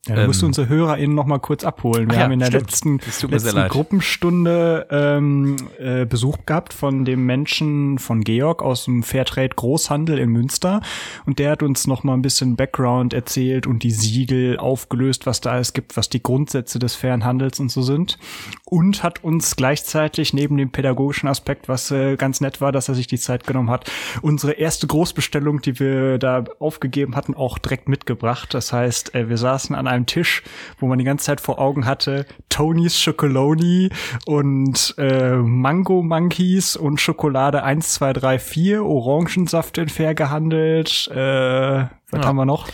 Ja, 0.06 0.16
da 0.16 0.28
musst 0.28 0.42
du 0.42 0.48
unsere 0.48 0.68
HörerInnen 0.68 1.16
noch 1.16 1.26
mal 1.26 1.40
kurz 1.40 1.64
abholen. 1.64 2.10
Wir 2.10 2.18
ja, 2.18 2.24
haben 2.24 2.34
in 2.34 2.40
der 2.40 2.48
stimmt. 2.48 2.64
letzten, 2.64 3.00
letzten. 3.30 3.68
Gruppenstunde 3.70 4.86
ähm, 4.92 5.56
äh, 5.80 6.06
Besuch 6.06 6.40
gehabt 6.46 6.74
von 6.74 7.06
dem 7.06 7.26
Menschen 7.26 7.98
von 8.00 8.22
Georg 8.22 8.62
aus 8.62 8.84
dem 8.84 9.04
Fairtrade 9.04 9.56
Großhandel 9.56 10.20
in 10.20 10.30
Münster 10.30 10.82
und 11.26 11.40
der 11.40 11.52
hat 11.52 11.64
uns 11.64 11.88
noch 11.88 12.04
mal 12.04 12.16
ein 12.16 12.22
bisschen 12.22 12.58
Background 12.58 13.14
erzählt 13.14 13.66
und 13.66 13.84
die 13.84 13.92
Siegel 13.92 14.58
aufgelöst, 14.58 15.26
was 15.26 15.40
da 15.40 15.52
alles 15.52 15.72
gibt, 15.72 15.96
was 15.96 16.10
die 16.10 16.22
Grundsätze 16.22 16.80
des 16.80 16.96
fairen 16.96 17.24
Handels 17.24 17.62
und 17.62 17.72
so 17.72 17.82
sind 17.82 18.18
und 18.66 19.04
hat 19.04 19.24
uns 19.24 19.56
gleichzeitig 19.56 20.34
neben 20.34 20.58
dem 20.58 20.72
pädagogischen 20.72 21.30
Aspekt, 21.30 21.70
was 21.70 21.92
äh, 21.92 22.18
ganz 22.18 22.42
nett 22.42 22.60
war, 22.60 22.74
dass 22.74 22.90
er 22.90 22.96
sich 22.96 23.08
die 23.08 23.20
Zeit 23.20 23.48
genommen 23.48 23.70
hat, 23.70 23.90
unsere 24.22 24.54
erste 24.54 24.86
Großbestellung, 24.86 25.62
die 25.62 25.80
wir 25.80 26.18
da 26.18 26.44
aufgegeben 26.60 27.16
hatten, 27.16 27.36
auch 27.36 27.58
direkt 27.58 27.88
mitgebracht. 27.88 28.54
Das 28.54 28.74
heißt, 28.74 29.16
äh, 29.16 29.30
wir 29.30 29.38
saßen 29.38 29.76
an 29.76 29.93
einem 29.94 30.06
Tisch, 30.06 30.44
wo 30.80 30.88
man 30.88 30.98
die 31.00 31.06
ganze 31.06 31.26
Zeit 31.26 31.40
vor 31.42 31.60
Augen 31.60 31.86
hatte, 31.86 32.26
Tonys 32.50 33.00
Schokoloni 33.00 33.90
und 34.26 34.96
äh, 34.98 35.36
Mango 35.38 36.02
Monkeys 36.04 36.76
und 36.76 37.00
Schokolade 37.00 37.64
1, 37.64 37.94
2, 37.94 38.14
3, 38.14 38.40
4, 38.40 38.84
Orangensaft 38.86 39.78
in 39.78 39.90
fair 39.90 40.14
gehandelt, 40.16 41.08
äh, 41.12 41.16
was 41.18 42.22
Ja. 42.22 42.26
haben 42.26 42.36
wir 42.36 42.46
noch? 42.46 42.68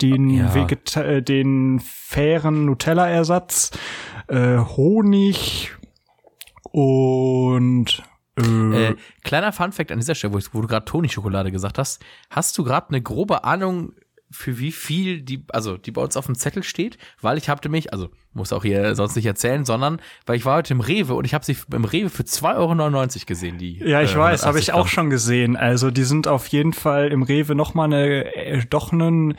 Den, 0.00 0.28
Ja. 0.30 0.54
Vegeta 0.54 1.02
äh, 1.02 1.22
den 1.22 1.80
fairen 1.80 2.66
Nutella-Ersatz, 2.66 3.70
äh, 4.28 4.58
Honig 4.58 5.72
und 6.70 8.02
äh, 8.38 8.86
Äh, 8.88 8.96
kleiner 9.24 9.52
Funfact 9.52 9.92
an 9.92 9.98
dieser 9.98 10.14
Stelle, 10.14 10.32
wo, 10.34 10.60
du 10.60 10.66
gerade 10.66 10.84
Toni-Schokolade 10.86 11.52
gesagt 11.52 11.78
hast. 11.78 12.02
Hast 12.30 12.56
du 12.56 12.64
gerade 12.64 12.88
eine 12.88 13.02
grobe 13.02 13.44
Ahnung, 13.44 13.92
für 14.32 14.58
wie 14.58 14.72
viel 14.72 15.22
die, 15.22 15.44
also 15.48 15.76
die 15.76 15.90
bei 15.90 16.02
uns 16.02 16.16
auf 16.16 16.26
dem 16.26 16.34
Zettel 16.34 16.62
steht? 16.62 16.98
Weil 17.20 17.38
ich 17.38 17.48
hatte 17.48 17.68
mich, 17.68 17.92
also 17.92 18.10
muss 18.32 18.52
auch 18.52 18.62
hier 18.62 18.94
sonst 18.94 19.14
nicht 19.16 19.26
erzählen, 19.26 19.64
sondern 19.64 20.00
weil 20.26 20.36
ich 20.36 20.44
war 20.44 20.56
heute 20.56 20.74
im 20.74 20.80
Rewe 20.80 21.14
und 21.14 21.24
ich 21.24 21.34
habe 21.34 21.44
sie 21.44 21.56
im 21.72 21.84
Rewe 21.84 22.08
für 22.08 22.22
2,99 22.22 22.56
Euro 22.56 23.08
gesehen, 23.26 23.58
die. 23.58 23.78
Ja, 23.78 24.02
ich 24.02 24.14
äh, 24.14 24.18
weiß, 24.18 24.42
habe 24.42 24.58
180 24.58 24.68
ich 24.68 24.72
auch 24.72 24.88
schon 24.88 25.10
gesehen. 25.10 25.56
Also 25.56 25.90
die 25.90 26.04
sind 26.04 26.26
auf 26.26 26.46
jeden 26.48 26.72
Fall 26.72 27.08
im 27.08 27.22
Rewe 27.22 27.54
noch 27.54 27.74
mal 27.74 27.84
eine 27.84 28.34
äh, 28.34 28.64
doch 28.68 28.92
einen 28.92 29.36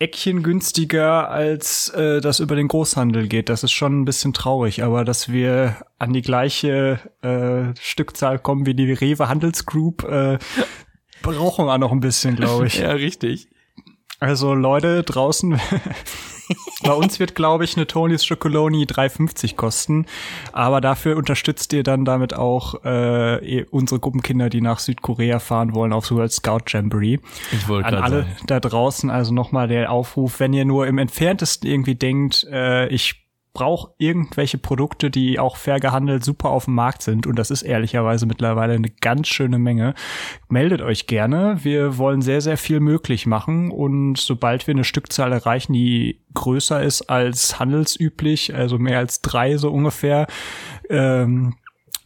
Eckchen 0.00 0.44
günstiger, 0.44 1.28
als 1.28 1.88
äh, 1.90 2.20
das 2.20 2.38
über 2.38 2.54
den 2.54 2.68
Großhandel 2.68 3.26
geht. 3.26 3.48
Das 3.48 3.64
ist 3.64 3.72
schon 3.72 4.00
ein 4.00 4.04
bisschen 4.04 4.32
traurig, 4.32 4.84
aber 4.84 5.04
dass 5.04 5.32
wir 5.32 5.76
an 5.98 6.12
die 6.12 6.22
gleiche 6.22 7.00
äh, 7.22 7.74
Stückzahl 7.80 8.38
kommen 8.38 8.64
wie 8.66 8.74
die 8.74 8.92
Rewe 8.92 9.28
Handelsgroup, 9.28 10.04
äh, 10.04 10.38
brauchen 11.22 11.66
wir 11.66 11.78
noch 11.78 11.90
ein 11.90 12.00
bisschen, 12.00 12.36
glaube 12.36 12.68
ich. 12.68 12.78
Ja, 12.78 12.92
richtig. 12.92 13.48
Also 14.20 14.54
Leute 14.54 15.02
draußen, 15.04 15.60
bei 16.82 16.92
uns 16.92 17.20
wird, 17.20 17.34
glaube 17.34 17.64
ich, 17.64 17.76
eine 17.76 17.86
Tonys 17.86 18.26
Chocoloni 18.26 18.84
3,50 18.84 19.54
kosten. 19.54 20.06
Aber 20.52 20.80
dafür 20.80 21.16
unterstützt 21.16 21.72
ihr 21.72 21.82
dann 21.82 22.04
damit 22.04 22.34
auch 22.34 22.82
äh, 22.84 23.60
eh- 23.60 23.66
unsere 23.70 24.00
Gruppenkinder, 24.00 24.48
die 24.50 24.60
nach 24.60 24.80
Südkorea 24.80 25.38
fahren 25.38 25.74
wollen, 25.74 25.92
aufs 25.92 26.10
World 26.10 26.32
Scout 26.32 26.64
Jamboree. 26.66 27.18
Ich 27.52 27.68
wollte 27.68 27.88
An 27.88 27.94
alle 28.02 28.26
da 28.46 28.58
draußen 28.58 29.08
also 29.10 29.32
nochmal 29.32 29.68
der 29.68 29.92
Aufruf, 29.92 30.40
wenn 30.40 30.52
ihr 30.52 30.64
nur 30.64 30.86
im 30.86 30.98
entferntesten 30.98 31.70
irgendwie 31.70 31.94
denkt, 31.94 32.44
äh, 32.50 32.88
ich 32.88 33.27
brauche 33.58 33.90
irgendwelche 33.98 34.56
Produkte, 34.56 35.10
die 35.10 35.40
auch 35.40 35.56
fair 35.56 35.80
gehandelt 35.80 36.24
super 36.24 36.50
auf 36.50 36.66
dem 36.66 36.74
Markt 36.74 37.02
sind 37.02 37.26
und 37.26 37.36
das 37.36 37.50
ist 37.50 37.62
ehrlicherweise 37.62 38.24
mittlerweile 38.24 38.74
eine 38.74 38.88
ganz 38.88 39.26
schöne 39.26 39.58
Menge. 39.58 39.94
Meldet 40.48 40.80
euch 40.80 41.08
gerne. 41.08 41.58
Wir 41.64 41.98
wollen 41.98 42.22
sehr, 42.22 42.40
sehr 42.40 42.56
viel 42.56 42.78
möglich 42.78 43.26
machen 43.26 43.72
und 43.72 44.16
sobald 44.16 44.68
wir 44.68 44.74
eine 44.74 44.84
Stückzahl 44.84 45.32
erreichen, 45.32 45.72
die 45.72 46.20
größer 46.34 46.80
ist 46.84 47.10
als 47.10 47.58
handelsüblich, 47.58 48.54
also 48.54 48.78
mehr 48.78 48.98
als 48.98 49.22
drei 49.22 49.56
so 49.56 49.72
ungefähr, 49.72 50.28
ähm, 50.88 51.56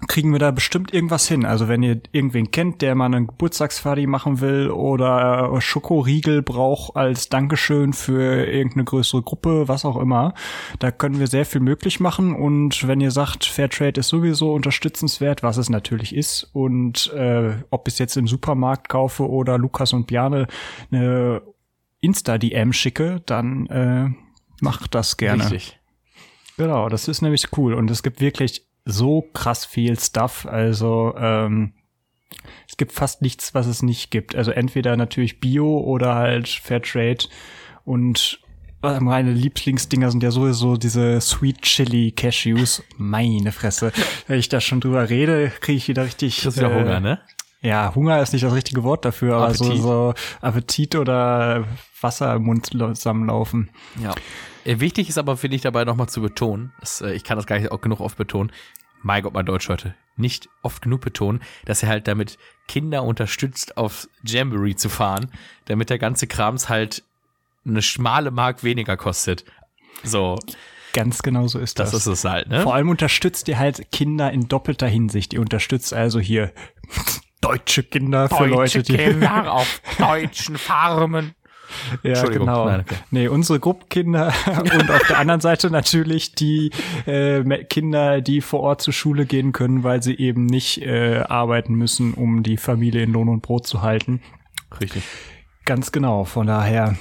kriegen 0.08 0.32
wir 0.32 0.38
da 0.38 0.50
bestimmt 0.50 0.92
irgendwas 0.92 1.28
hin. 1.28 1.44
Also 1.44 1.68
wenn 1.68 1.82
ihr 1.82 2.00
irgendwen 2.12 2.50
kennt, 2.50 2.82
der 2.82 2.94
mal 2.94 3.06
einen 3.06 3.26
Geburtstagsparty 3.26 4.06
machen 4.06 4.40
will 4.40 4.70
oder 4.70 5.60
Schokoriegel 5.60 6.42
braucht 6.42 6.96
als 6.96 7.28
Dankeschön 7.28 7.92
für 7.92 8.46
irgendeine 8.46 8.84
größere 8.84 9.22
Gruppe, 9.22 9.68
was 9.68 9.84
auch 9.84 9.96
immer, 9.96 10.34
da 10.78 10.90
können 10.90 11.18
wir 11.18 11.26
sehr 11.26 11.46
viel 11.46 11.60
möglich 11.60 12.00
machen. 12.00 12.34
Und 12.34 12.86
wenn 12.86 13.00
ihr 13.00 13.10
sagt, 13.10 13.44
Fairtrade 13.44 14.00
ist 14.00 14.08
sowieso 14.08 14.52
unterstützenswert, 14.52 15.42
was 15.42 15.56
es 15.56 15.70
natürlich 15.70 16.14
ist, 16.14 16.50
und 16.52 17.12
äh, 17.12 17.54
ob 17.70 17.88
ich 17.88 17.94
es 17.94 17.98
jetzt 17.98 18.16
im 18.16 18.26
Supermarkt 18.26 18.88
kaufe 18.88 19.28
oder 19.28 19.58
Lukas 19.58 19.92
und 19.92 20.06
Bjane 20.06 20.46
eine 20.90 21.42
Insta-DM 22.00 22.72
schicke, 22.72 23.22
dann 23.26 23.66
äh, 23.66 24.10
macht 24.60 24.94
das 24.94 25.16
gerne. 25.16 25.44
Richtig. 25.44 25.78
Genau, 26.56 26.88
das 26.88 27.08
ist 27.08 27.22
nämlich 27.22 27.46
cool 27.56 27.74
und 27.74 27.90
es 27.90 28.02
gibt 28.02 28.20
wirklich 28.20 28.66
so 28.84 29.22
krass 29.32 29.64
viel 29.64 29.98
Stuff. 29.98 30.46
Also 30.46 31.14
ähm, 31.16 31.72
es 32.68 32.76
gibt 32.76 32.92
fast 32.92 33.22
nichts, 33.22 33.54
was 33.54 33.66
es 33.66 33.82
nicht 33.82 34.10
gibt. 34.10 34.34
Also 34.34 34.50
entweder 34.50 34.96
natürlich 34.96 35.40
Bio 35.40 35.78
oder 35.78 36.14
halt 36.14 36.48
Fairtrade 36.48 37.26
und 37.84 38.40
äh, 38.82 39.00
meine 39.00 39.32
Lieblingsdinger 39.32 40.10
sind 40.10 40.22
ja 40.22 40.30
sowieso 40.30 40.76
diese 40.76 41.20
Sweet 41.20 41.62
Chili 41.62 42.12
Cashews. 42.12 42.82
Meine 42.96 43.52
Fresse. 43.52 43.92
Wenn 44.26 44.38
ich 44.38 44.48
da 44.48 44.60
schon 44.60 44.80
drüber 44.80 45.08
rede, 45.08 45.52
kriege 45.60 45.78
ich 45.78 45.88
wieder 45.88 46.04
richtig 46.04 46.44
hast 46.44 46.56
wieder 46.56 46.72
äh, 46.72 46.74
Hunger, 46.74 47.00
ne? 47.00 47.20
Ja, 47.62 47.94
Hunger 47.94 48.20
ist 48.20 48.32
nicht 48.32 48.44
das 48.44 48.52
richtige 48.54 48.82
Wort 48.82 49.04
dafür, 49.04 49.36
aber 49.36 49.54
so, 49.54 49.64
Appetit. 49.64 49.82
so 49.82 50.14
Appetit 50.40 50.94
oder 50.96 51.64
Wasser 52.00 52.34
im 52.34 52.42
Mund 52.42 52.66
zusammenlaufen. 52.66 53.70
Ja. 54.02 54.14
Äh, 54.64 54.80
Wichtig 54.80 55.08
ist 55.08 55.16
aber, 55.18 55.36
finde 55.36 55.56
ich, 55.56 55.62
dabei 55.62 55.84
nochmal 55.84 56.08
zu 56.08 56.20
betonen, 56.20 56.72
das, 56.80 57.00
äh, 57.00 57.12
ich 57.12 57.22
kann 57.24 57.36
das 57.36 57.46
gar 57.46 57.58
nicht 57.58 57.70
auch 57.70 57.80
genug 57.80 58.00
oft 58.00 58.16
betonen, 58.16 58.50
mein 59.02 59.22
Gott, 59.22 59.32
mein 59.32 59.46
Deutsch 59.46 59.68
heute, 59.68 59.94
nicht 60.16 60.48
oft 60.62 60.82
genug 60.82 61.00
betonen, 61.02 61.40
dass 61.64 61.82
er 61.82 61.88
halt 61.88 62.08
damit 62.08 62.36
Kinder 62.68 63.04
unterstützt, 63.04 63.76
auf 63.76 64.08
Jamboree 64.24 64.74
zu 64.76 64.88
fahren, 64.88 65.30
damit 65.66 65.90
der 65.90 65.98
ganze 65.98 66.26
Krams 66.26 66.68
halt 66.68 67.04
eine 67.64 67.82
schmale 67.82 68.30
Mark 68.32 68.64
weniger 68.64 68.96
kostet. 68.96 69.44
So, 70.02 70.38
Ganz 70.94 71.22
genau 71.22 71.46
so 71.46 71.58
ist 71.58 71.78
das. 71.78 71.92
das 71.92 72.06
ist 72.06 72.18
es 72.18 72.24
halt, 72.24 72.48
ne? 72.48 72.60
Vor 72.62 72.74
allem 72.74 72.88
unterstützt 72.90 73.48
ihr 73.48 73.58
halt 73.58 73.90
Kinder 73.92 74.30
in 74.30 74.48
doppelter 74.48 74.86
Hinsicht. 74.88 75.32
Ihr 75.32 75.40
unterstützt 75.40 75.94
also 75.94 76.20
hier 76.20 76.52
deutsche 77.42 77.82
Kinder 77.82 78.28
für 78.28 78.46
Leute, 78.46 78.82
die 78.82 78.98
auf 79.26 79.82
deutschen 79.98 80.56
Farmen. 80.56 81.34
ja 82.02 82.22
genau. 82.24 82.66
nein, 82.66 82.80
okay. 82.80 82.96
Nee, 83.10 83.28
unsere 83.28 83.60
Gruppenkinder 83.60 84.32
und 84.46 84.90
auf 84.90 85.06
der 85.08 85.18
anderen 85.18 85.40
Seite 85.40 85.70
natürlich 85.70 86.34
die 86.34 86.70
äh, 87.06 87.42
Kinder, 87.64 88.20
die 88.20 88.40
vor 88.40 88.60
Ort 88.60 88.82
zur 88.82 88.92
Schule 88.92 89.26
gehen 89.26 89.52
können, 89.52 89.82
weil 89.82 90.02
sie 90.02 90.16
eben 90.16 90.46
nicht 90.46 90.82
äh, 90.82 91.24
arbeiten 91.28 91.74
müssen, 91.74 92.14
um 92.14 92.42
die 92.42 92.56
Familie 92.56 93.02
in 93.02 93.12
Lohn 93.12 93.28
und 93.28 93.42
Brot 93.42 93.66
zu 93.66 93.82
halten. 93.82 94.20
Richtig. 94.80 95.02
Ganz 95.64 95.92
genau. 95.92 96.24
Von 96.24 96.46
daher 96.46 96.96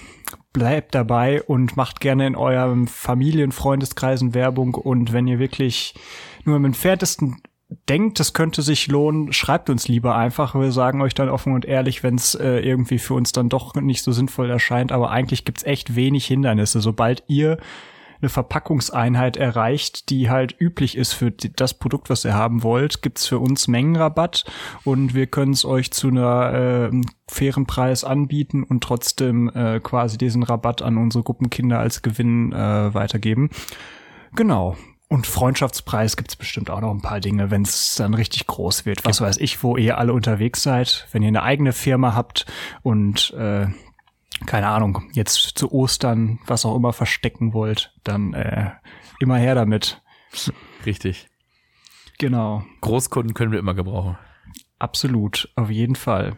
bleibt 0.54 0.96
dabei 0.96 1.42
und 1.42 1.78
macht 1.78 2.00
gerne 2.00 2.28
in 2.28 2.36
eurem 2.36 2.88
Familien, 2.88 3.52
Freundeskreisen 3.52 4.34
Werbung. 4.34 4.76
Und 4.76 5.14
wenn 5.14 5.28
ihr 5.28 5.40
wirklich 5.40 5.96
nur 6.44 6.58
im 6.58 6.66
entferntesten 6.66 7.42
denkt, 7.90 8.20
es 8.20 8.34
könnte 8.34 8.62
sich 8.62 8.88
lohnen, 8.88 9.34
schreibt 9.34 9.70
uns 9.70 9.88
lieber 9.88 10.16
einfach. 10.16 10.56
Wir 10.56 10.72
sagen 10.72 11.02
euch 11.02 11.14
dann 11.14 11.30
offen 11.30 11.54
und 11.54 11.66
ehrlich, 11.66 12.04
wenn 12.04 12.16
es 12.16 12.36
äh, 12.36 12.60
irgendwie 12.60 13.00
für 13.00 13.14
uns 13.14 13.32
dann 13.32 13.50
doch 13.50 13.76
nicht 13.76 14.04
so 14.04 14.12
sinnvoll 14.12 14.50
erscheint. 14.50 14.92
Aber 14.92 15.12
eigentlich 15.12 15.46
gibt's 15.46 15.64
echt 15.64 15.96
wenig 15.96 16.26
Hindernisse. 16.26 16.82
Sobald 16.82 17.24
ihr 17.28 17.58
eine 18.22 18.30
Verpackungseinheit 18.30 19.36
erreicht, 19.36 20.10
die 20.10 20.30
halt 20.30 20.56
üblich 20.60 20.96
ist 20.96 21.14
für 21.14 21.32
die, 21.32 21.52
das 21.52 21.74
Produkt, 21.74 22.10
was 22.10 22.24
ihr 22.24 22.36
haben 22.36 22.62
wollt, 22.62 23.02
gibt's 23.02 23.26
für 23.26 23.40
uns 23.40 23.68
Mengenrabatt 23.68 24.46
und 24.84 25.16
wir 25.16 25.28
können 25.28 25.54
es 25.54 25.66
euch 25.66 25.92
zu 25.92 26.10
einer 26.10 26.92
äh, 26.92 27.02
fairen 27.28 27.66
Preis 27.66 28.04
anbieten 28.04 28.64
und 28.64 28.84
trotzdem 28.84 29.50
äh, 29.50 29.80
quasi 29.80 30.18
diesen 30.18 30.44
Rabatt 30.44 30.82
an 30.82 30.98
unsere 30.98 31.24
Gruppenkinder 31.24 31.80
als 31.80 32.04
Gewinn 32.04 32.54
äh, 32.54 32.94
weitergeben. 32.94 33.50
Genau. 34.36 34.78
Und 35.12 35.28
Freundschaftspreis 35.28 36.16
gibt's 36.16 36.38
bestimmt 36.38 36.70
auch 36.70 36.80
noch 36.80 36.92
ein 36.92 37.02
paar 37.02 37.20
Dinge, 37.20 37.52
wenn 37.52 37.64
es 37.64 37.96
dann 37.96 38.14
richtig 38.14 38.48
groß 38.48 38.86
wird. 38.86 39.04
Was 39.04 39.20
weiß 39.20 39.38
ich, 39.40 39.62
wo 39.62 39.76
ihr 39.76 39.98
alle 39.98 40.14
unterwegs 40.14 40.64
seid, 40.64 41.06
wenn 41.12 41.22
ihr 41.22 41.28
eine 41.28 41.44
eigene 41.44 41.74
Firma 41.74 42.16
habt 42.16 42.46
und 42.82 43.32
äh, 43.34 43.68
keine 44.46 44.68
Ahnung, 44.68 45.10
jetzt 45.12 45.36
zu 45.58 45.70
Ostern, 45.74 46.40
was 46.46 46.64
auch 46.66 46.78
immer 46.78 46.94
verstecken 46.94 47.52
wollt, 47.54 47.94
dann 48.06 48.34
äh, 48.34 48.72
immer 49.20 49.36
her 49.36 49.54
damit. 49.54 50.02
Richtig. 50.86 51.28
Genau, 52.18 52.64
Großkunden 52.80 53.34
können 53.34 53.52
wir 53.52 53.60
immer 53.60 53.74
gebrauchen. 53.74 54.18
absolut, 54.80 55.52
auf 55.58 55.70
jeden 55.70 55.96
Fall. 55.96 56.38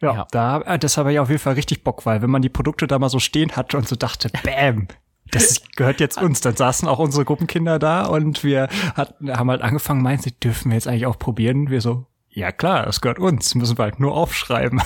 Ja, 0.00 0.14
Ja. 0.14 0.26
da, 0.30 0.60
äh, 0.62 0.78
das 0.78 0.96
habe 0.96 1.12
ich 1.12 1.18
auf 1.18 1.28
jeden 1.28 1.40
Fall 1.42 1.54
richtig 1.54 1.84
Bock, 1.84 2.06
weil 2.06 2.22
wenn 2.22 2.30
man 2.30 2.40
die 2.40 2.48
Produkte 2.48 2.86
da 2.86 2.98
mal 2.98 3.10
so 3.10 3.18
stehen 3.18 3.52
hatte 3.54 3.76
und 3.76 3.86
so 3.86 3.96
dachte, 3.96 4.30
bam, 4.42 4.88
das 5.32 5.62
gehört 5.76 6.00
jetzt 6.00 6.20
uns. 6.20 6.40
Dann 6.40 6.56
saßen 6.56 6.86
auch 6.86 6.98
unsere 6.98 7.24
Gruppenkinder 7.24 7.78
da 7.78 8.06
und 8.06 8.44
wir 8.44 8.68
hatten, 8.94 9.36
haben 9.36 9.50
halt 9.50 9.62
angefangen, 9.62 10.02
meinen 10.02 10.20
sie, 10.20 10.32
dürfen 10.32 10.70
wir 10.70 10.76
jetzt 10.76 10.86
eigentlich 10.86 11.06
auch 11.06 11.18
probieren? 11.18 11.70
Wir 11.70 11.80
so, 11.80 12.06
ja 12.28 12.52
klar, 12.52 12.86
das 12.86 13.00
gehört 13.00 13.18
uns, 13.18 13.54
müssen 13.54 13.78
wir 13.78 13.84
halt 13.84 13.98
nur 13.98 14.14
aufschreiben. 14.14 14.80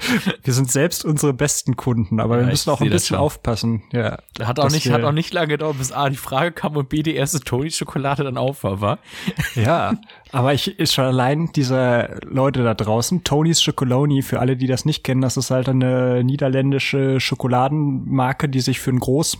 wir 0.42 0.52
sind 0.54 0.70
selbst 0.70 1.04
unsere 1.04 1.32
besten 1.32 1.76
Kunden, 1.76 2.20
aber 2.20 2.36
Ja, 2.36 2.42
wir 2.42 2.48
müssen 2.48 2.70
auch 2.70 2.80
ein 2.80 2.90
bisschen 2.90 3.16
aufpassen. 3.16 3.82
Ja, 3.92 4.18
Hat 4.42 4.58
auch, 4.58 4.70
nicht, 4.70 4.90
hat 4.90 5.04
auch 5.04 5.12
nicht 5.12 5.32
lange 5.32 5.48
gedauert, 5.48 5.78
bis 5.78 5.92
A 5.92 6.08
die 6.08 6.16
Frage 6.16 6.52
kam 6.52 6.76
und 6.76 6.88
B 6.88 7.02
die 7.02 7.14
erste 7.14 7.40
Toni-Schokolade 7.40 8.24
dann 8.24 8.36
auf 8.36 8.64
war, 8.64 8.80
wa? 8.80 8.98
Ja, 9.54 9.94
aber 10.32 10.54
ich 10.54 10.78
ist 10.78 10.94
schon 10.94 11.04
allein 11.04 11.50
diese 11.54 12.18
Leute 12.24 12.62
da 12.62 12.74
draußen, 12.74 13.24
Tony's 13.24 13.64
Chocoloni, 13.64 14.22
für 14.22 14.40
alle, 14.40 14.56
die 14.56 14.66
das 14.66 14.84
nicht 14.84 15.04
kennen, 15.04 15.20
das 15.20 15.36
ist 15.36 15.50
halt 15.50 15.68
eine 15.68 16.24
niederländische 16.24 17.20
Schokoladenmarke, 17.20 18.48
die 18.48 18.60
sich 18.60 18.80
für 18.80 18.90
einen 18.90 19.00
Groß, 19.00 19.38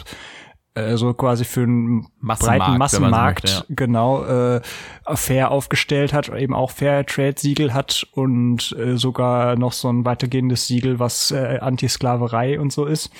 also 0.84 1.14
quasi 1.14 1.44
für 1.44 1.62
einen 1.62 2.08
Massenmarkt, 2.20 2.58
breiten 2.58 2.78
man 2.78 2.88
so 2.88 3.00
Massenmarkt, 3.00 3.44
möchte, 3.44 3.74
genau, 3.74 4.24
äh, 4.24 4.60
fair 5.14 5.50
aufgestellt 5.50 6.12
hat, 6.12 6.28
eben 6.28 6.54
auch 6.54 6.70
Fair 6.70 7.06
Trade 7.06 7.34
Siegel 7.36 7.74
hat 7.74 8.06
und 8.12 8.74
äh, 8.78 8.96
sogar 8.96 9.56
noch 9.56 9.72
so 9.72 9.88
ein 9.88 10.04
weitergehendes 10.04 10.66
Siegel, 10.66 10.98
was 10.98 11.30
äh, 11.30 11.58
Anti-Sklaverei 11.60 12.60
und 12.60 12.72
so 12.72 12.86
ist. 12.86 13.10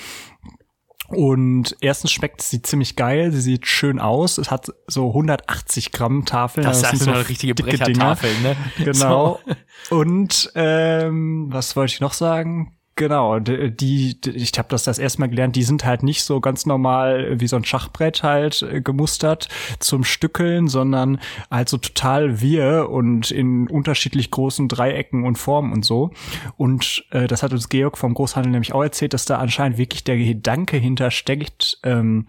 Und 1.13 1.75
erstens 1.81 2.11
schmeckt 2.11 2.41
sie 2.41 2.61
ziemlich 2.61 2.95
geil, 2.95 3.31
sie 3.31 3.41
sieht 3.41 3.67
schön 3.67 3.99
aus. 3.99 4.37
Es 4.37 4.49
hat 4.49 4.71
so 4.87 5.09
180 5.09 5.91
Gramm 5.91 6.25
Tafeln. 6.25 6.65
Das, 6.65 6.81
das 6.81 6.91
sind 6.91 7.01
so 7.01 7.11
richtige 7.11 7.53
Brechertafeln, 7.53 8.41
ne? 8.41 8.55
Genau. 8.77 9.39
So. 9.89 9.95
Und 9.97 10.51
ähm, 10.55 11.47
was 11.49 11.75
wollte 11.75 11.93
ich 11.93 12.01
noch 12.01 12.13
sagen? 12.13 12.77
Genau, 13.01 13.39
die, 13.39 14.21
die 14.21 14.29
ich 14.29 14.51
habe 14.59 14.69
das 14.69 14.83
das 14.83 14.99
erste 14.99 15.21
Mal 15.21 15.29
gelernt, 15.29 15.55
die 15.55 15.63
sind 15.63 15.85
halt 15.85 16.03
nicht 16.03 16.23
so 16.23 16.39
ganz 16.39 16.67
normal 16.67 17.39
wie 17.39 17.47
so 17.47 17.55
ein 17.55 17.65
Schachbrett 17.65 18.21
halt 18.21 18.61
äh, 18.61 18.79
gemustert 18.79 19.47
zum 19.79 20.03
Stückeln, 20.03 20.67
sondern 20.67 21.19
halt 21.49 21.67
so 21.67 21.77
total 21.77 22.41
wir 22.41 22.91
und 22.91 23.31
in 23.31 23.67
unterschiedlich 23.67 24.29
großen 24.29 24.67
Dreiecken 24.67 25.23
und 25.23 25.39
Formen 25.39 25.73
und 25.73 25.83
so. 25.83 26.11
Und 26.57 27.03
äh, 27.09 27.25
das 27.25 27.41
hat 27.41 27.53
uns 27.53 27.69
Georg 27.69 27.97
vom 27.97 28.13
Großhandel 28.13 28.51
nämlich 28.51 28.71
auch 28.71 28.83
erzählt, 28.83 29.15
dass 29.15 29.25
da 29.25 29.39
anscheinend 29.39 29.79
wirklich 29.79 30.03
der 30.03 30.17
Gedanke 30.17 30.77
hintersteckt, 30.77 31.79
ähm, 31.81 32.27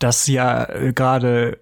dass 0.00 0.26
ja 0.26 0.64
äh, 0.64 0.92
gerade 0.92 1.60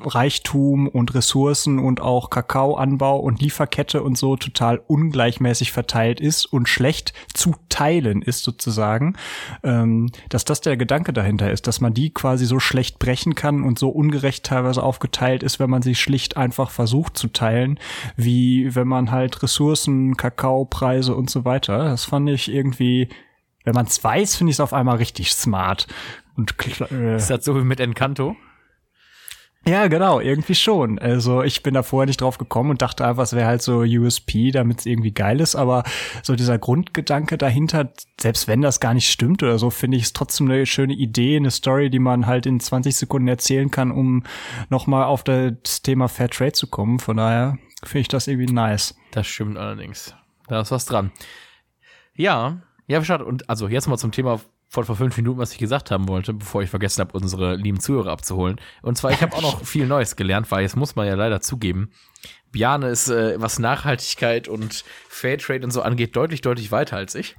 Reichtum 0.00 0.88
und 0.88 1.14
Ressourcen 1.14 1.78
und 1.78 2.00
auch 2.00 2.30
Kakaoanbau 2.30 3.18
und 3.18 3.42
Lieferkette 3.42 4.02
und 4.02 4.16
so 4.16 4.36
total 4.36 4.80
ungleichmäßig 4.86 5.72
verteilt 5.72 6.20
ist 6.20 6.46
und 6.46 6.70
schlecht 6.70 7.12
zu 7.34 7.54
teilen 7.68 8.22
ist 8.22 8.44
sozusagen, 8.44 9.16
ähm, 9.62 10.10
dass 10.30 10.46
das 10.46 10.62
der 10.62 10.78
Gedanke 10.78 11.12
dahinter 11.12 11.52
ist, 11.52 11.66
dass 11.66 11.82
man 11.82 11.92
die 11.92 12.10
quasi 12.10 12.46
so 12.46 12.60
schlecht 12.60 12.98
brechen 12.98 13.34
kann 13.34 13.62
und 13.62 13.78
so 13.78 13.90
ungerecht 13.90 14.44
teilweise 14.44 14.82
aufgeteilt 14.82 15.42
ist, 15.42 15.60
wenn 15.60 15.68
man 15.68 15.82
sie 15.82 15.94
schlicht 15.94 16.38
einfach 16.38 16.70
versucht 16.70 17.18
zu 17.18 17.28
teilen, 17.28 17.78
wie 18.16 18.74
wenn 18.74 18.88
man 18.88 19.10
halt 19.10 19.42
Ressourcen, 19.42 20.16
Kakaopreise 20.16 21.14
und 21.14 21.28
so 21.28 21.44
weiter. 21.44 21.84
Das 21.84 22.06
fand 22.06 22.30
ich 22.30 22.50
irgendwie, 22.50 23.10
wenn 23.64 23.74
man 23.74 23.84
es 23.84 24.02
weiß, 24.02 24.36
finde 24.36 24.50
ich 24.50 24.56
es 24.56 24.60
auf 24.60 24.72
einmal 24.72 24.96
richtig 24.96 25.32
smart. 25.32 25.88
Und, 26.38 26.54
äh, 26.90 27.16
ist 27.16 27.28
das 27.28 27.44
so 27.44 27.54
wie 27.54 27.64
mit 27.64 27.80
Encanto? 27.80 28.34
Ja, 29.66 29.88
genau, 29.88 30.20
irgendwie 30.20 30.54
schon. 30.54 30.98
Also 30.98 31.42
ich 31.42 31.62
bin 31.62 31.74
da 31.74 31.82
vorher 31.82 32.06
nicht 32.06 32.20
drauf 32.20 32.38
gekommen 32.38 32.70
und 32.70 32.80
dachte 32.80 33.04
einfach, 33.04 33.24
es 33.24 33.34
wäre 33.34 33.46
halt 33.46 33.60
so 33.60 33.80
USP, 33.80 34.50
damit 34.50 34.80
es 34.80 34.86
irgendwie 34.86 35.12
geil 35.12 35.40
ist. 35.40 35.56
Aber 35.56 35.82
so 36.22 36.36
dieser 36.36 36.58
Grundgedanke 36.58 37.36
dahinter, 37.36 37.92
selbst 38.18 38.48
wenn 38.48 38.62
das 38.62 38.80
gar 38.80 38.94
nicht 38.94 39.10
stimmt 39.10 39.42
oder 39.42 39.58
so, 39.58 39.68
finde 39.68 39.98
ich 39.98 40.04
es 40.04 40.12
trotzdem 40.14 40.50
eine 40.50 40.64
schöne 40.64 40.94
Idee, 40.94 41.36
eine 41.36 41.50
Story, 41.50 41.90
die 41.90 41.98
man 41.98 42.26
halt 42.26 42.46
in 42.46 42.60
20 42.60 42.96
Sekunden 42.96 43.28
erzählen 43.28 43.70
kann, 43.70 43.90
um 43.90 44.22
nochmal 44.70 45.04
auf 45.04 45.22
das 45.22 45.82
Thema 45.82 46.08
Fair 46.08 46.30
Trade 46.30 46.52
zu 46.52 46.68
kommen. 46.68 46.98
Von 46.98 47.18
daher 47.18 47.58
finde 47.82 48.00
ich 48.00 48.08
das 48.08 48.26
irgendwie 48.26 48.52
nice. 48.52 48.94
Das 49.10 49.26
stimmt 49.26 49.58
allerdings. 49.58 50.14
Da 50.46 50.62
ist 50.62 50.70
was 50.70 50.86
dran. 50.86 51.12
Ja, 52.14 52.62
ja, 52.86 53.04
schade. 53.04 53.26
Und 53.26 53.50
also 53.50 53.68
jetzt 53.68 53.86
mal 53.86 53.98
zum 53.98 54.12
Thema 54.12 54.40
von 54.68 54.84
vor 54.84 54.96
fünf 54.96 55.16
Minuten, 55.16 55.38
was 55.38 55.52
ich 55.52 55.58
gesagt 55.58 55.90
haben 55.90 56.08
wollte, 56.08 56.34
bevor 56.34 56.62
ich 56.62 56.68
vergessen 56.68 57.00
habe, 57.00 57.16
unsere 57.16 57.56
lieben 57.56 57.80
Zuhörer 57.80 58.10
abzuholen. 58.10 58.60
Und 58.82 58.98
zwar, 58.98 59.12
ich 59.12 59.22
habe 59.22 59.34
auch 59.34 59.42
noch 59.42 59.64
viel 59.64 59.86
Neues 59.86 60.14
gelernt, 60.14 60.50
weil 60.50 60.62
jetzt 60.62 60.76
muss 60.76 60.94
man 60.94 61.06
ja 61.06 61.14
leider 61.14 61.40
zugeben, 61.40 61.90
Biane 62.52 62.88
ist, 62.88 63.08
äh, 63.08 63.40
was 63.40 63.58
Nachhaltigkeit 63.58 64.46
und 64.46 64.84
Fairtrade 65.08 65.64
und 65.64 65.70
so 65.70 65.80
angeht, 65.80 66.14
deutlich, 66.16 66.42
deutlich 66.42 66.70
weiter 66.70 66.98
als 66.98 67.14
ich. 67.14 67.36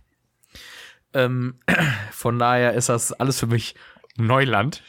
Ähm, 1.14 1.60
von 2.12 2.40
daher 2.40 2.74
ist 2.74 2.90
das 2.90 3.14
alles 3.14 3.40
für 3.40 3.48
mich 3.48 3.76
Neuland. 4.18 4.84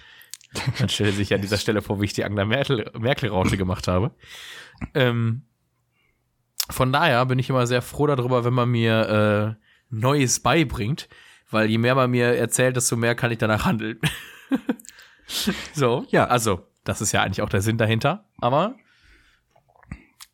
Man 0.78 0.88
stellt 0.88 1.16
sich 1.16 1.34
an 1.34 1.42
dieser 1.42 1.56
Stelle 1.58 1.82
vor, 1.82 2.00
wie 2.00 2.06
ich 2.06 2.14
die 2.14 2.24
Angela 2.24 2.46
Merkel, 2.46 2.90
Merkel-Raute 2.98 3.58
gemacht 3.58 3.86
habe. 3.86 4.12
Ähm, 4.94 5.42
von 6.70 6.92
daher 6.92 7.26
bin 7.26 7.38
ich 7.38 7.50
immer 7.50 7.66
sehr 7.66 7.82
froh 7.82 8.06
darüber, 8.06 8.44
wenn 8.44 8.54
man 8.54 8.70
mir 8.70 9.56
äh, 9.58 9.64
Neues 9.90 10.40
beibringt 10.40 11.08
weil 11.50 11.68
je 11.68 11.78
mehr 11.78 11.94
man 11.94 12.10
mir 12.10 12.36
erzählt, 12.36 12.76
desto 12.76 12.96
mehr 12.96 13.14
kann 13.14 13.30
ich 13.30 13.38
danach 13.38 13.64
handeln. 13.64 13.98
so, 15.74 16.04
ja, 16.08 16.26
also, 16.26 16.66
das 16.84 17.00
ist 17.00 17.12
ja 17.12 17.22
eigentlich 17.22 17.42
auch 17.42 17.48
der 17.48 17.62
Sinn 17.62 17.78
dahinter, 17.78 18.24
aber 18.38 18.76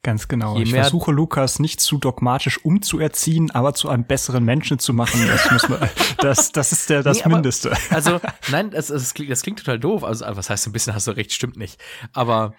Ganz 0.06 0.28
genau. 0.28 0.56
Ich 0.56 0.70
versuche 0.70 1.10
Lukas 1.10 1.58
nicht 1.58 1.80
zu 1.80 1.98
dogmatisch 1.98 2.64
umzuerziehen, 2.64 3.50
aber 3.50 3.74
zu 3.74 3.88
einem 3.88 4.04
besseren 4.04 4.44
Menschen 4.44 4.78
zu 4.78 4.94
machen. 4.94 5.20
Das 5.26 5.50
muss 5.50 5.68
man, 5.68 5.80
das, 6.18 6.52
das 6.52 6.70
ist 6.70 6.88
der, 6.90 7.02
das 7.02 7.24
nee, 7.24 7.32
Mindeste. 7.32 7.72
Aber, 7.72 7.96
also, 7.96 8.20
nein, 8.52 8.70
das, 8.70 8.86
das, 8.86 9.14
klingt, 9.14 9.32
das 9.32 9.42
klingt 9.42 9.58
total 9.58 9.80
doof. 9.80 10.04
Also, 10.04 10.24
was 10.28 10.48
heißt 10.48 10.64
ein 10.68 10.72
bisschen 10.72 10.94
hast 10.94 11.08
du 11.08 11.10
recht, 11.10 11.32
stimmt 11.32 11.56
nicht. 11.56 11.82
Aber 12.12 12.54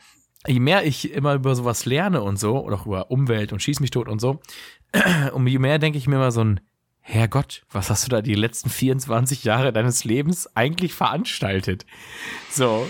je 0.46 0.60
mehr 0.60 0.86
ich 0.86 1.14
immer 1.14 1.36
über 1.36 1.56
sowas 1.56 1.86
lerne 1.86 2.22
und 2.22 2.38
so, 2.38 2.62
oder 2.62 2.76
auch 2.76 2.86
über 2.86 3.12
Umwelt 3.12 3.54
und 3.54 3.62
Schieß 3.62 3.80
mich 3.80 3.92
tot 3.92 4.10
und 4.10 4.20
so, 4.20 4.42
um 5.32 5.48
je 5.48 5.60
mehr 5.60 5.80
denke 5.80 5.98
ich 5.98 6.06
mir 6.06 6.18
immer 6.18 6.32
so 6.32 6.44
ein, 6.44 6.60
Herrgott, 7.10 7.64
was 7.72 7.90
hast 7.90 8.06
du 8.06 8.10
da 8.10 8.22
die 8.22 8.36
letzten 8.36 8.70
24 8.70 9.46
Jahre 9.46 9.72
deines 9.72 10.04
Lebens 10.04 10.50
eigentlich 10.58 10.94
veranstaltet? 10.94 11.86
So. 12.52 12.86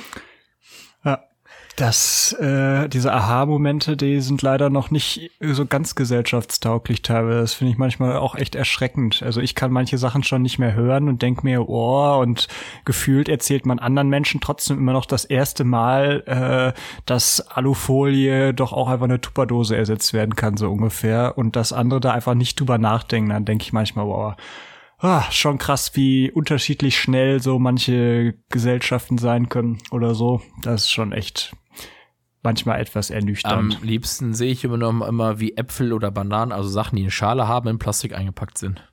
Das, 1.78 2.34
äh, 2.40 2.90
diese 2.90 3.14
Aha-Momente, 3.14 3.96
die 3.98 4.20
sind 4.20 4.42
leider 4.42 4.72
noch 4.72 4.90
nicht 4.90 5.30
so 5.40 5.68
ganz 5.68 5.94
gesellschaftstauglich 5.94 7.04
teilweise. 7.04 7.42
Das 7.42 7.54
finde 7.54 7.72
ich 7.72 7.78
manchmal 7.78 8.18
auch 8.18 8.34
echt 8.34 8.56
erschreckend. 8.56 9.22
Also 9.22 9.42
ich 9.42 9.54
kann 9.54 9.72
manche 9.72 10.00
Sachen 10.00 10.24
schon 10.24 10.42
nicht 10.42 10.58
mehr 10.58 10.74
hören 10.74 11.08
und 11.08 11.22
denk 11.22 11.44
mir, 11.44 11.70
oh, 11.70 12.20
und 12.20 12.48
gefühlt 12.84 13.30
erzählt 13.30 13.68
man 13.68 13.78
anderen 13.78 14.10
Menschen 14.10 14.42
trotzdem 14.42 14.80
immer 14.80 14.92
noch 14.92 15.06
das 15.06 15.24
erste 15.24 15.66
Mal, 15.66 16.24
äh, 16.26 16.80
dass 17.06 17.42
Alufolie 17.48 18.56
doch 18.56 18.74
auch 18.74 18.88
einfach 18.88 19.06
eine 19.06 19.22
Tupperdose 19.22 19.78
ersetzt 19.78 20.14
werden 20.14 20.36
kann, 20.36 20.58
so 20.58 20.72
ungefähr. 20.72 21.38
Und 21.38 21.56
dass 21.56 21.74
andere 21.74 22.00
da 22.00 22.12
einfach 22.12 22.34
nicht 22.34 22.60
drüber 22.60 22.80
nachdenken. 22.80 23.30
Dann 23.30 23.46
denke 23.46 23.62
ich 23.62 23.72
manchmal, 23.72 24.06
boah, 24.06 24.36
ah, 24.98 25.26
schon 25.30 25.60
krass, 25.60 25.92
wie 25.94 26.32
unterschiedlich 26.32 26.98
schnell 26.98 27.40
so 27.40 27.60
manche 27.60 28.34
Gesellschaften 28.50 29.20
sein 29.20 29.48
können 29.48 29.78
oder 29.92 30.16
so. 30.16 30.42
Das 30.64 30.86
ist 30.86 30.92
schon 30.92 31.12
echt 31.12 31.56
manchmal 32.44 32.80
etwas 32.80 33.10
ernüchternd. 33.10 33.78
Am 33.78 33.84
liebsten 33.84 34.34
sehe 34.34 34.52
ich 34.52 34.64
immer 34.64 34.78
noch 34.78 35.08
immer 35.08 35.40
wie 35.40 35.58
Äpfel 35.58 35.94
oder 35.94 36.12
Bananen, 36.12 36.52
also 36.52 36.70
Sachen, 36.70 36.96
die 36.96 37.04
eine 37.04 37.12
Schale 37.12 37.48
haben, 37.48 37.68
in 37.70 37.80
Plastik 37.80 38.16
eingepackt 38.16 38.58
sind. 38.58 38.84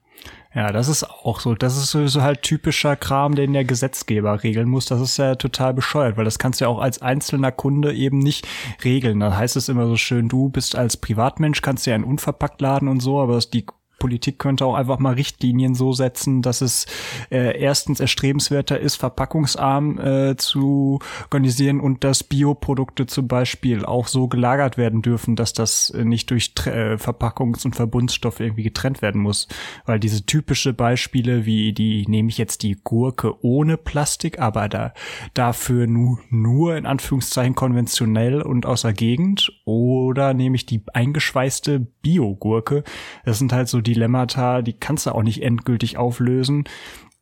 Ja, 0.54 0.70
das 0.70 0.86
ist 0.86 1.02
auch 1.02 1.40
so. 1.40 1.54
Das 1.54 1.76
ist 1.76 1.90
so 1.90 2.22
halt 2.22 2.42
typischer 2.42 2.94
Kram, 2.94 3.34
den 3.34 3.52
der 3.52 3.64
Gesetzgeber 3.64 4.44
regeln 4.44 4.68
muss. 4.68 4.86
Das 4.86 5.00
ist 5.00 5.16
ja 5.16 5.34
total 5.34 5.74
bescheuert, 5.74 6.16
weil 6.16 6.24
das 6.24 6.38
kannst 6.38 6.60
du 6.60 6.66
ja 6.66 6.68
auch 6.68 6.78
als 6.78 7.02
einzelner 7.02 7.50
Kunde 7.50 7.92
eben 7.92 8.20
nicht 8.20 8.46
regeln. 8.84 9.18
Da 9.18 9.36
heißt 9.36 9.56
es 9.56 9.68
immer 9.68 9.88
so 9.88 9.96
schön, 9.96 10.28
du 10.28 10.50
bist 10.50 10.76
als 10.76 10.96
Privatmensch, 10.96 11.60
kannst 11.60 11.86
du 11.86 11.90
ja 11.90 11.96
einen 11.96 12.04
unverpackt 12.04 12.60
laden 12.60 12.86
und 12.86 13.00
so, 13.00 13.20
aber 13.20 13.40
die 13.40 13.66
Politik 13.98 14.38
könnte 14.38 14.66
auch 14.66 14.74
einfach 14.74 14.98
mal 14.98 15.14
Richtlinien 15.14 15.74
so 15.74 15.92
setzen, 15.92 16.42
dass 16.42 16.60
es 16.60 16.86
äh, 17.30 17.58
erstens 17.58 18.00
erstrebenswerter 18.00 18.78
ist, 18.78 18.96
verpackungsarm 18.96 19.98
äh, 19.98 20.36
zu 20.36 20.98
organisieren 21.22 21.80
und 21.80 22.04
dass 22.04 22.22
Bioprodukte 22.22 23.06
zum 23.06 23.28
Beispiel 23.28 23.84
auch 23.84 24.06
so 24.06 24.28
gelagert 24.28 24.76
werden 24.76 25.02
dürfen, 25.02 25.36
dass 25.36 25.52
das 25.52 25.90
äh, 25.90 26.04
nicht 26.04 26.30
durch 26.30 26.52
äh, 26.66 26.94
Verpackungs- 26.94 27.64
und 27.64 27.76
Verbundstoffe 27.76 28.40
irgendwie 28.40 28.62
getrennt 28.62 29.02
werden 29.02 29.20
muss. 29.20 29.48
Weil 29.86 30.00
diese 30.00 30.26
typische 30.26 30.72
Beispiele 30.72 31.46
wie 31.46 31.72
die, 31.72 32.04
nehme 32.08 32.28
ich 32.28 32.38
jetzt 32.38 32.62
die 32.62 32.76
Gurke 32.82 33.44
ohne 33.44 33.76
Plastik, 33.76 34.38
aber 34.38 34.68
da 34.68 34.92
dafür 35.34 35.86
nur, 35.86 36.18
nur 36.30 36.76
in 36.76 36.86
Anführungszeichen 36.86 37.54
konventionell 37.54 38.42
und 38.42 38.66
aus 38.66 38.82
der 38.82 38.92
Gegend 38.92 39.52
oder 39.64 40.34
nehme 40.34 40.56
ich 40.56 40.66
die 40.66 40.82
eingeschweißte 40.92 41.80
Biogurke. 41.80 42.84
Das 43.24 43.38
sind 43.38 43.52
halt 43.52 43.68
so 43.68 43.80
Dilemmata, 43.84 44.62
die 44.62 44.72
kannst 44.72 45.06
du 45.06 45.12
auch 45.12 45.22
nicht 45.22 45.42
endgültig 45.42 45.96
auflösen. 45.96 46.64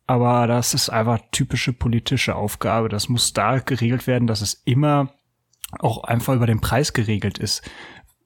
Aber 0.05 0.47
das 0.47 0.73
ist 0.73 0.89
einfach 0.89 1.19
typische 1.31 1.71
politische 1.71 2.35
Aufgabe. 2.35 2.89
Das 2.89 3.07
muss 3.09 3.33
da 3.33 3.59
geregelt 3.59 4.07
werden, 4.07 4.27
dass 4.27 4.41
es 4.41 4.61
immer 4.65 5.13
auch 5.79 6.03
einfach 6.03 6.35
über 6.35 6.47
den 6.47 6.61
Preis 6.61 6.93
geregelt 6.93 7.37
ist. 7.37 7.63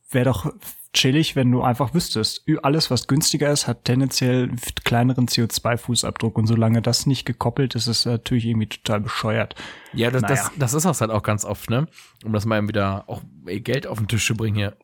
Wäre 0.09 0.25
doch 0.25 0.51
chillig, 0.93 1.35
wenn 1.35 1.51
du 1.51 1.61
einfach 1.61 1.93
wüsstest, 1.93 2.43
alles, 2.63 2.89
was 2.89 3.07
günstiger 3.07 3.51
ist, 3.51 3.67
hat 3.67 3.85
tendenziell 3.85 4.51
kleineren 4.83 5.27
CO2-Fußabdruck. 5.27 6.33
Und 6.33 6.47
solange 6.47 6.81
das 6.81 7.05
nicht 7.05 7.25
gekoppelt 7.25 7.75
ist, 7.75 7.87
ist 7.87 7.99
es 7.99 8.05
natürlich 8.05 8.45
irgendwie 8.45 8.67
total 8.67 9.01
bescheuert. 9.01 9.55
Ja, 9.93 10.09
das, 10.09 10.23
naja. 10.23 10.35
das, 10.35 10.51
das 10.57 10.73
ist 10.73 10.85
auch 10.85 10.99
halt 10.99 11.11
auch 11.11 11.23
ganz 11.23 11.45
oft, 11.45 11.69
ne? 11.69 11.87
Um 12.25 12.33
das 12.33 12.45
mal 12.45 12.67
wieder 12.67 13.03
auch 13.07 13.21
Geld 13.45 13.85
auf 13.85 13.99
den 13.99 14.07
Tisch 14.07 14.25
zu 14.25 14.35
bringen 14.35 14.55
hier. 14.55 14.77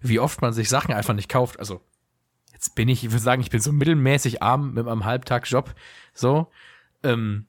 Wie 0.00 0.20
oft 0.20 0.42
man 0.42 0.52
sich 0.52 0.68
Sachen 0.68 0.94
einfach 0.94 1.14
nicht 1.14 1.28
kauft. 1.28 1.58
Also 1.58 1.80
jetzt 2.56 2.74
bin 2.74 2.88
ich, 2.88 3.04
ich 3.04 3.10
würde 3.10 3.22
sagen, 3.22 3.42
ich 3.42 3.50
bin 3.50 3.60
so 3.60 3.70
mittelmäßig 3.70 4.42
arm 4.42 4.72
mit 4.72 4.86
meinem 4.86 5.04
Halbtagsjob, 5.04 5.74
so. 6.14 6.48
Ähm, 7.02 7.46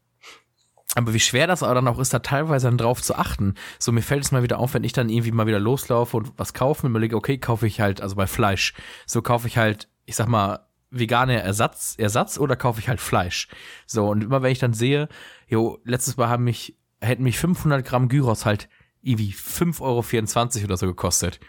aber 0.95 1.13
wie 1.13 1.19
schwer 1.19 1.47
das 1.47 1.63
aber 1.63 1.75
dann 1.75 1.87
auch 1.87 1.99
ist, 1.99 2.13
da 2.13 2.19
teilweise 2.19 2.67
dann 2.67 2.77
drauf 2.77 3.01
zu 3.01 3.15
achten. 3.15 3.55
So, 3.79 3.91
mir 3.91 4.01
fällt 4.01 4.23
es 4.23 4.31
mal 4.31 4.43
wieder 4.43 4.59
auf, 4.59 4.73
wenn 4.73 4.83
ich 4.83 4.93
dann 4.93 5.09
irgendwie 5.09 5.31
mal 5.31 5.47
wieder 5.47 5.59
loslaufe 5.59 6.17
und 6.17 6.33
was 6.37 6.53
kaufe 6.53 6.85
und 6.85 6.91
überlege, 6.91 7.15
okay, 7.15 7.37
kaufe 7.37 7.67
ich 7.67 7.79
halt, 7.79 8.01
also 8.01 8.15
bei 8.15 8.27
Fleisch, 8.27 8.73
so 9.05 9.21
kaufe 9.21 9.47
ich 9.47 9.57
halt, 9.57 9.87
ich 10.05 10.15
sag 10.15 10.27
mal, 10.27 10.65
vegane 10.89 11.41
Ersatz, 11.41 11.95
Ersatz 11.97 12.37
oder 12.37 12.55
kaufe 12.55 12.79
ich 12.79 12.89
halt 12.89 12.99
Fleisch. 12.99 13.47
So, 13.85 14.09
und 14.09 14.23
immer 14.23 14.41
wenn 14.41 14.51
ich 14.51 14.59
dann 14.59 14.73
sehe, 14.73 15.07
jo, 15.47 15.79
letztes 15.83 16.17
Mal 16.17 16.29
haben 16.29 16.43
mich, 16.43 16.77
hätten 16.99 17.23
mich 17.23 17.37
500 17.37 17.85
Gramm 17.85 18.09
Gyros 18.09 18.45
halt 18.45 18.67
irgendwie 19.01 19.33
5,24 19.33 19.81
Euro 19.81 20.65
oder 20.65 20.77
so 20.77 20.87
gekostet. 20.87 21.39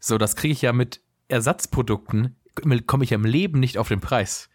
So, 0.00 0.18
das 0.18 0.36
kriege 0.36 0.52
ich 0.52 0.62
ja 0.62 0.72
mit 0.72 1.00
Ersatzprodukten 1.28 2.36
komme 2.86 3.04
ich 3.04 3.12
im 3.12 3.24
Leben 3.24 3.60
nicht 3.60 3.78
auf 3.78 3.88
den 3.88 4.00
Preis. 4.00 4.48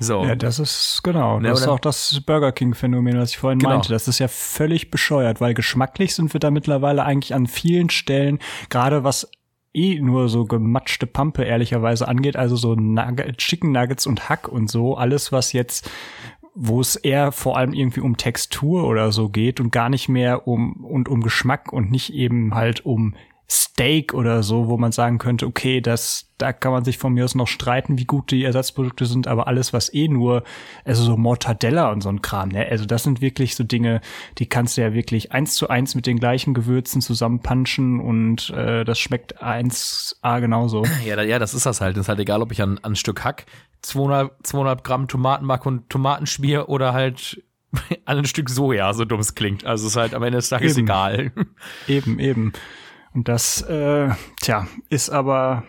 So. 0.00 0.24
Ja, 0.24 0.36
das 0.36 0.58
ist 0.58 1.00
genau. 1.02 1.40
Das 1.40 1.60
ist 1.60 1.66
oder- 1.66 1.74
auch 1.74 1.80
das 1.80 2.20
Burger 2.24 2.52
King-Phänomen, 2.52 3.18
was 3.18 3.30
ich 3.30 3.38
vorhin 3.38 3.58
Genau. 3.58 3.72
meinte. 3.72 3.88
Das 3.90 4.06
ist 4.06 4.18
ja 4.20 4.28
völlig 4.28 4.90
bescheuert, 4.90 5.40
weil 5.40 5.54
geschmacklich 5.54 6.14
sind 6.14 6.32
wir 6.32 6.40
da 6.40 6.50
mittlerweile 6.50 7.04
eigentlich 7.04 7.34
an 7.34 7.46
vielen 7.46 7.90
Stellen, 7.90 8.38
gerade 8.70 9.02
was 9.02 9.28
eh 9.74 10.00
nur 10.00 10.28
so 10.28 10.44
gematschte 10.44 11.06
Pampe 11.06 11.44
ehrlicherweise 11.44 12.06
angeht, 12.08 12.36
also 12.36 12.56
so 12.56 12.74
Nugget, 12.74 13.38
Chicken 13.38 13.72
Nuggets 13.72 14.06
und 14.06 14.28
Hack 14.28 14.48
und 14.48 14.70
so, 14.70 14.96
alles 14.96 15.32
was 15.32 15.52
jetzt 15.52 15.90
wo 16.60 16.80
es 16.80 16.96
eher 16.96 17.30
vor 17.30 17.56
allem 17.56 17.72
irgendwie 17.72 18.00
um 18.00 18.16
Textur 18.16 18.82
oder 18.84 19.12
so 19.12 19.28
geht 19.28 19.60
und 19.60 19.70
gar 19.70 19.88
nicht 19.88 20.08
mehr 20.08 20.48
um 20.48 20.84
und 20.84 21.08
um 21.08 21.20
Geschmack 21.20 21.72
und 21.72 21.92
nicht 21.92 22.12
eben 22.12 22.52
halt 22.52 22.84
um 22.84 23.14
Steak 23.50 24.12
oder 24.12 24.42
so, 24.42 24.68
wo 24.68 24.76
man 24.76 24.92
sagen 24.92 25.16
könnte, 25.16 25.46
okay, 25.46 25.80
das, 25.80 26.26
da 26.36 26.52
kann 26.52 26.70
man 26.70 26.84
sich 26.84 26.98
von 26.98 27.14
mir 27.14 27.24
aus 27.24 27.34
noch 27.34 27.48
streiten, 27.48 27.96
wie 27.96 28.04
gut 28.04 28.30
die 28.30 28.44
Ersatzprodukte 28.44 29.06
sind, 29.06 29.26
aber 29.26 29.46
alles, 29.46 29.72
was 29.72 29.92
eh 29.94 30.08
nur, 30.08 30.42
also 30.84 31.02
so 31.02 31.16
Mortadella 31.16 31.90
und 31.90 32.02
so 32.02 32.10
ein 32.10 32.20
Kram, 32.20 32.50
ne, 32.50 32.66
also 32.68 32.84
das 32.84 33.04
sind 33.04 33.22
wirklich 33.22 33.56
so 33.56 33.64
Dinge, 33.64 34.02
die 34.36 34.46
kannst 34.46 34.76
du 34.76 34.82
ja 34.82 34.92
wirklich 34.92 35.32
eins 35.32 35.54
zu 35.54 35.68
eins 35.68 35.94
mit 35.94 36.06
den 36.06 36.18
gleichen 36.18 36.52
Gewürzen 36.52 37.00
zusammenpanschen 37.00 38.00
und 38.00 38.50
äh, 38.50 38.84
das 38.84 38.98
schmeckt 38.98 39.42
1A 39.42 40.40
genauso. 40.40 40.84
Ja, 41.06 41.22
ja, 41.22 41.38
das 41.38 41.54
ist 41.54 41.64
das 41.64 41.80
halt. 41.80 41.96
Das 41.96 42.02
ist 42.02 42.08
halt 42.08 42.20
egal, 42.20 42.42
ob 42.42 42.52
ich 42.52 42.60
an, 42.60 42.78
an 42.82 42.92
ein 42.92 42.96
Stück 42.96 43.24
Hack 43.24 43.46
200, 43.80 44.46
200 44.46 44.84
Gramm 44.84 45.08
Tomatenmark 45.08 45.64
und 45.64 45.88
Tomaten 45.88 46.26
schmier 46.26 46.68
oder 46.68 46.92
halt 46.92 47.42
an 48.04 48.18
ein 48.18 48.24
Stück 48.26 48.50
Soja, 48.50 48.92
so 48.92 49.06
dumm 49.06 49.20
es 49.20 49.34
klingt. 49.34 49.64
Also 49.64 49.86
es 49.86 49.92
ist 49.92 49.96
halt 49.96 50.14
am 50.14 50.22
Ende 50.22 50.38
des 50.38 50.50
Tages 50.50 50.76
Eben. 50.76 50.86
egal. 50.86 51.32
Eben, 51.86 52.18
eben. 52.18 52.52
Und 53.18 53.26
das, 53.26 53.62
äh, 53.62 54.10
tja, 54.40 54.68
ist 54.90 55.10
aber, 55.10 55.64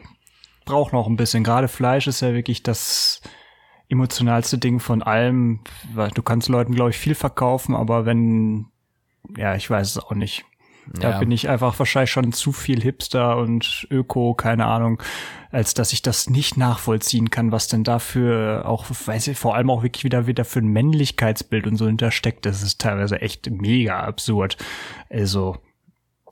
braucht 0.65 0.93
noch 0.93 1.07
ein 1.07 1.17
bisschen. 1.17 1.43
Gerade 1.43 1.67
Fleisch 1.67 2.05
ist 2.05 2.21
ja 2.21 2.31
wirklich 2.35 2.61
das 2.61 3.21
emotionalste 3.89 4.59
Ding 4.59 4.79
von 4.79 5.01
allem. 5.01 5.61
Du 6.13 6.21
kannst 6.21 6.47
Leuten, 6.47 6.75
glaube 6.75 6.91
ich, 6.91 6.97
viel 6.99 7.15
verkaufen, 7.15 7.73
aber 7.73 8.05
wenn, 8.05 8.67
ja, 9.35 9.55
ich 9.55 9.67
weiß 9.67 9.87
es 9.89 9.97
auch 9.97 10.11
nicht. 10.11 10.45
Da 10.93 11.09
Ja. 11.09 11.17
bin 11.19 11.31
ich 11.31 11.49
einfach 11.49 11.79
wahrscheinlich 11.79 12.11
schon 12.11 12.31
zu 12.33 12.51
viel 12.51 12.83
Hipster 12.83 13.37
und 13.37 13.87
Öko, 13.89 14.35
keine 14.35 14.67
Ahnung, 14.67 15.01
als 15.49 15.73
dass 15.73 15.91
ich 15.91 16.03
das 16.03 16.29
nicht 16.29 16.55
nachvollziehen 16.55 17.31
kann, 17.31 17.51
was 17.51 17.67
denn 17.67 17.83
dafür 17.83 18.65
auch, 18.67 18.85
weiß 19.05 19.29
ich, 19.29 19.39
vor 19.39 19.55
allem 19.55 19.71
auch 19.71 19.81
wirklich 19.81 20.03
wieder 20.03 20.27
wieder 20.27 20.45
für 20.45 20.59
ein 20.59 20.67
Männlichkeitsbild 20.67 21.65
und 21.65 21.77
so 21.77 21.87
hintersteckt. 21.87 22.45
Das 22.45 22.61
ist 22.61 22.79
teilweise 22.79 23.21
echt 23.21 23.49
mega 23.49 24.01
absurd. 24.01 24.57
Also, 25.09 25.57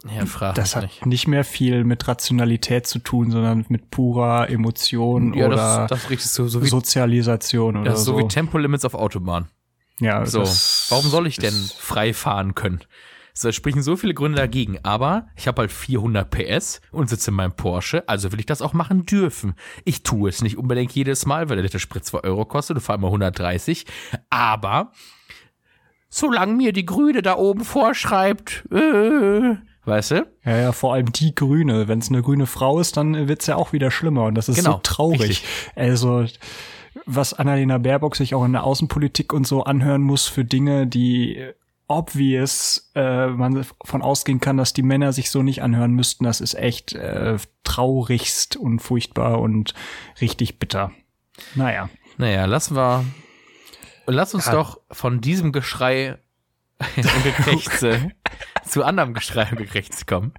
Ja, 0.09 0.51
das 0.53 0.75
hat 0.75 0.83
nicht. 0.83 1.05
nicht 1.05 1.27
mehr 1.27 1.43
viel 1.43 1.83
mit 1.83 2.07
Rationalität 2.07 2.87
zu 2.87 2.99
tun, 2.99 3.31
sondern 3.31 3.65
mit 3.69 3.89
purer 3.91 4.49
Emotion 4.49 5.33
Ja, 5.33 5.47
oder 5.47 5.87
das, 5.89 6.07
das 6.07 6.33
so, 6.33 6.47
so 6.47 6.61
wie, 6.63 6.67
Sozialisation 6.67 7.77
oder 7.77 7.91
das 7.91 7.99
ist 7.99 8.05
so 8.05 8.13
so. 8.13 8.19
wie 8.19 8.27
Tempolimits 8.27 8.85
auf 8.85 8.93
Autobahn. 8.93 9.47
ja, 9.99 10.25
So, 10.25 10.39
warum 10.89 11.09
soll 11.09 11.27
ich 11.27 11.37
denn 11.37 11.53
frei 11.77 12.13
fahren 12.13 12.55
können? 12.55 12.81
So, 13.33 13.49
es 13.49 13.55
sprechen 13.55 13.83
so 13.83 13.95
viele 13.95 14.15
Gründe 14.15 14.37
dagegen, 14.39 14.79
aber 14.81 15.27
ich 15.35 15.47
habe 15.47 15.61
halt 15.61 15.71
400 15.71 16.27
PS 16.31 16.81
und 16.91 17.07
sitze 17.07 17.29
in 17.29 17.35
meinem 17.35 17.51
Porsche, 17.55 18.07
also 18.09 18.31
will 18.31 18.39
ich 18.39 18.47
das 18.47 18.63
auch 18.63 18.73
machen 18.73 19.05
dürfen. 19.05 19.53
Ich 19.85 20.01
tue 20.01 20.27
es 20.29 20.41
nicht 20.41 20.57
unbedingt 20.57 20.91
jedes 20.93 21.27
Mal, 21.27 21.47
weil 21.47 21.57
der 21.57 21.63
Liter 21.63 21.77
Sprit 21.77 22.03
2 22.03 22.21
Euro 22.23 22.45
kostet, 22.45 22.77
du 22.77 22.81
fahr 22.81 22.95
immer 22.95 23.09
130, 23.09 23.85
aber 24.31 24.91
solange 26.09 26.53
mir 26.53 26.73
die 26.73 26.85
Grüne 26.87 27.21
da 27.21 27.35
oben 27.37 27.63
vorschreibt, 27.63 28.63
äh, 28.71 29.55
weißt 29.87 30.11
du? 30.11 30.27
Ja, 30.45 30.57
ja, 30.57 30.71
vor 30.71 30.93
allem 30.93 31.11
die 31.11 31.33
Grüne. 31.33 31.87
Wenn 31.87 31.99
es 31.99 32.09
eine 32.09 32.21
grüne 32.21 32.45
Frau 32.45 32.79
ist, 32.79 32.97
dann 32.97 33.27
wird's 33.27 33.47
ja 33.47 33.55
auch 33.55 33.73
wieder 33.73 33.89
schlimmer. 33.91 34.25
Und 34.25 34.35
das 34.35 34.49
ist 34.49 34.57
Genau, 34.57 34.73
so 34.73 34.79
traurig. 34.83 35.21
richtig. 35.21 35.43
Also, 35.75 36.25
was 37.05 37.33
Annalena 37.33 37.77
Baerbock 37.77 38.15
sich 38.15 38.35
auch 38.35 38.43
in 38.45 38.53
der 38.53 38.63
Außenpolitik 38.63 39.33
und 39.33 39.47
so 39.47 39.63
anhören 39.63 40.01
muss 40.01 40.27
für 40.27 40.43
Dinge, 40.45 40.87
die 40.87 41.43
obvious 41.89 42.91
äh, 42.95 43.27
man 43.27 43.65
von 43.85 44.01
ausgehen 44.01 44.41
kann, 44.41 44.57
dass 44.57 44.73
die 44.73 44.83
Männer 44.83 45.13
sich 45.13 45.31
so 45.31 45.41
nicht 45.41 45.61
anhören 45.63 45.91
müssten, 45.93 46.25
das 46.25 46.41
ist 46.41 46.53
echt 46.55 46.93
äh, 46.93 47.37
traurigst 47.63 48.57
und 48.57 48.79
furchtbar 48.79 49.39
und 49.39 49.73
richtig 50.19 50.59
bitter. 50.59 50.91
Naja. 51.55 51.89
Naja, 52.17 52.43
lassen 52.45 52.75
wir, 52.75 53.05
lass 54.05 54.33
uns 54.33 54.47
Ja. 54.47 54.51
doch 54.53 54.79
von 54.91 55.21
diesem 55.21 55.51
Geschrei 55.53 56.17
und 56.95 57.23
Gekrächze 57.23 58.11
zu 58.67 58.83
anderem 58.83 59.13
Geschrei 59.13 59.47
und 59.49 59.57
Gekrächze 59.57 60.05
kommen. 60.05 60.33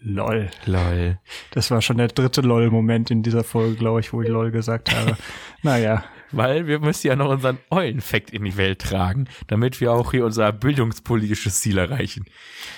Lol. 0.00 0.50
Lol. 0.64 1.18
Das 1.50 1.70
war 1.70 1.82
schon 1.82 1.98
der 1.98 2.08
dritte 2.08 2.40
LOL-Moment 2.40 3.10
in 3.10 3.22
dieser 3.22 3.44
Folge, 3.44 3.76
glaube 3.76 4.00
ich, 4.00 4.12
wo 4.12 4.22
ich 4.22 4.28
LOL 4.28 4.50
gesagt 4.50 4.94
habe. 4.94 5.16
naja. 5.62 6.04
Weil 6.32 6.68
wir 6.68 6.78
müssen 6.78 7.08
ja 7.08 7.16
noch 7.16 7.28
unseren 7.28 7.58
Eulenfakt 7.70 8.30
in 8.30 8.44
die 8.44 8.56
Welt 8.56 8.80
tragen, 8.80 9.26
damit 9.48 9.80
wir 9.80 9.92
auch 9.92 10.12
hier 10.12 10.24
unser 10.24 10.52
bildungspolitisches 10.52 11.60
Ziel 11.60 11.76
erreichen. 11.76 12.24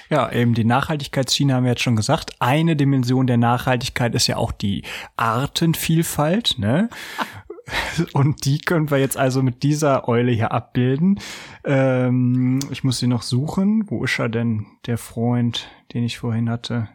Ja, 0.09 0.33
eben 0.33 0.55
die 0.55 0.65
Nachhaltigkeitsschiene 0.65 1.55
haben 1.55 1.65
wir 1.65 1.73
jetzt 1.73 1.83
schon 1.83 1.97
gesagt. 1.97 2.31
Eine 2.41 2.77
Dimension 2.77 3.27
der 3.27 3.37
Nachhaltigkeit 3.37 4.15
ist 4.15 4.27
ja 4.27 4.37
auch 4.37 4.53
die 4.53 4.85
Artenvielfalt, 5.17 6.59
ne? 6.59 6.89
Und 8.13 8.45
die 8.45 8.59
können 8.61 8.91
wir 8.91 8.99
jetzt 8.99 9.17
also 9.17 9.43
mit 9.43 9.63
dieser 9.63 10.09
Eule 10.09 10.33
hier 10.33 10.53
abbilden. 10.53 11.21
Ähm, 11.65 12.59
ich 12.71 12.83
muss 12.85 12.99
sie 12.99 13.07
noch 13.07 13.23
suchen. 13.23 13.85
Wo 13.91 14.03
ist 14.05 14.19
er 14.19 14.29
denn, 14.29 14.67
der 14.87 14.99
Freund, 14.99 15.69
den 15.95 16.05
ich 16.05 16.19
vorhin 16.19 16.51
hatte? 16.51 16.89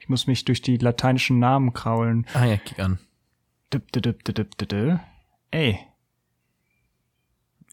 Ich 0.00 0.08
muss 0.08 0.26
mich 0.26 0.44
durch 0.44 0.62
die 0.62 0.76
lateinischen 0.76 1.38
Namen 1.38 1.72
kraulen. 1.72 2.26
Ah 2.34 2.44
ja, 2.46 2.56
kick 2.56 2.78
an. 2.78 2.98
Dip, 3.72 3.92
dip, 3.92 4.24
dip. 4.24 5.00
Ey, 5.50 5.78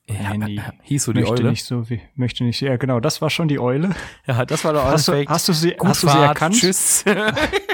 Ja, 0.07 0.15
Handy. 0.15 0.61
hieß 0.83 1.03
so 1.05 1.13
die 1.13 1.21
möchte 1.21 1.35
Eule. 1.41 1.49
nicht 1.51 1.63
so 1.65 1.89
wie, 1.89 2.01
möchte 2.15 2.43
nicht, 2.43 2.61
ja 2.61 2.75
genau, 2.77 2.99
das 2.99 3.21
war 3.21 3.29
schon 3.29 3.47
die 3.47 3.59
Eule. 3.59 3.89
Ja, 4.27 4.45
das 4.45 4.63
war 4.65 4.73
der 4.73 4.83
Hast 4.83 5.07
du, 5.07 5.25
hast 5.27 5.47
du 5.47 5.53
sie, 5.53 5.71
Gut 5.71 5.87
hast 5.89 6.03
du 6.03 6.07
sie 6.09 6.17
erkannt? 6.17 6.55
Tschüss. 6.55 7.03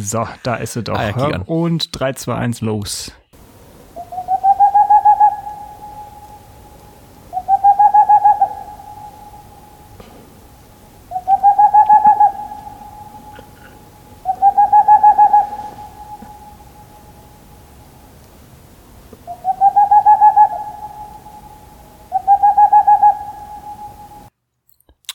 So, 0.00 0.28
da 0.44 0.54
ist 0.54 0.74
sie 0.74 0.84
doch. 0.84 0.96
Ah 0.96 1.08
ja. 1.08 1.40
Und 1.46 1.98
3, 1.98 2.12
2, 2.12 2.34
1, 2.34 2.60
los. 2.60 3.12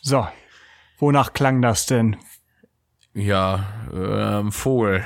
So, 0.01 0.27
wonach 0.99 1.31
klang 1.31 1.61
das 1.61 1.85
denn? 1.85 2.17
ja, 3.13 3.65
ähm, 3.93 4.51
Vogel. 4.51 5.03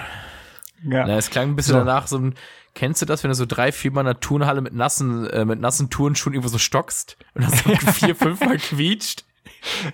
Ja. 0.84 1.06
Na, 1.08 1.18
es 1.18 1.30
klang 1.30 1.50
ein 1.50 1.56
bisschen 1.56 1.74
So. 1.74 1.80
danach 1.80 2.08
so 2.08 2.18
ein, 2.20 2.36
kennst 2.76 3.02
du 3.02 3.06
das, 3.06 3.24
wenn 3.24 3.30
du 3.30 3.36
so 3.36 3.46
drei, 3.46 3.72
viermal 3.72 4.02
in 4.04 4.06
der 4.08 4.20
Turnhalle 4.20 4.62
mit 4.62 4.74
nassen, 4.74 5.28
äh, 5.30 5.44
mit 5.46 5.60
nassen 5.60 5.90
Turnschuhen 5.90 6.34
irgendwo 6.34 6.50
so 6.50 6.58
stockst 6.60 7.18
und 7.34 7.44
das 7.44 7.64
so 7.64 7.70
vier, 7.92 8.16
fünfmal 8.16 8.58
quietscht? 8.58 9.24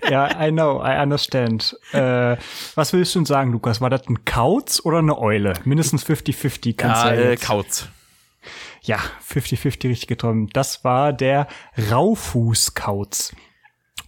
Ja, 0.10 0.45
I 0.45 0.51
know, 0.51 0.84
I 0.86 1.01
understand. 1.01 1.77
Äh, 1.93 2.36
was 2.75 2.91
willst 2.91 3.15
du 3.15 3.19
denn 3.19 3.25
sagen, 3.25 3.51
Lukas? 3.53 3.79
War 3.82 3.89
das 3.89 4.08
ein 4.10 4.25
Kauz 4.25 4.82
oder 4.84 4.97
eine 4.99 5.17
Eule? 5.17 5.53
Mindestens 5.63 6.06
50-50 6.06 6.75
kannst 6.75 7.03
Ja, 7.06 7.12
du 7.12 7.23
ja 7.23 7.29
äh. 7.32 7.38
Kauz. 7.38 7.88
Ja, 8.82 8.97
50-50 9.25 9.88
richtig 9.88 10.08
geträumt. 10.08 10.56
Das 10.58 10.84
war 10.84 11.13
der 11.13 11.47
Raufußkauz. 11.91 13.34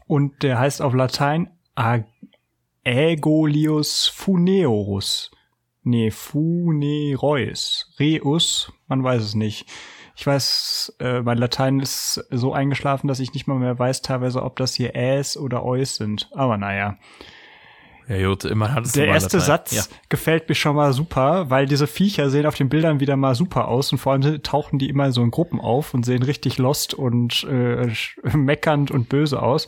Und 0.07 0.43
der 0.43 0.59
heißt 0.59 0.81
auf 0.81 0.93
Latein 0.93 1.49
A- 1.75 1.99
Aegolius 2.85 4.07
funeorus. 4.07 5.31
Nee, 5.83 6.11
funereus. 6.11 7.91
Reus, 7.99 8.71
man 8.87 9.03
weiß 9.03 9.21
es 9.21 9.35
nicht. 9.35 9.67
Ich 10.17 10.25
weiß, 10.25 10.95
äh, 10.99 11.21
mein 11.21 11.37
Latein 11.37 11.79
ist 11.79 12.25
so 12.31 12.53
eingeschlafen, 12.53 13.07
dass 13.07 13.19
ich 13.19 13.33
nicht 13.33 13.47
mal 13.47 13.59
mehr 13.59 13.77
weiß 13.77 14.01
teilweise, 14.01 14.41
ob 14.43 14.55
das 14.55 14.73
hier 14.73 14.95
Äs 14.95 15.35
oder 15.37 15.63
Eus 15.65 15.95
sind. 15.95 16.29
Aber 16.33 16.57
naja. 16.57 16.97
Ja, 18.07 18.27
gut, 18.27 18.45
immerhin 18.45 18.75
hattest 18.75 18.95
Der 18.95 19.05
du 19.05 19.09
mal 19.09 19.15
erste 19.15 19.37
Latein. 19.37 19.47
Satz 19.47 19.75
Ja. 19.75 19.83
gefällt 20.09 20.47
mir 20.47 20.55
schon 20.55 20.75
mal 20.75 20.93
super, 20.93 21.49
weil 21.49 21.65
diese 21.65 21.87
Viecher 21.87 22.29
sehen 22.29 22.45
auf 22.45 22.55
den 22.55 22.69
Bildern 22.69 22.99
wieder 22.99 23.15
mal 23.17 23.35
super 23.35 23.67
aus 23.67 23.91
und 23.91 23.97
vor 23.97 24.13
allem 24.13 24.41
tauchen 24.43 24.77
die 24.79 24.89
immer 24.89 25.11
so 25.11 25.21
in 25.23 25.31
Gruppen 25.31 25.59
auf 25.59 25.93
und 25.93 26.03
sehen 26.05 26.21
richtig 26.23 26.57
lost 26.59 26.93
und 26.93 27.43
äh, 27.45 27.91
meckernd 28.35 28.91
und 28.91 29.09
böse 29.09 29.41
aus. 29.41 29.65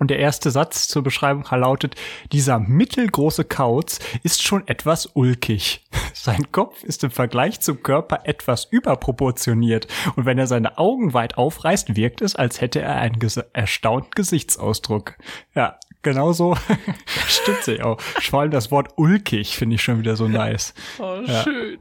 Und 0.00 0.10
der 0.10 0.18
erste 0.18 0.50
Satz 0.50 0.88
zur 0.88 1.02
Beschreibung 1.04 1.44
lautet, 1.50 1.94
dieser 2.32 2.58
mittelgroße 2.58 3.44
Kauz 3.44 4.00
ist 4.24 4.42
schon 4.42 4.66
etwas 4.66 5.06
ulkig. 5.14 5.84
Sein 6.14 6.50
Kopf 6.50 6.82
ist 6.82 7.04
im 7.04 7.10
Vergleich 7.12 7.60
zum 7.60 7.82
Körper 7.82 8.20
etwas 8.24 8.64
überproportioniert 8.70 9.86
und 10.16 10.26
wenn 10.26 10.38
er 10.38 10.46
seine 10.48 10.78
Augen 10.78 11.14
weit 11.14 11.36
aufreißt, 11.38 11.94
wirkt 11.96 12.22
es, 12.22 12.34
als 12.34 12.60
hätte 12.60 12.80
er 12.80 12.96
einen 12.96 13.18
ges 13.18 13.36
erstaunten 13.52 14.10
Gesichtsausdruck. 14.14 15.14
Ja, 15.54 15.78
genauso 16.02 16.56
stimmt 17.28 17.62
sie 17.62 17.80
auch. 17.82 18.00
Vor 18.00 18.40
allem 18.40 18.50
das 18.50 18.70
Wort 18.70 18.88
ulkig 18.96 19.56
finde 19.56 19.76
ich 19.76 19.82
schon 19.82 19.98
wieder 20.00 20.16
so 20.16 20.26
nice. 20.28 20.74
Oh, 20.98 21.20
Ja. 21.24 21.42
schön. 21.44 21.78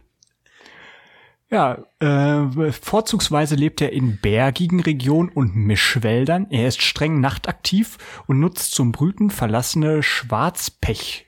Ja, 1.53 1.85
äh, 1.99 2.71
vorzugsweise 2.71 3.53
lebt 3.53 3.79
er 3.79 3.93
in 3.93 4.17
bergigen 4.17 4.79
Regionen 4.79 5.29
und 5.29 5.55
Mischwäldern. 5.55 6.47
Er 6.49 6.67
ist 6.67 6.81
streng 6.81 7.19
nachtaktiv 7.19 7.99
und 8.25 8.39
nutzt 8.39 8.71
zum 8.71 8.91
Brüten 8.91 9.29
verlassene 9.29 10.01
Schwarzpech. 10.01 11.27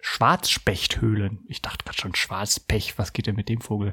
Schwarzspechthöhlen. 0.00 1.44
Ich 1.46 1.60
dachte 1.60 1.84
gerade 1.84 1.98
schon 1.98 2.14
Schwarzpech. 2.14 2.94
Was 2.96 3.12
geht 3.12 3.26
denn 3.26 3.36
mit 3.36 3.50
dem 3.50 3.60
Vogel? 3.60 3.92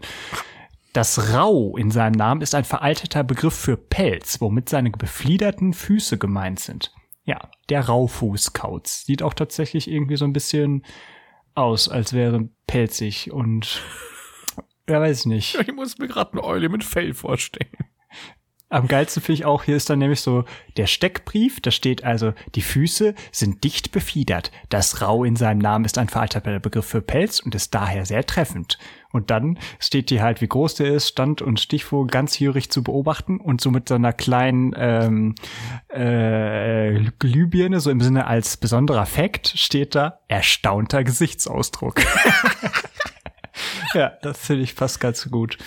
Das 0.93 1.33
Rau 1.33 1.75
in 1.75 1.91
seinem 1.91 2.15
Namen 2.15 2.39
ist 2.39 2.55
ein 2.55 2.63
veralteter 2.63 3.25
Begriff 3.25 3.55
für 3.55 3.75
Pelz, 3.75 4.39
womit 4.39 4.69
seine 4.69 4.89
befliederten 4.89 5.73
Füße 5.73 6.17
gemeint 6.17 6.61
sind. 6.61 6.93
Ja, 7.25 7.49
der 7.67 7.81
Raufußkauz. 7.81 9.03
Sieht 9.03 9.21
auch 9.21 9.33
tatsächlich 9.33 9.91
irgendwie 9.91 10.15
so 10.15 10.23
ein 10.23 10.31
bisschen 10.31 10.85
aus, 11.55 11.89
als 11.89 12.13
wäre 12.13 12.47
pelzig 12.67 13.33
und 13.33 13.81
ja, 14.89 15.01
weiß 15.01 15.21
ich 15.21 15.25
nicht. 15.25 15.55
Ich 15.59 15.73
muss 15.73 15.97
mir 15.97 16.07
gerade 16.07 16.33
eine 16.33 16.43
Eule 16.43 16.69
mit 16.69 16.83
Fell 16.83 17.13
vorstellen. 17.13 17.69
Am 18.69 18.87
geilsten 18.87 19.21
finde 19.21 19.39
ich 19.39 19.45
auch, 19.45 19.63
hier 19.63 19.75
ist 19.75 19.91
dann 19.91 19.99
nämlich 19.99 20.21
so 20.21 20.43
der 20.75 20.87
Steckbrief, 20.87 21.61
da 21.61 21.69
steht 21.69 22.03
also, 22.03 22.33
die 22.55 22.63
Füße 22.63 23.13
sind 23.31 23.63
dicht 23.63 23.91
befiedert. 23.91 24.51
Das 24.69 25.01
Rau 25.01 25.23
in 25.23 25.35
seinem 25.35 25.59
Namen 25.59 25.85
ist 25.85 25.99
ein 25.99 26.09
veralteter 26.09 26.59
Begriff 26.59 26.85
für 26.85 27.01
Pelz 27.01 27.39
und 27.39 27.53
ist 27.53 27.75
daher 27.75 28.05
sehr 28.07 28.25
treffend. 28.25 28.79
Und 29.11 29.29
dann 29.29 29.59
steht 29.79 30.09
hier 30.09 30.23
halt, 30.23 30.41
wie 30.41 30.47
groß 30.47 30.75
der 30.75 30.87
ist, 30.87 31.09
Stand 31.09 31.43
und 31.43 31.59
Stichvogel 31.59 32.09
ganzjährig 32.09 32.71
zu 32.71 32.83
beobachten 32.83 33.39
und 33.39 33.61
so 33.61 33.69
mit 33.69 33.87
so 33.87 33.95
einer 33.95 34.13
kleinen 34.13 34.73
ähm, 34.75 35.35
äh, 35.87 37.01
Glühbirne, 37.19 37.79
so 37.79 37.91
im 37.91 38.01
Sinne 38.01 38.25
als 38.25 38.57
besonderer 38.57 39.05
Fakt, 39.05 39.53
steht 39.55 39.93
da 39.93 40.19
erstaunter 40.27 41.03
Gesichtsausdruck. 41.03 42.01
ja, 43.93 44.13
das 44.21 44.39
finde 44.39 44.63
ich 44.63 44.73
fast 44.73 44.99
ganz 44.99 45.29
gut. 45.29 45.57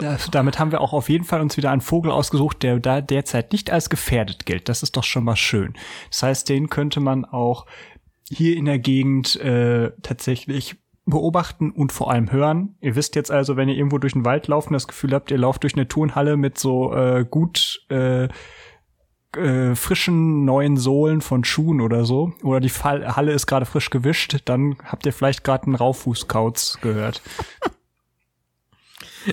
Das, 0.00 0.30
damit 0.30 0.58
haben 0.58 0.70
wir 0.72 0.80
auch 0.80 0.92
auf 0.92 1.08
jeden 1.08 1.24
Fall 1.24 1.40
uns 1.40 1.56
wieder 1.56 1.70
einen 1.70 1.80
Vogel 1.80 2.10
ausgesucht, 2.10 2.62
der 2.62 2.78
da 2.78 3.00
derzeit 3.00 3.52
nicht 3.52 3.70
als 3.70 3.90
gefährdet 3.90 4.46
gilt. 4.46 4.68
Das 4.68 4.82
ist 4.82 4.96
doch 4.96 5.04
schon 5.04 5.24
mal 5.24 5.36
schön. 5.36 5.74
Das 6.10 6.22
heißt, 6.22 6.48
den 6.48 6.70
könnte 6.70 7.00
man 7.00 7.24
auch 7.24 7.66
hier 8.28 8.56
in 8.56 8.64
der 8.64 8.78
Gegend 8.78 9.36
äh, 9.36 9.90
tatsächlich 10.02 10.76
beobachten 11.04 11.72
und 11.72 11.92
vor 11.92 12.10
allem 12.10 12.30
hören. 12.30 12.76
Ihr 12.80 12.94
wisst 12.94 13.16
jetzt 13.16 13.30
also, 13.30 13.56
wenn 13.56 13.68
ihr 13.68 13.76
irgendwo 13.76 13.98
durch 13.98 14.12
den 14.12 14.24
Wald 14.24 14.46
laufen, 14.46 14.72
das 14.72 14.86
Gefühl 14.86 15.12
habt, 15.12 15.30
ihr 15.30 15.38
lauft 15.38 15.64
durch 15.64 15.74
eine 15.74 15.88
Turnhalle 15.88 16.36
mit 16.36 16.58
so 16.58 16.94
äh, 16.94 17.26
gut 17.28 17.84
äh, 17.88 18.28
äh, 19.36 19.74
frischen 19.74 20.44
neuen 20.44 20.76
Sohlen 20.76 21.20
von 21.20 21.44
Schuhen 21.44 21.80
oder 21.80 22.04
so, 22.04 22.32
oder 22.42 22.60
die 22.60 22.68
Fall 22.68 23.16
Halle 23.16 23.32
ist 23.32 23.46
gerade 23.46 23.66
frisch 23.66 23.90
gewischt, 23.90 24.36
dann 24.44 24.76
habt 24.84 25.06
ihr 25.06 25.12
vielleicht 25.12 25.44
gerade 25.44 25.66
einen 25.66 25.74
Raufußkauz 25.74 26.78
gehört. 26.80 27.22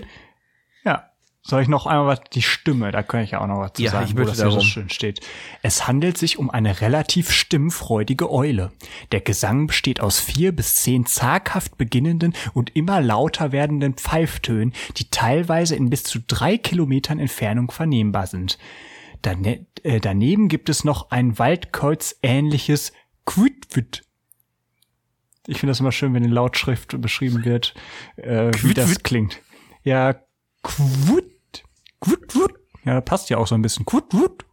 ja. 0.83 1.05
Soll 1.41 1.63
ich 1.63 1.67
noch 1.67 1.87
einmal 1.87 2.05
was, 2.05 2.21
die 2.31 2.43
Stimme, 2.43 2.91
da 2.91 3.01
kann 3.01 3.23
ich 3.23 3.31
ja 3.31 3.41
auch 3.41 3.47
noch 3.47 3.59
was 3.59 3.73
zu 3.73 3.81
Ja, 3.81 3.91
sagen, 3.91 4.05
ich 4.07 4.15
wo 4.15 4.23
das 4.23 4.37
so 4.37 4.61
schön 4.61 4.89
steht. 4.89 5.21
Es 5.63 5.87
handelt 5.87 6.17
sich 6.17 6.37
um 6.37 6.51
eine 6.51 6.81
relativ 6.81 7.31
stimmfreudige 7.31 8.31
Eule. 8.31 8.71
Der 9.11 9.21
Gesang 9.21 9.65
besteht 9.65 9.99
aus 9.99 10.19
vier 10.19 10.51
bis 10.51 10.75
zehn 10.75 11.07
zaghaft 11.07 11.77
beginnenden 11.77 12.35
und 12.53 12.75
immer 12.75 13.01
lauter 13.01 13.51
werdenden 13.51 13.95
Pfeiftönen, 13.95 14.73
die 14.97 15.09
teilweise 15.09 15.75
in 15.75 15.89
bis 15.89 16.03
zu 16.03 16.19
drei 16.19 16.57
Kilometern 16.57 17.19
Entfernung 17.19 17.71
vernehmbar 17.71 18.27
sind. 18.27 18.59
Dane 19.21 19.65
äh, 19.83 19.99
daneben 19.99 20.47
gibt 20.47 20.69
es 20.69 20.83
noch 20.83 21.11
ein 21.11 21.37
Waldkreuz-ähnliches 21.37 22.93
Quitwit. 23.25 24.03
Ich 25.47 25.59
finde 25.59 25.71
das 25.71 25.79
immer 25.79 25.91
schön, 25.91 26.13
wenn 26.13 26.23
in 26.23 26.31
Lautschrift 26.31 26.99
beschrieben 27.01 27.43
wird, 27.43 27.73
äh, 28.17 28.51
wie 28.61 28.73
das 28.73 29.01
klingt. 29.03 29.41
Ja, 29.83 30.15
Quut, 30.61 31.63
Quut. 31.99 32.53
Ja, 32.85 33.01
passt 33.01 33.29
ja 33.29 33.37
auch 33.37 33.47
so 33.47 33.55
ein 33.55 33.61
bisschen. 33.61 33.85
Quut, 33.85 34.09
Quut. 34.09 34.45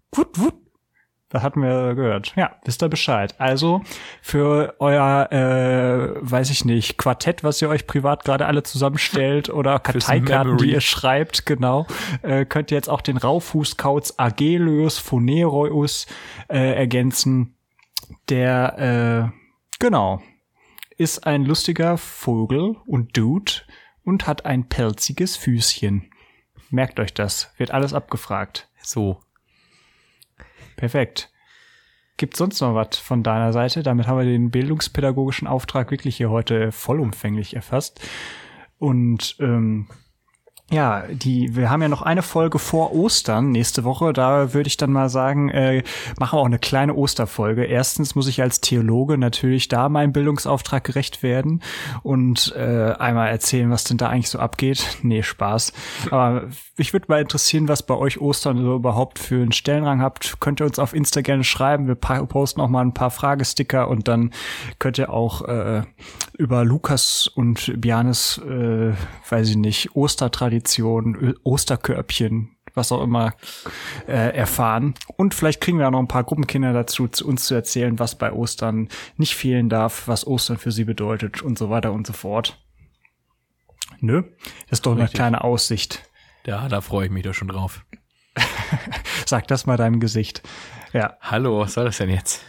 Das 1.37 1.43
hatten 1.43 1.61
wir 1.61 1.95
gehört. 1.95 2.33
Ja, 2.35 2.57
wisst 2.65 2.83
ihr 2.83 2.89
Bescheid. 2.89 3.35
Also 3.37 3.83
für 4.23 4.75
euer, 4.79 5.31
äh, 5.31 6.17
weiß 6.19 6.49
ich 6.49 6.65
nicht, 6.65 6.97
Quartett, 6.97 7.45
was 7.45 7.61
ihr 7.61 7.69
euch 7.69 7.87
privat 7.87 8.25
gerade 8.25 8.47
alle 8.47 8.63
zusammenstellt 8.63 9.51
oder 9.51 9.79
Karteikarten, 9.79 10.57
die 10.57 10.73
ihr 10.73 10.81
schreibt, 10.81 11.45
genau, 11.45 11.87
äh, 12.23 12.47
könnt 12.47 12.71
ihr 12.71 12.77
jetzt 12.77 12.89
auch 12.89 13.03
den 13.03 13.19
Raufußkauz 13.19 14.15
Agelius 14.17 14.97
phonereus 14.97 16.07
äh, 16.49 16.75
ergänzen. 16.75 17.55
Der, 18.31 19.31
äh, 19.31 19.39
genau, 19.79 20.23
ist 20.97 21.27
ein 21.27 21.45
lustiger 21.45 21.99
Vogel 21.99 22.77
und 22.87 23.15
Dude 23.15 23.53
und 24.05 24.27
hat 24.27 24.47
ein 24.47 24.71
pelziges 24.71 25.37
Füßchen. 25.37 26.11
Merkt 26.71 26.99
euch 26.99 27.13
das, 27.13 27.53
wird 27.59 27.73
alles 27.73 27.93
abgefragt. 27.93 28.71
So. 28.83 29.21
Perfekt. 30.77 31.31
Gibt 32.17 32.37
sonst 32.37 32.61
noch 32.61 32.75
was 32.75 32.97
von 32.97 33.23
deiner 33.23 33.53
Seite? 33.53 33.83
Damit 33.83 34.07
haben 34.07 34.19
wir 34.19 34.25
den 34.25 34.51
bildungspädagogischen 34.51 35.47
Auftrag 35.47 35.91
wirklich 35.91 36.17
hier 36.17 36.31
heute 36.31 36.73
vollumfänglich 36.73 37.55
erfasst. 37.55 38.01
Und 38.79 39.37
ähm, 39.41 39.89
ja, 40.69 41.05
die, 41.09 41.55
wir 41.55 41.71
haben 41.71 41.81
ja 41.81 41.89
noch 41.89 42.03
eine 42.03 42.23
Folge 42.23 42.59
vor 42.59 42.93
Ostern 42.93 43.53
nächste 43.53 43.85
Woche. 43.85 44.13
Da 44.13 44.53
würde 44.53 44.67
ich 44.67 44.77
dann 44.77 44.91
mal 44.91 45.09
sagen, 45.09 45.49
äh, 45.49 45.85
machen 46.19 46.37
wir 46.37 46.41
auch 46.41 46.47
eine 46.47 46.59
kleine 46.59 46.95
Osterfolge. 46.95 47.65
Erstens 47.65 48.17
muss 48.17 48.27
ich 48.27 48.43
als 48.43 48.61
Theologe 48.61 49.17
natürlich 49.17 49.69
da 49.69 49.89
meinem 49.89 50.13
Bildungsauftrag 50.13 50.83
gerecht 50.83 51.23
werden 51.23 51.63
und 52.03 52.53
äh, 52.57 52.95
einmal 52.99 53.29
erzählen, 53.29 53.71
was 53.71 53.85
denn 53.85 53.97
da 53.97 54.09
eigentlich 54.09 54.29
so 54.29 54.41
abgeht. 54.41 54.99
Nee, 55.03 55.23
Spaß. 55.23 55.73
Aber 56.11 56.49
mich 56.77 56.93
würde 56.93 57.07
mal 57.09 57.21
interessieren, 57.21 57.69
was 57.69 57.85
bei 57.85 57.95
euch 57.95 58.21
Ostern 58.21 58.59
so 58.59 58.75
überhaupt 58.75 59.21
für 59.21 59.43
einen 59.43 59.53
Stellenrang 59.53 60.03
habt. 60.03 60.41
Könnt 60.41 60.61
ihr 60.61 60.67
uns 60.67 60.81
auf 60.81 60.95
Insta 60.95 61.21
gerne 61.21 61.45
schreiben. 61.45 61.87
Wir 61.87 61.95
posten 61.95 62.61
auch 62.61 62.69
mal 62.69 62.85
ein 62.85 62.93
paar 62.93 63.13
Fragesticker 63.13 63.87
und 63.87 64.09
dann 64.09 64.33
könnt 64.81 64.99
ihr 64.99 65.11
auch 65.11 65.43
äh, 65.43 65.83
über 66.37 66.65
Lukas 66.65 67.29
und 67.29 67.81
Bianes, 67.81 68.39
äh, 68.39 68.93
weiß 69.31 69.51
ich 69.51 69.57
nicht, 69.57 69.95
Ostertradition, 69.95 70.56
Ö- 71.15 71.35
Osterkörbchen, 71.45 72.57
was 72.75 72.93
auch 72.93 73.03
immer, 73.03 73.35
äh, 74.07 74.37
erfahren. 74.37 74.95
Und 75.17 75.35
vielleicht 75.35 75.61
kriegen 75.61 75.79
wir 75.79 75.87
auch 75.87 75.93
noch 75.93 75.99
ein 76.01 76.09
paar 76.09 76.25
Gruppenkinder 76.25 76.73
dazu, 76.73 77.09
zu 77.09 77.27
uns 77.27 77.47
zu 77.47 77.55
erzählen, 77.55 77.99
was 77.99 78.17
bei 78.17 78.33
Ostern 78.33 78.89
nicht 79.17 79.35
fehlen 79.35 79.69
darf, 79.69 80.09
was 80.09 80.27
Ostern 80.27 80.59
für 80.59 80.73
sie 80.73 80.85
bedeutet 80.85 81.43
und 81.43 81.59
so 81.59 81.71
weiter 81.71 81.93
und 81.93 82.07
so 82.07 82.13
fort. 82.13 82.63
Nö, 84.01 84.23
das 84.69 84.79
ist 84.81 84.87
doch 84.87 84.93
eine 84.93 85.03
Richtig. 85.03 85.17
kleine 85.17 85.43
Aussicht. 85.45 86.03
Ja, 86.47 86.69
da 86.69 86.81
freue 86.81 87.07
ich 87.07 87.13
mich 87.13 87.23
doch 87.25 87.35
schon 87.35 87.49
drauf. 87.49 87.85
Sag 89.27 89.49
das 89.49 89.67
mal 89.67 89.77
deinem 89.77 90.01
Gesicht. 90.01 90.43
Ja. 90.93 91.17
Hallo, 91.21 91.61
was 91.61 91.75
soll 91.75 91.87
das 91.87 91.97
denn 91.99 92.11
jetzt? 92.11 92.43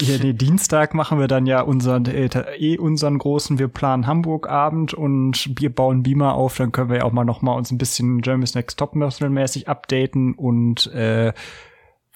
Ja, 0.00 0.18
nee, 0.18 0.32
Dienstag 0.32 0.92
machen 0.92 1.20
wir 1.20 1.28
dann 1.28 1.46
ja 1.46 1.60
unseren, 1.60 2.06
äh, 2.06 2.28
eh 2.58 2.78
unseren 2.78 3.18
großen, 3.18 3.58
wir 3.58 3.68
planen 3.68 4.06
Hamburg-Abend 4.06 4.92
und 4.92 5.50
wir 5.58 5.72
bauen 5.72 6.02
Beamer 6.02 6.34
auf, 6.34 6.56
dann 6.56 6.72
können 6.72 6.90
wir 6.90 6.98
ja 6.98 7.04
auch 7.04 7.12
mal 7.12 7.24
noch 7.24 7.42
mal 7.42 7.52
uns 7.52 7.70
ein 7.70 7.78
bisschen 7.78 8.20
Germany's 8.20 8.54
Next 8.54 8.78
Topmodel 8.78 9.30
mäßig 9.30 9.68
updaten 9.68 10.34
und 10.34 10.88
äh, 10.88 11.32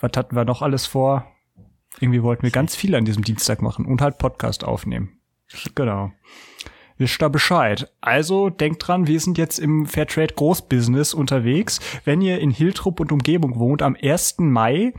was 0.00 0.10
hatten 0.16 0.34
wir 0.34 0.44
noch 0.44 0.62
alles 0.62 0.86
vor? 0.86 1.26
Irgendwie 2.00 2.22
wollten 2.22 2.42
wir 2.42 2.50
ganz 2.50 2.74
viel 2.74 2.94
an 2.94 3.04
diesem 3.04 3.22
Dienstag 3.22 3.62
machen 3.62 3.86
und 3.86 4.00
halt 4.00 4.18
Podcast 4.18 4.64
aufnehmen. 4.64 5.20
Genau. 5.74 6.12
Wisst 6.96 7.22
da 7.22 7.28
Bescheid. 7.28 7.92
Also 8.00 8.50
denkt 8.50 8.86
dran, 8.86 9.06
wir 9.06 9.20
sind 9.20 9.38
jetzt 9.38 9.58
im 9.58 9.86
Fairtrade 9.86 10.34
Großbusiness 10.34 11.14
unterwegs. 11.14 11.80
Wenn 12.04 12.20
ihr 12.20 12.40
in 12.40 12.50
Hiltrup 12.50 12.98
und 12.98 13.12
Umgebung 13.12 13.56
wohnt, 13.58 13.82
am 13.82 13.96
1. 14.00 14.36
Mai 14.38 14.92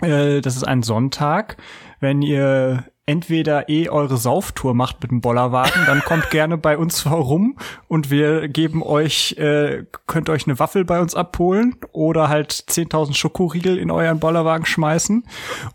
äh, 0.00 0.40
das 0.40 0.56
ist 0.56 0.64
ein 0.64 0.82
Sonntag. 0.82 1.56
Wenn 2.00 2.22
ihr 2.22 2.84
entweder 3.06 3.68
eh 3.68 3.88
eure 3.88 4.16
Sauftour 4.16 4.74
macht 4.74 5.00
mit 5.00 5.12
dem 5.12 5.20
Bollerwagen, 5.20 5.86
dann 5.86 6.00
kommt 6.00 6.30
gerne 6.30 6.58
bei 6.58 6.76
uns 6.76 7.04
herum 7.04 7.56
und 7.86 8.10
wir 8.10 8.48
geben 8.48 8.82
euch, 8.82 9.36
äh, 9.38 9.84
könnt 10.08 10.28
euch 10.28 10.46
eine 10.46 10.58
Waffel 10.58 10.84
bei 10.84 11.00
uns 11.00 11.14
abholen 11.14 11.76
oder 11.92 12.28
halt 12.28 12.52
10.000 12.52 13.14
Schokoriegel 13.14 13.78
in 13.78 13.92
euren 13.92 14.18
Bollerwagen 14.18 14.66
schmeißen. 14.66 15.24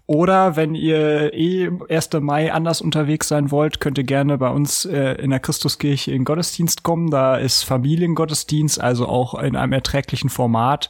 Oder 0.08 0.58
wenn 0.58 0.76
ihr 0.76 1.34
eh 1.34 1.72
1. 1.90 2.10
Mai 2.20 2.52
anders 2.52 2.82
unterwegs 2.82 3.30
sein 3.30 3.50
wollt, 3.50 3.80
könnt 3.80 3.98
ihr 3.98 4.04
gerne 4.04 4.38
bei 4.38 4.50
uns 4.50 4.84
äh, 4.84 5.14
in 5.14 5.30
der 5.30 5.40
Christuskirche 5.40 6.12
in 6.12 6.26
Gottesdienst 6.26 6.84
kommen. 6.84 7.12
Da 7.12 7.38
ist 7.38 7.64
Familiengottesdienst, 7.64 8.82
also 8.82 9.08
auch 9.08 9.42
in 9.42 9.56
einem 9.56 9.72
erträglichen 9.72 10.30
Format 10.30 10.90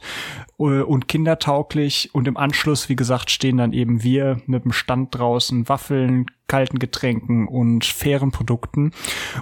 und 0.56 1.08
kindertauglich. 1.08 2.10
Und 2.12 2.28
im 2.28 2.36
Anschluss, 2.36 2.88
wie 2.88 2.96
gesagt, 2.96 3.30
stehen 3.30 3.56
dann 3.56 3.72
eben 3.72 4.02
wir 4.02 4.40
mit 4.46 4.64
dem 4.64 4.72
Stand 4.72 5.14
draußen, 5.14 5.68
Waffeln, 5.68 6.26
kalten 6.46 6.78
Getränken 6.78 7.48
und 7.48 7.84
fairen 7.84 8.30
Produkten 8.30 8.92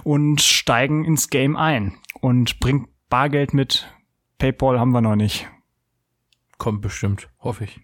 und 0.03 0.41
steigen 0.41 1.05
ins 1.05 1.29
Game 1.29 1.55
ein 1.55 1.93
und 2.19 2.59
bringt 2.59 2.87
Bargeld 3.09 3.53
mit. 3.53 3.87
PayPal 4.37 4.79
haben 4.79 4.91
wir 4.91 5.01
noch 5.01 5.15
nicht. 5.15 5.47
Kommt 6.57 6.81
bestimmt, 6.81 7.29
hoffe 7.39 7.65
ich. 7.65 7.79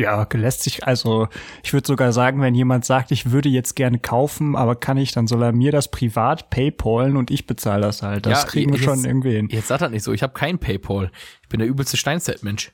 Ja, 0.00 0.26
lässt 0.32 0.62
sich, 0.62 0.86
also 0.86 1.28
ich 1.62 1.72
würde 1.74 1.86
sogar 1.86 2.12
sagen, 2.12 2.40
wenn 2.40 2.54
jemand 2.54 2.84
sagt, 2.86 3.10
ich 3.10 3.30
würde 3.32 3.48
jetzt 3.50 3.76
gerne 3.76 3.98
kaufen, 3.98 4.56
aber 4.56 4.74
kann 4.74 4.96
ich, 4.96 5.12
dann 5.12 5.26
soll 5.26 5.42
er 5.42 5.52
mir 5.52 5.72
das 5.72 5.90
privat 5.90 6.48
paypalen 6.50 7.16
und 7.18 7.30
ich 7.30 7.46
bezahle 7.46 7.82
das 7.82 8.02
halt. 8.02 8.24
Das 8.24 8.42
Ja, 8.44 8.48
kriegen 8.48 8.72
wir 8.72 8.80
jetzt- 8.80 8.84
schon 8.86 9.04
irgendwie 9.04 9.32
hin. 9.32 9.48
Jetzt 9.50 9.68
sagt 9.68 9.82
das 9.82 9.90
nicht 9.90 10.02
so, 10.02 10.12
ich 10.12 10.22
habe 10.22 10.32
kein 10.32 10.58
Paypal. 10.58 11.10
Ich 11.42 11.48
bin 11.48 11.60
der 11.60 11.68
übelste 11.68 11.96
Steinzeit-Mensch. 11.98 12.72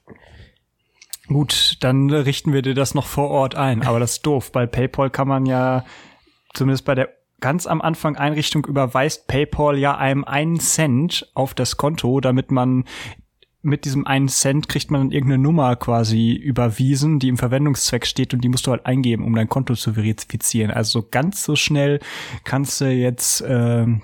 Gut, 1.28 1.78
dann 1.80 2.10
richten 2.10 2.52
wir 2.52 2.62
dir 2.62 2.74
das 2.74 2.94
noch 2.94 3.06
vor 3.06 3.30
Ort 3.30 3.56
ein. 3.56 3.82
Aber 3.82 3.98
das 3.98 4.12
ist 4.12 4.26
doof. 4.26 4.52
Bei 4.52 4.66
PayPal 4.66 5.10
kann 5.10 5.26
man 5.26 5.44
ja, 5.46 5.84
zumindest 6.54 6.84
bei 6.84 6.94
der 6.94 7.08
ganz 7.40 7.66
am 7.66 7.82
Anfang 7.82 8.16
Einrichtung 8.16 8.64
überweist 8.64 9.26
PayPal 9.26 9.76
ja 9.76 9.96
einem 9.96 10.24
einen 10.24 10.60
Cent 10.60 11.28
auf 11.34 11.52
das 11.54 11.76
Konto, 11.76 12.20
damit 12.20 12.50
man 12.52 12.84
mit 13.66 13.84
diesem 13.84 14.06
einen 14.06 14.28
Cent 14.28 14.68
kriegt 14.68 14.90
man 14.90 15.00
dann 15.02 15.10
irgendeine 15.10 15.42
Nummer 15.42 15.76
quasi 15.76 16.32
überwiesen, 16.32 17.18
die 17.18 17.28
im 17.28 17.36
Verwendungszweck 17.36 18.06
steht 18.06 18.32
und 18.32 18.40
die 18.42 18.48
musst 18.48 18.66
du 18.66 18.70
halt 18.70 18.86
eingeben, 18.86 19.24
um 19.24 19.34
dein 19.34 19.48
Konto 19.48 19.74
zu 19.74 19.94
verifizieren. 19.94 20.70
Also 20.70 21.00
so 21.00 21.08
ganz 21.10 21.42
so 21.42 21.56
schnell 21.56 22.00
kannst 22.44 22.80
du 22.80 22.86
jetzt 22.86 23.44
ähm, 23.46 24.02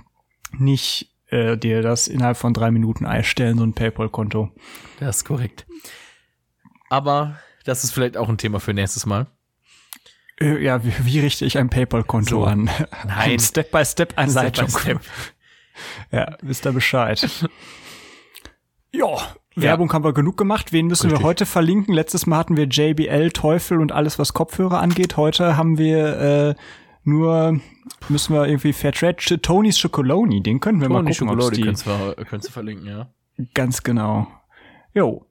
nicht 0.58 1.10
äh, 1.28 1.56
dir 1.56 1.80
das 1.82 2.08
innerhalb 2.08 2.36
von 2.36 2.52
drei 2.54 2.70
Minuten 2.70 3.06
einstellen, 3.06 3.56
so 3.58 3.64
ein 3.64 3.72
PayPal-Konto. 3.72 4.50
Das 5.00 5.18
ist 5.18 5.24
korrekt. 5.24 5.66
Aber 6.90 7.38
das 7.64 7.84
ist 7.84 7.92
vielleicht 7.92 8.16
auch 8.16 8.28
ein 8.28 8.38
Thema 8.38 8.60
für 8.60 8.74
nächstes 8.74 9.06
Mal. 9.06 9.26
Äh, 10.40 10.62
Ja, 10.62 10.84
wie, 10.84 10.92
wie 11.04 11.20
richte 11.20 11.44
ich 11.44 11.56
ein 11.56 11.70
PayPal-Konto 11.70 12.40
So. 12.40 12.44
an? 12.44 12.68
Nein. 13.06 13.38
Step-by-Step-Anleitung. 13.38 14.68
Step 14.68 14.98
by 14.98 15.06
Ja, 16.16 16.36
wisst 16.42 16.66
ihr 16.66 16.72
Bescheid. 16.72 17.26
ja, 18.92 19.16
Werbung 19.54 19.92
haben 19.92 20.04
wir 20.04 20.12
genug 20.12 20.36
gemacht. 20.36 20.72
Wen 20.72 20.86
müssen 20.86 21.08
Richtig. 21.08 21.20
wir 21.20 21.26
heute 21.26 21.46
verlinken? 21.46 21.94
Letztes 21.94 22.26
Mal 22.26 22.38
hatten 22.38 22.56
wir 22.56 22.66
JBL, 22.66 23.30
Teufel 23.30 23.80
und 23.80 23.92
alles, 23.92 24.18
was 24.18 24.32
Kopfhörer 24.32 24.80
angeht. 24.80 25.16
Heute 25.16 25.56
haben 25.56 25.78
wir 25.78 26.18
äh, 26.18 26.54
nur, 27.04 27.60
müssen 28.08 28.34
wir 28.34 28.46
irgendwie 28.46 28.72
Fairtrade, 28.72 29.40
Tonys 29.40 29.80
Chocoloni, 29.80 30.42
den 30.42 30.60
können 30.60 30.80
wir 30.80 30.88
mal 30.88 31.00
Tony 31.00 31.14
gucken, 31.14 31.28
ob's 31.30 31.44
Schokolade 31.44 31.56
die, 31.56 31.62
könntest 31.62 31.86
du, 31.86 32.24
könntest 32.24 32.48
du 32.48 32.52
verlinken, 32.52 32.86
ja. 32.86 33.08
Ganz 33.54 33.82
genau. 33.82 34.28
Jo. 34.94 35.26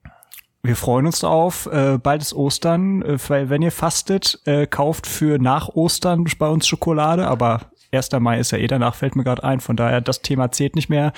Wir 0.64 0.76
freuen 0.76 1.08
uns 1.08 1.24
auf. 1.24 1.66
Äh, 1.68 1.98
bald 1.98 2.22
ist 2.22 2.34
Ostern. 2.34 3.02
Äh, 3.02 3.18
weil 3.28 3.50
wenn 3.50 3.62
ihr 3.62 3.72
fastet, 3.72 4.40
äh, 4.46 4.68
kauft 4.68 5.08
für 5.08 5.40
nach 5.40 5.70
Ostern 5.70 6.26
bei 6.38 6.48
uns 6.48 6.68
Schokolade. 6.68 7.28
Aber 7.28 7.72
1. 7.92 8.12
Mai 8.20 8.40
ist 8.40 8.52
ja 8.52 8.60
eh 8.60 8.68
danach, 8.68 8.96
fällt 8.96 9.16
mir 9.16 9.24
gerade 9.24 9.44
ein. 9.44 9.60
Von 9.60 9.76
daher, 9.76 10.02
das 10.02 10.22
Thema 10.22 10.52
zählt 10.52 10.76
nicht 10.76 10.90
mehr. 10.90 11.14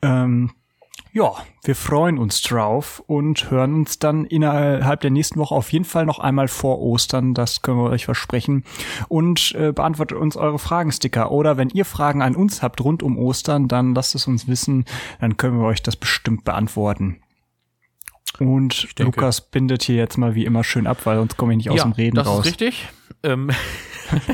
Ähm, 0.00 0.52
ja, 1.14 1.32
wir 1.62 1.76
freuen 1.76 2.18
uns 2.18 2.42
drauf 2.42 3.00
und 3.06 3.48
hören 3.48 3.72
uns 3.72 4.00
dann 4.00 4.24
innerhalb 4.24 5.00
der 5.00 5.12
nächsten 5.12 5.38
Woche 5.38 5.54
auf 5.54 5.72
jeden 5.72 5.84
Fall 5.84 6.06
noch 6.06 6.18
einmal 6.18 6.48
vor 6.48 6.80
Ostern. 6.80 7.34
Das 7.34 7.62
können 7.62 7.78
wir 7.78 7.90
euch 7.90 8.04
versprechen. 8.04 8.64
Und 9.06 9.54
äh, 9.54 9.70
beantwortet 9.70 10.18
uns 10.18 10.36
eure 10.36 10.58
Fragensticker. 10.58 11.30
Oder 11.30 11.56
wenn 11.56 11.70
ihr 11.70 11.84
Fragen 11.84 12.20
an 12.20 12.34
uns 12.34 12.62
habt 12.62 12.80
rund 12.82 13.04
um 13.04 13.16
Ostern, 13.16 13.68
dann 13.68 13.94
lasst 13.94 14.16
es 14.16 14.26
uns 14.26 14.48
wissen. 14.48 14.86
Dann 15.20 15.36
können 15.36 15.60
wir 15.60 15.66
euch 15.66 15.84
das 15.84 15.94
bestimmt 15.94 16.42
beantworten. 16.42 17.20
Und 18.40 18.88
Lukas 18.98 19.40
bindet 19.40 19.84
hier 19.84 19.94
jetzt 19.94 20.18
mal 20.18 20.34
wie 20.34 20.44
immer 20.44 20.64
schön 20.64 20.88
ab, 20.88 20.98
weil 21.04 21.16
sonst 21.16 21.36
komme 21.36 21.52
ich 21.52 21.58
nicht 21.58 21.70
aus 21.70 21.78
ja, 21.78 21.84
dem 21.84 21.92
Reden 21.92 22.16
das 22.16 22.26
raus. 22.26 22.40
ist 22.40 22.46
richtig. 22.46 22.88
Ähm, 23.24 23.50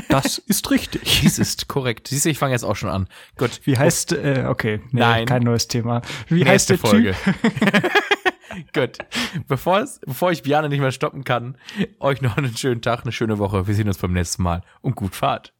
Das 0.09 0.37
ist 0.37 0.69
richtig. 0.71 1.01
dies 1.21 1.39
ist 1.39 1.67
korrekt. 1.67 2.07
Siehst 2.07 2.25
du, 2.25 2.29
ich 2.29 2.37
fange 2.37 2.53
jetzt 2.53 2.63
auch 2.63 2.75
schon 2.75 2.89
an. 2.89 3.07
Gut. 3.37 3.61
Wie 3.63 3.77
heißt, 3.77 4.13
äh, 4.13 4.45
okay, 4.47 4.81
nee, 4.91 4.99
Nein. 4.99 5.25
kein 5.25 5.43
neues 5.43 5.67
Thema. 5.67 6.01
Wie 6.27 6.45
heißt 6.45 6.69
Nächste 6.69 6.77
der 6.77 7.13
Folge. 7.13 7.15
Gut. 8.73 8.97
Bevor, 9.47 9.85
bevor 10.05 10.31
ich 10.31 10.43
Biane 10.43 10.69
nicht 10.69 10.81
mehr 10.81 10.91
stoppen 10.91 11.23
kann, 11.23 11.57
euch 11.99 12.21
noch 12.21 12.37
einen 12.37 12.55
schönen 12.55 12.81
Tag, 12.81 13.03
eine 13.03 13.11
schöne 13.11 13.39
Woche. 13.39 13.67
Wir 13.67 13.75
sehen 13.75 13.87
uns 13.87 13.97
beim 13.97 14.11
nächsten 14.11 14.43
Mal 14.43 14.61
und 14.81 14.95
gut 14.95 15.15
Fahrt. 15.15 15.53